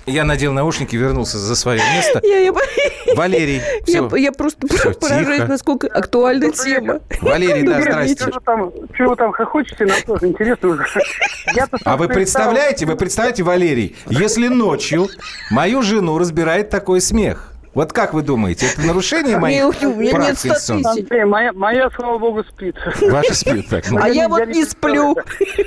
Я 0.05 0.23
надел 0.23 0.51
наушники, 0.53 0.95
вернулся 0.95 1.37
за 1.37 1.55
свое 1.55 1.79
место. 1.95 2.21
Я, 2.23 2.39
я... 2.39 2.53
Валерий, 3.15 3.61
все. 3.85 4.09
Я, 4.13 4.17
я 4.17 4.31
просто 4.31 4.67
все, 4.67 4.93
поражаюсь, 4.93 5.37
тихо. 5.37 5.47
насколько 5.47 5.87
актуальна 5.87 6.51
тема. 6.51 6.99
Валерий, 7.21 7.63
да, 7.63 7.81
здрасте. 7.81 8.15
Что 8.15 8.31
вы 8.31 8.41
там, 8.41 8.71
что 8.93 9.09
вы 9.09 9.15
там 9.15 9.31
хохочете, 9.31 9.85
нам 9.85 10.01
тоже 10.05 10.27
интересно 10.27 10.69
уже. 10.69 10.85
А 11.85 11.97
вы 11.97 12.07
представляете, 12.07 12.85
вы 12.85 12.95
представляете, 12.95 13.43
Валерий, 13.43 13.95
если 14.07 14.47
ночью 14.47 15.07
мою 15.51 15.81
жену 15.81 16.17
разбирает 16.17 16.69
такой 16.69 17.01
смех? 17.01 17.50
Вот 17.73 17.93
как 17.93 18.13
вы 18.13 18.21
думаете, 18.21 18.67
это 18.67 18.85
нарушение 18.85 19.37
моих 19.39 19.69
прав 20.11 20.25
конституционных? 20.25 21.09
Моя, 21.25 21.53
моя, 21.53 21.89
слава 21.91 22.17
богу, 22.17 22.43
спит. 22.43 22.75
Ваша 23.01 23.33
спит, 23.33 23.69
так. 23.69 23.89
Ну. 23.89 23.99
А 24.01 24.09
я 24.09 24.27
вот 24.27 24.45
не 24.47 24.63
сплю. 24.65 25.15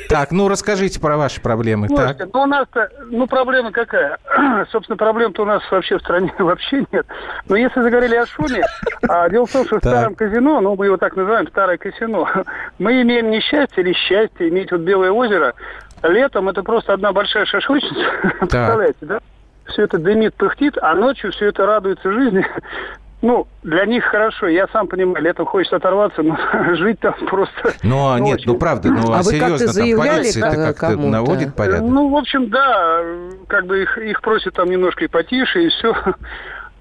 Так, 0.09 0.30
ну 0.30 0.48
расскажите 0.48 1.00
про 1.00 1.16
ваши 1.16 1.40
проблемы. 1.40 1.88
Слушайте, 1.88 2.28
ну 2.32 2.42
у 2.42 2.46
нас-то, 2.46 2.90
ну 3.11 3.26
проблема 3.26 3.72
какая? 3.72 4.18
Собственно, 4.70 4.96
проблем-то 4.96 5.42
у 5.42 5.44
нас 5.44 5.62
вообще 5.70 5.98
в 5.98 6.00
стране 6.00 6.32
вообще 6.38 6.84
нет. 6.92 7.07
Но 7.48 7.57
если 7.57 7.80
заговорили 7.80 8.16
о 8.16 8.26
шуме, 8.26 8.62
а 9.09 9.28
дело 9.28 9.46
в 9.46 9.52
том, 9.52 9.64
что 9.66 9.76
в 9.76 9.78
старом 9.78 10.14
казино, 10.14 10.61
ну 10.61 10.76
мы 10.76 10.86
его 10.86 10.96
так 10.96 11.16
называем, 11.16 11.48
старое 11.48 11.78
казино, 11.78 12.28
мы 12.78 13.02
имеем 13.02 13.30
несчастье 13.30 13.82
или 13.82 13.92
счастье 13.92 14.48
иметь 14.48 14.70
вот 14.72 14.82
Белое 14.82 15.11
озеро. 15.11 15.55
Летом 16.02 16.48
это 16.48 16.62
просто 16.62 16.92
одна 16.92 17.12
большая 17.12 17.46
шашлычница, 17.46 18.38
представляете, 18.40 18.98
да? 19.02 19.20
Все 19.66 19.82
это 19.82 19.98
дымит, 19.98 20.34
пыхтит, 20.34 20.76
а 20.80 20.94
ночью 20.94 21.32
все 21.32 21.46
это 21.46 21.66
радуется 21.66 22.12
жизни. 22.12 22.46
Ну, 23.22 23.46
для 23.62 23.86
них 23.86 24.04
хорошо, 24.04 24.48
я 24.48 24.68
сам 24.68 24.86
понимаю, 24.86 25.24
летом 25.24 25.46
хочется 25.46 25.76
оторваться, 25.76 26.22
но 26.22 26.36
жить 26.74 27.00
там 27.00 27.14
просто... 27.26 27.72
Ну, 27.82 28.12
а 28.12 28.20
нет, 28.20 28.40
ну 28.44 28.58
правда, 28.58 28.90
ну 28.90 29.12
а, 29.12 29.20
а 29.20 29.22
серьезно, 29.22 29.72
там 29.72 29.96
полиция 29.96 30.46
это 30.46 30.74
как-то 30.74 30.98
наводит 30.98 31.56
порядок? 31.56 31.88
Ну, 31.88 32.10
в 32.10 32.16
общем, 32.16 32.50
да, 32.50 33.02
как 33.46 33.64
бы 33.64 33.80
их, 33.80 33.96
их 33.96 34.20
просят 34.20 34.52
там 34.52 34.68
немножко 34.68 35.06
и 35.06 35.08
потише, 35.08 35.64
и 35.64 35.68
все. 35.70 35.94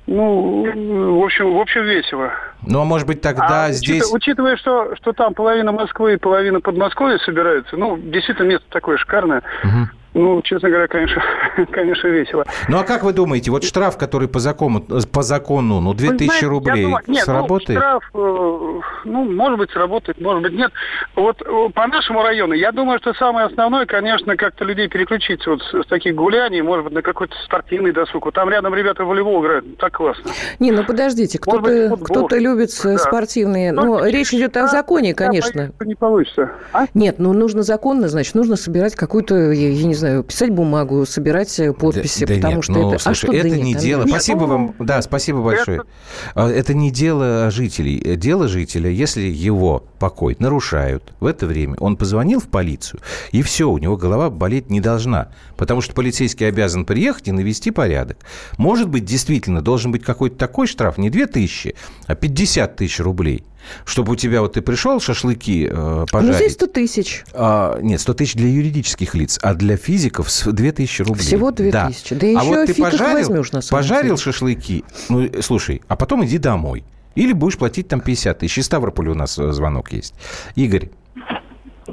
Ну, 0.06 1.18
в 1.18 1.24
общем, 1.24 1.54
в 1.54 1.62
общем, 1.62 1.84
весело. 1.84 2.34
Ну, 2.68 2.82
а 2.82 2.84
может 2.84 3.08
быть, 3.08 3.22
тогда 3.22 3.68
а, 3.68 3.72
здесь... 3.72 4.12
Учитывая, 4.12 4.58
что, 4.58 4.98
что 4.98 5.14
там 5.14 5.34
половина 5.34 5.72
Москвы 5.72 6.16
и 6.16 6.18
половина 6.18 6.60
Подмосковья 6.60 7.20
собираются, 7.20 7.78
ну, 7.78 7.98
действительно, 7.98 8.48
место 8.48 8.66
такое 8.70 8.98
шикарное. 8.98 9.44
Угу. 9.64 10.03
Ну, 10.14 10.42
честно 10.44 10.70
говоря, 10.70 10.88
конечно, 10.88 11.22
конечно, 11.72 12.08
весело. 12.08 12.46
Ну, 12.68 12.78
а 12.78 12.84
как 12.84 13.04
вы 13.04 13.14
думаете, 13.14 13.50
вот 13.52 13.64
штраф, 13.64 13.98
который 13.98 14.28
по 14.28 14.40
закону, 14.40 14.82
по 14.82 15.24
закону 15.24 15.82
ну, 15.82 15.94
2000 15.94 16.26
знаете, 16.26 16.48
рублей, 16.48 16.84
думаю, 16.84 17.04
нет, 17.08 17.24
ну, 17.28 17.34
сработает? 17.34 17.70
Ну, 17.70 17.76
штраф, 17.76 18.04
э, 18.14 18.82
ну, 19.06 19.32
может 19.32 19.60
быть, 19.60 19.72
сработает, 19.72 20.22
может 20.22 20.44
быть, 20.44 20.54
нет. 20.54 20.72
Вот 21.16 21.42
э, 21.42 21.70
по 21.74 21.88
нашему 21.88 22.22
району, 22.22 22.54
я 22.54 22.72
думаю, 22.72 23.00
что 23.00 23.14
самое 23.16 23.48
основное, 23.48 23.86
конечно, 23.86 24.38
как-то 24.38 24.66
людей 24.66 24.88
переключить 24.88 25.46
вот 25.48 25.62
с, 25.64 25.84
с 25.84 25.88
таких 25.88 26.14
гуляний, 26.16 26.62
может 26.62 26.86
быть, 26.86 26.94
на 26.94 27.02
какой-то 27.02 27.36
спортивный 27.46 27.92
досуг. 27.92 28.26
Вот 28.26 28.36
там 28.36 28.50
рядом 28.50 28.76
ребята 28.76 29.04
в 29.04 29.08
волейбол 29.08 29.42
играют, 29.44 29.78
так 29.78 29.94
классно. 29.94 30.32
Не, 30.60 30.72
ну, 30.72 30.84
подождите, 30.84 31.40
кто-то 31.40 31.98
кто 31.98 32.28
любит 32.36 32.70
да. 32.84 32.98
спортивные, 32.98 33.72
ну, 33.72 33.86
ну 33.86 34.06
речь 34.06 34.34
идет 34.34 34.58
о 34.58 34.68
законе, 34.68 35.16
конечно. 35.16 35.72
Не 35.84 35.96
получится. 35.96 36.52
А? 36.72 36.86
Нет, 36.94 37.16
ну, 37.18 37.34
нужно 37.34 37.64
законно, 37.64 38.08
значит, 38.08 38.36
нужно 38.36 38.56
собирать 38.56 38.96
какую-то, 38.96 39.52
я 39.52 39.86
не 39.86 39.94
знаю, 39.94 40.03
писать 40.24 40.52
бумагу, 40.52 41.06
собирать 41.06 41.60
э, 41.60 41.74
подписи, 41.74 42.26
да, 42.26 42.36
потому 42.36 42.54
да 42.54 42.56
нет, 42.56 42.64
что 42.64 42.74
ну, 42.74 42.90
это... 42.92 43.00
Слушай, 43.00 43.12
а 43.12 43.16
что 43.16 43.34
это 43.34 43.50
да 43.50 43.56
не 43.56 43.62
нет, 43.74 43.82
дело... 43.82 44.02
Нет, 44.02 44.10
спасибо 44.10 44.40
ну, 44.42 44.48
вам, 44.48 44.76
да, 44.80 45.02
спасибо 45.02 45.42
большое. 45.42 45.78
Это... 45.78 45.88
А, 46.36 46.50
это 46.50 46.74
не 46.74 46.92
дело 46.92 47.50
жителей. 47.52 48.16
Дело 48.16 48.48
жителя, 48.48 48.90
если 48.90 49.22
его 49.22 49.84
покой 50.00 50.36
нарушают 50.40 51.14
в 51.20 51.26
это 51.26 51.46
время, 51.46 51.76
он 51.80 51.98
позвонил 51.98 52.40
в 52.40 52.48
полицию, 52.48 53.00
и 53.32 53.42
все, 53.42 53.70
у 53.70 53.78
него 53.78 53.98
голова 53.98 54.30
болеть 54.30 54.70
не 54.70 54.82
должна, 54.82 55.30
потому 55.58 55.82
что 55.82 55.94
полицейский 55.94 56.48
обязан 56.48 56.86
приехать 56.86 57.28
и 57.28 57.32
навести 57.32 57.72
порядок. 57.72 58.18
Может 58.58 58.90
быть, 58.90 59.06
действительно, 59.06 59.62
должен 59.62 59.92
быть 59.92 60.04
какой-то 60.04 60.38
такой 60.38 60.68
штраф, 60.68 60.98
не 60.98 61.10
2 61.10 61.28
тысячи, 61.28 61.76
а 62.08 62.16
50 62.16 62.76
тысяч 62.76 63.00
рублей 63.00 63.44
чтобы 63.86 64.14
у 64.14 64.16
тебя 64.16 64.42
вот 64.42 64.54
ты 64.54 64.62
пришел 64.62 65.00
шашлыки 65.00 65.68
э, 65.70 66.06
пожарить. 66.12 66.32
Ну, 66.32 66.38
здесь 66.38 66.54
100 66.54 66.68
тысяч. 66.68 67.24
А, 67.34 67.80
нет, 67.82 68.02
100 68.02 68.14
тысяч 68.14 68.34
для 68.36 68.50
юридических 68.50 69.16
лиц, 69.16 69.40
а 69.42 69.54
для 69.54 69.78
физиков 69.78 70.28
2 70.46 70.72
тысячи 70.72 71.02
рублей. 71.02 71.24
Всего 71.24 71.52
2 71.52 71.72
да. 71.72 71.88
тысячи. 71.88 72.16
Да 72.16 72.40
а 72.40 72.44
вот 72.44 72.66
ты 72.68 72.74
пожарил, 72.76 73.14
возьмешь, 73.14 73.52
на 73.52 73.62
самом 73.62 73.82
пожарил 73.82 74.16
деле. 74.16 74.18
шашлыки, 74.18 74.84
ну, 75.10 75.30
слушай, 75.42 75.82
а 75.88 75.96
потом 75.96 76.26
иди 76.26 76.38
домой. 76.38 76.84
Или 77.16 77.34
будешь 77.34 77.58
платить 77.58 77.88
там 77.88 78.02
50 78.02 78.40
тысяч. 78.40 78.58
Из 78.58 78.66
Ставрополя 78.66 79.12
у 79.12 79.16
нас 79.16 79.38
э, 79.38 79.52
звонок 79.52 79.92
есть. 79.92 80.16
Игорь. 80.56 80.90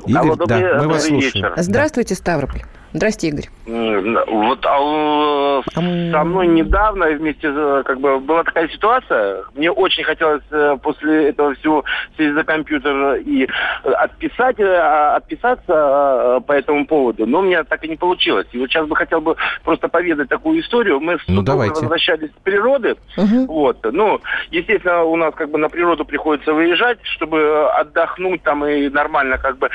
Игорь, 0.07 0.17
Алло, 0.17 0.37
да, 0.37 0.81
мы 0.81 0.89
вас 0.89 1.07
слушаем. 1.07 1.45
Вечер. 1.45 1.55
Здравствуйте, 1.57 2.15
Ставрополь. 2.15 2.63
Здрасте, 2.93 3.29
Игорь. 3.29 3.47
Вот 3.67 4.67
а, 4.67 5.63
со 5.75 5.81
мной 5.81 6.49
недавно 6.49 7.07
вместе 7.07 7.53
как 7.85 8.01
бы 8.01 8.19
была 8.19 8.43
такая 8.43 8.69
ситуация. 8.69 9.45
Мне 9.55 9.71
очень 9.71 10.03
хотелось 10.03 10.43
э, 10.51 10.77
после 10.83 11.29
этого 11.29 11.55
всего 11.55 11.85
сесть 12.17 12.35
за 12.35 12.43
компьютер 12.43 13.17
и 13.17 13.49
отписать, 13.85 14.59
э, 14.59 14.65
а, 14.65 15.17
отписаться 15.17 15.73
э, 15.73 16.41
по 16.45 16.53
этому 16.53 16.85
поводу, 16.87 17.27
но 17.27 17.39
у 17.39 17.43
меня 17.43 17.63
так 17.63 17.85
и 17.85 17.89
не 17.89 17.97
получилось. 17.97 18.49
И 18.51 18.59
вот 18.59 18.71
сейчас 18.71 18.89
бы 18.89 18.97
хотел 18.97 19.21
бы 19.21 19.37
просто 19.63 19.87
поведать 19.87 20.29
такую 20.29 20.61
историю. 20.61 20.99
Мы 20.99 21.19
с 21.19 21.23
ну, 21.29 21.45
возвращались 21.45 22.31
с 22.31 22.43
природы. 22.43 22.97
Угу. 23.17 23.47
Вот. 23.47 23.79
Ну, 23.93 24.21
естественно, 24.51 25.05
у 25.05 25.15
нас 25.15 25.33
как 25.37 25.51
бы 25.51 25.59
на 25.59 25.69
природу 25.69 26.05
приходится 26.05 26.53
выезжать, 26.53 26.99
чтобы 27.05 27.71
отдохнуть 27.71 28.43
там 28.43 28.67
и 28.67 28.89
нормально 28.89 29.39
как 29.39 29.59
бы 29.59 29.71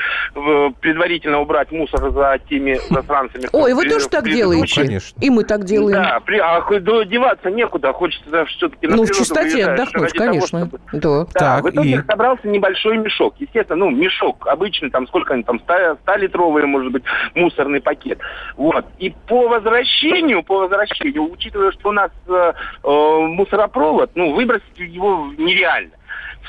предварительно 0.80 1.40
убрать 1.40 1.72
мусор 1.72 2.10
за 2.10 2.38
теми 2.48 2.78
за 2.90 3.05
иностранцами. 3.06 3.48
Ой, 3.52 3.74
вы 3.74 3.88
тоже 3.88 4.08
так 4.08 4.24
делаете? 4.24 4.82
Конечно. 4.82 5.18
И 5.20 5.30
мы 5.30 5.44
так 5.44 5.64
делаем. 5.64 6.02
Да, 6.02 6.20
при, 6.20 6.38
а 6.38 6.60
деваться 7.04 7.50
некуда, 7.50 7.92
хочется 7.92 8.44
все-таки 8.46 8.86
Ну, 8.86 9.04
в 9.04 9.10
чистоте 9.10 9.66
отдохнуть, 9.66 10.12
конечно. 10.12 10.66
Того, 10.66 10.78
чтобы... 10.78 10.80
Да. 10.92 11.24
да. 11.24 11.26
Так, 11.32 11.64
в 11.64 11.70
итоге 11.70 11.90
и... 11.90 12.02
собрался 12.02 12.48
небольшой 12.48 12.98
мешок. 12.98 13.34
Естественно, 13.38 13.86
ну, 13.86 13.90
мешок 13.90 14.46
обычный, 14.46 14.90
там, 14.90 15.06
сколько 15.06 15.34
они 15.34 15.42
там, 15.42 15.60
100-литровый, 15.66 16.66
может 16.66 16.92
быть, 16.92 17.04
мусорный 17.34 17.80
пакет. 17.80 18.18
Вот. 18.56 18.84
И 18.98 19.14
по 19.26 19.48
возвращению, 19.48 20.42
по 20.42 20.58
возвращению, 20.58 21.30
учитывая, 21.30 21.72
что 21.72 21.90
у 21.90 21.92
нас 21.92 22.10
э, 22.28 22.52
э, 22.82 22.88
мусоропровод, 22.88 24.10
ну, 24.14 24.34
выбросить 24.34 24.78
его 24.78 25.32
нереально 25.38 25.95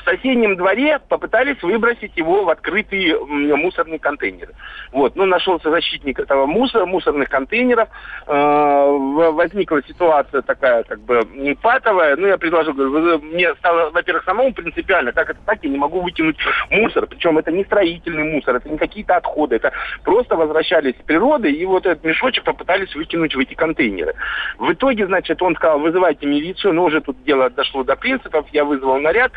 соседнем 0.08 0.56
дворе 0.56 1.00
попытались 1.08 1.62
выбросить 1.62 2.16
его 2.16 2.44
в 2.44 2.50
открытый 2.50 3.18
мусорный 3.56 3.98
контейнер. 3.98 4.50
Вот. 4.92 5.16
Ну, 5.16 5.26
нашелся 5.26 5.70
защитник 5.70 6.18
этого 6.18 6.46
мусора, 6.46 6.86
мусорных 6.86 7.28
контейнеров. 7.28 7.88
Э, 8.26 8.86
возникла 9.32 9.82
ситуация 9.82 10.42
такая, 10.42 10.82
как 10.84 11.00
бы, 11.00 11.26
патовая. 11.60 12.16
Ну, 12.16 12.26
я 12.26 12.38
предложил, 12.38 12.72
говорю, 12.72 13.20
мне 13.20 13.54
стало, 13.56 13.90
во-первых, 13.90 14.24
самому 14.24 14.52
принципиально, 14.52 15.12
как 15.12 15.30
это 15.30 15.40
так, 15.44 15.58
я 15.62 15.70
не 15.70 15.78
могу 15.78 16.00
выкинуть 16.00 16.38
мусор. 16.70 17.06
Причем 17.06 17.38
это 17.38 17.50
не 17.50 17.64
строительный 17.64 18.24
мусор, 18.24 18.56
это 18.56 18.68
не 18.68 18.78
какие-то 18.78 19.16
отходы. 19.16 19.56
Это 19.56 19.72
просто 20.04 20.36
возвращались 20.36 20.94
с 20.94 21.04
природы, 21.04 21.50
и 21.50 21.64
вот 21.66 21.86
этот 21.86 22.04
мешочек 22.04 22.44
попытались 22.44 22.94
выкинуть 22.94 23.34
в 23.34 23.38
эти 23.38 23.54
контейнеры. 23.54 24.14
В 24.58 24.72
итоге, 24.72 25.06
значит, 25.06 25.42
он 25.42 25.54
сказал, 25.56 25.80
вызывайте 25.80 26.26
милицию, 26.26 26.74
но 26.74 26.84
уже 26.84 27.00
тут 27.00 27.22
дело 27.24 27.50
дошло 27.50 27.84
до 27.84 27.96
принципов, 27.96 28.46
я 28.52 28.64
вызвал 28.64 28.98
наряд. 29.00 29.32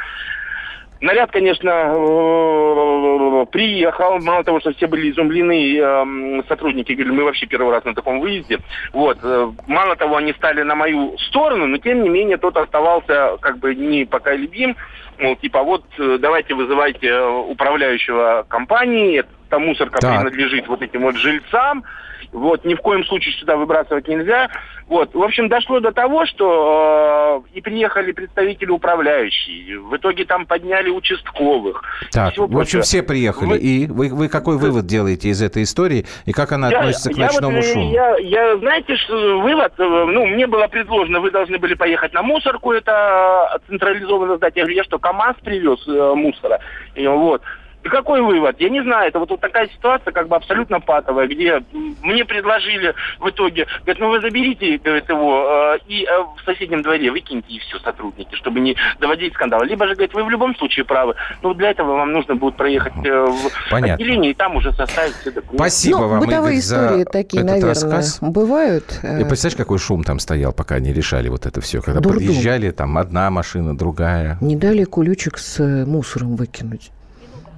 Наряд, 1.01 1.31
конечно, 1.31 1.69
э, 1.69 3.45
приехал. 3.51 4.19
Мало 4.19 4.43
того, 4.43 4.59
что 4.59 4.71
все 4.71 4.85
были 4.85 5.09
изумлены, 5.09 5.75
эм, 5.77 6.43
сотрудники 6.47 6.91
говорили, 6.93 7.15
мы 7.15 7.23
вообще 7.23 7.47
первый 7.47 7.71
раз 7.71 7.83
на 7.85 7.95
таком 7.95 8.19
выезде. 8.19 8.59
Вот. 8.93 9.17
Э, 9.23 9.51
мало 9.65 9.95
того, 9.95 10.17
они 10.17 10.31
стали 10.33 10.61
на 10.61 10.75
мою 10.75 11.17
сторону, 11.17 11.65
но 11.65 11.77
тем 11.77 12.03
не 12.03 12.09
менее 12.09 12.37
тот 12.37 12.55
оставался 12.55 13.37
как 13.41 13.57
бы 13.57 13.73
не 13.73 14.05
пока 14.05 14.35
любим. 14.35 14.75
Мол, 15.17 15.35
типа, 15.37 15.63
вот 15.63 15.85
э, 15.97 16.19
давайте 16.19 16.53
вызывайте 16.53 17.19
управляющего 17.19 18.45
компании, 18.47 19.23
эта 19.47 19.57
мусорка 19.57 19.99
так. 19.99 20.19
принадлежит 20.19 20.67
вот 20.67 20.83
этим 20.83 21.01
вот 21.01 21.15
жильцам. 21.15 21.83
Вот, 22.31 22.63
ни 22.63 22.75
в 22.75 22.79
коем 22.79 23.03
случае 23.05 23.33
сюда 23.35 23.57
выбрасывать 23.57 24.07
нельзя. 24.07 24.49
Вот, 24.87 25.13
в 25.13 25.21
общем, 25.21 25.49
дошло 25.49 25.79
до 25.79 25.91
того, 25.91 26.25
что 26.25 27.43
э, 27.53 27.57
и 27.57 27.61
приехали 27.61 28.11
представители 28.11 28.69
управляющие. 28.71 29.79
В 29.79 29.95
итоге 29.95 30.25
там 30.25 30.45
подняли 30.45 30.89
участковых. 30.89 31.81
Так, 32.11 32.37
в 32.37 32.59
общем, 32.59 32.81
все 32.81 33.03
приехали. 33.03 33.49
Вы... 33.49 33.57
И 33.57 33.87
вы, 33.87 34.09
вы 34.09 34.27
какой 34.29 34.57
вывод 34.57 34.85
делаете 34.85 35.29
из 35.29 35.41
этой 35.41 35.63
истории? 35.63 36.05
И 36.25 36.31
как 36.31 36.51
она 36.51 36.69
я, 36.69 36.79
относится 36.79 37.09
к 37.09 37.17
ночному 37.17 37.57
вот, 37.57 37.65
шуму? 37.65 37.91
Я, 37.91 38.17
я, 38.17 38.57
знаете, 38.57 38.95
что 38.97 39.41
вывод, 39.41 39.73
э, 39.77 39.83
ну, 39.83 40.25
мне 40.25 40.47
было 40.47 40.67
предложено, 40.67 41.19
вы 41.19 41.31
должны 41.31 41.57
были 41.57 41.73
поехать 41.73 42.13
на 42.13 42.21
мусорку, 42.21 42.71
это 42.71 43.61
централизованно 43.67 44.37
сдать. 44.37 44.55
Я 44.55 44.63
говорю, 44.63 44.77
я 44.77 44.83
что, 44.83 44.99
КАМАЗ 44.99 45.35
привез 45.43 45.85
э, 45.87 46.13
мусора? 46.15 46.59
И, 46.95 47.05
вот. 47.07 47.41
И 47.83 47.89
какой 47.89 48.21
вывод? 48.21 48.55
Я 48.59 48.69
не 48.69 48.81
знаю, 48.81 49.09
это 49.09 49.19
вот, 49.19 49.29
вот 49.29 49.41
такая 49.41 49.67
ситуация 49.69 50.11
как 50.11 50.27
бы 50.27 50.35
абсолютно 50.35 50.79
патовая, 50.79 51.27
где 51.27 51.63
мне 52.01 52.25
предложили 52.25 52.93
в 53.19 53.29
итоге, 53.29 53.67
говорят, 53.81 53.99
ну 53.99 54.09
вы 54.09 54.21
заберите 54.21 54.77
говорит, 54.77 55.09
его 55.09 55.75
э, 55.75 55.77
и 55.87 56.03
э, 56.03 56.21
в 56.21 56.45
соседнем 56.45 56.81
дворе 56.81 57.11
выкиньте 57.11 57.53
и 57.53 57.59
все 57.59 57.79
сотрудники, 57.79 58.35
чтобы 58.35 58.59
не 58.59 58.75
доводить 58.99 59.33
скандал. 59.33 59.63
Либо 59.63 59.87
же, 59.87 59.93
говорит, 59.93 60.13
вы 60.13 60.23
в 60.23 60.29
любом 60.29 60.55
случае 60.55 60.85
правы, 60.85 61.15
но 61.41 61.53
для 61.53 61.71
этого 61.71 61.93
вам 61.93 62.11
нужно 62.11 62.35
будет 62.35 62.55
проехать 62.55 62.93
э, 63.03 63.25
в 63.25 63.71
Понятно. 63.71 63.95
отделение 63.95 64.31
и 64.31 64.33
там 64.33 64.55
уже 64.55 64.71
составить 64.73 65.15
все 65.15 65.31
документы. 65.31 65.57
Спасибо 65.57 65.99
ну, 65.99 66.07
вам, 66.07 66.19
бытовые 66.19 66.57
Игорь, 66.57 66.59
истории 66.59 67.03
такие, 67.03 67.43
наверное, 67.43 67.69
рассказ. 67.69 68.19
бывают. 68.21 68.99
И 69.03 69.23
представляешь, 69.23 69.57
какой 69.57 69.79
шум 69.79 70.03
там 70.03 70.19
стоял, 70.19 70.53
пока 70.53 70.75
они 70.75 70.93
решали 70.93 71.29
вот 71.29 71.45
это 71.45 71.61
все, 71.61 71.81
когда 71.81 71.99
Дурдум. 71.99 72.27
подъезжали, 72.27 72.71
там 72.71 72.97
одна 72.97 73.29
машина, 73.29 73.77
другая. 73.77 74.37
Не 74.41 74.55
дали 74.55 74.83
кулючек 74.83 75.37
с 75.37 75.59
мусором 75.85 76.35
выкинуть. 76.35 76.91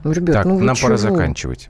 Ну, 0.04 0.12
ребят, 0.12 0.36
так, 0.36 0.46
ну 0.46 0.60
нам 0.60 0.76
чего? 0.76 0.88
пора 0.88 0.98
заканчивать. 0.98 1.70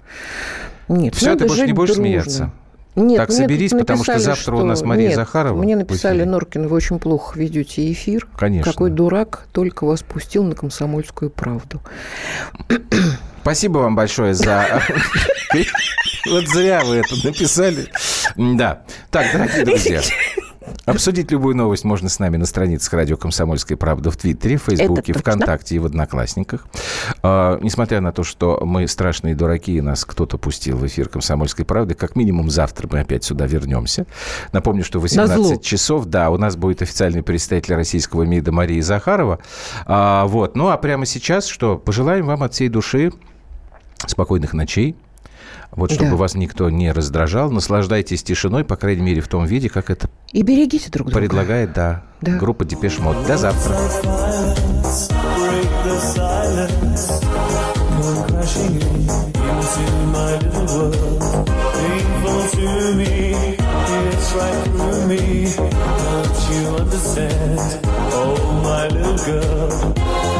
Нет, 0.87 1.15
Все, 1.15 1.35
ты 1.35 1.45
больше 1.45 1.65
не 1.65 1.73
будешь 1.73 1.89
дружно. 1.89 2.03
смеяться? 2.03 2.51
Нет, 2.95 3.17
так, 3.17 3.31
соберись, 3.31 3.71
написали, 3.71 3.79
потому 3.81 4.03
что 4.03 4.19
завтра 4.19 4.41
что... 4.41 4.55
у 4.57 4.65
нас 4.65 4.83
Мария 4.83 5.07
Нет, 5.07 5.15
Захарова. 5.15 5.61
Мне 5.61 5.75
написали, 5.75 6.23
Норкин, 6.23 6.67
вы 6.67 6.75
очень 6.75 6.99
плохо 6.99 7.39
ведете 7.39 7.91
эфир. 7.91 8.27
Конечно. 8.37 8.71
Какой 8.71 8.91
дурак 8.91 9.47
только 9.51 9.85
вас 9.85 10.03
пустил 10.03 10.43
на 10.43 10.53
комсомольскую 10.53 11.31
правду. 11.31 11.81
Спасибо 13.41 13.79
вам 13.79 13.95
большое 13.95 14.33
за... 14.33 14.81
Вот 16.25 16.47
зря 16.47 16.83
вы 16.83 16.97
это 16.97 17.15
написали. 17.23 17.87
Да. 18.37 18.83
Так, 19.11 19.25
дорогие 19.33 19.65
друзья. 19.65 20.01
Обсудить 20.85 21.31
любую 21.31 21.55
новость 21.55 21.83
можно 21.83 22.09
с 22.09 22.19
нами 22.19 22.37
на 22.37 22.45
страницах 22.45 22.93
радио 22.93 23.17
«Комсомольская 23.17 23.77
правда» 23.77 24.11
в 24.11 24.17
Твиттере, 24.17 24.57
в 24.57 24.63
Фейсбуке, 24.63 25.13
ВКонтакте 25.13 25.75
и 25.75 25.79
в 25.79 25.85
Одноклассниках. 25.85 26.65
А, 27.21 27.59
несмотря 27.61 28.01
на 28.01 28.11
то, 28.11 28.23
что 28.23 28.59
мы 28.65 28.87
страшные 28.87 29.35
дураки, 29.35 29.77
и 29.77 29.81
нас 29.81 30.05
кто-то 30.05 30.37
пустил 30.37 30.77
в 30.77 30.85
эфир 30.85 31.09
«Комсомольской 31.09 31.65
правды», 31.65 31.93
как 31.93 32.15
минимум 32.15 32.49
завтра 32.49 32.87
мы 32.91 32.99
опять 32.99 33.23
сюда 33.23 33.45
вернемся. 33.45 34.05
Напомню, 34.51 34.83
что 34.83 34.99
в 34.99 35.03
18 35.03 35.61
часов, 35.61 36.05
да, 36.05 36.29
у 36.29 36.37
нас 36.37 36.55
будет 36.55 36.81
официальный 36.81 37.23
представитель 37.23 37.75
российского 37.75 38.23
МИДа 38.23 38.51
Мария 38.51 38.81
Захарова. 38.81 39.39
А, 39.85 40.25
вот. 40.25 40.55
Ну, 40.55 40.69
а 40.69 40.77
прямо 40.77 41.05
сейчас 41.05 41.47
что? 41.47 41.77
Пожелаем 41.77 42.25
вам 42.25 42.43
от 42.43 42.53
всей 42.53 42.69
души 42.69 43.11
спокойных 44.05 44.53
ночей, 44.53 44.95
вот 45.75 45.91
чтобы 45.91 46.11
да. 46.11 46.15
вас 46.17 46.35
никто 46.35 46.69
не 46.69 46.91
раздражал, 46.91 47.51
наслаждайтесь 47.51 48.23
тишиной, 48.23 48.63
по 48.63 48.75
крайней 48.75 49.01
мере, 49.01 49.21
в 49.21 49.27
том 49.27 49.45
виде, 49.45 49.69
как 49.69 49.89
это 49.89 50.09
И 50.31 50.41
берегите 50.43 50.89
друг 50.89 51.09
друга. 51.09 51.19
предлагает, 51.19 51.73
да, 51.73 52.03
да. 52.21 52.37
группа 52.37 52.65
Depeche 52.65 52.99
Mode. 52.99 53.25
До 53.25 53.37
завтра. 53.37 53.75
Oh, 68.15 68.61
my 68.63 68.87
little 68.89 69.17
girl 69.25 70.32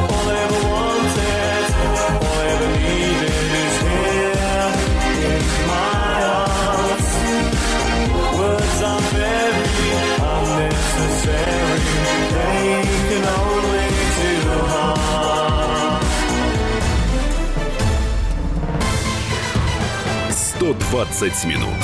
«120 20.63 21.45
минут» 21.45 21.75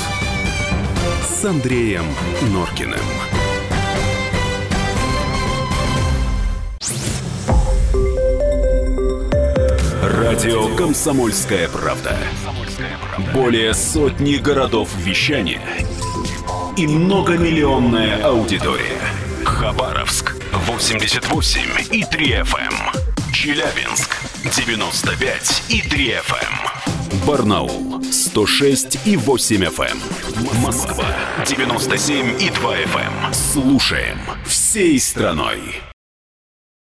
с 1.21 1.43
Андреем 1.43 2.05
Норкиным. 2.53 2.97
Радио 10.01 10.73
«Комсомольская 10.77 11.67
правда». 11.67 12.17
Более 13.34 13.73
сотни 13.73 14.36
городов 14.36 14.95
вещания 14.95 15.61
и 16.77 16.88
многомиллионная 16.88 18.23
аудитория. 18.23 19.01
Хабаровск 19.43 20.38
88 20.53 21.61
и 21.91 22.05
3 22.05 22.32
FM. 22.43 23.34
Челябинск 23.34 24.15
95 24.45 25.63
и 25.67 25.82
3 25.82 26.11
FM. 26.11 26.68
Барнаул 27.26 28.03
106 28.12 28.99
и 29.05 29.18
8 29.18 29.64
FM. 29.64 29.97
Москва 30.62 31.05
97 31.45 32.41
и 32.41 32.49
2 32.49 32.76
FM. 32.76 33.34
Слушаем 33.34 34.20
всей 34.45 34.99
страной. 34.99 35.89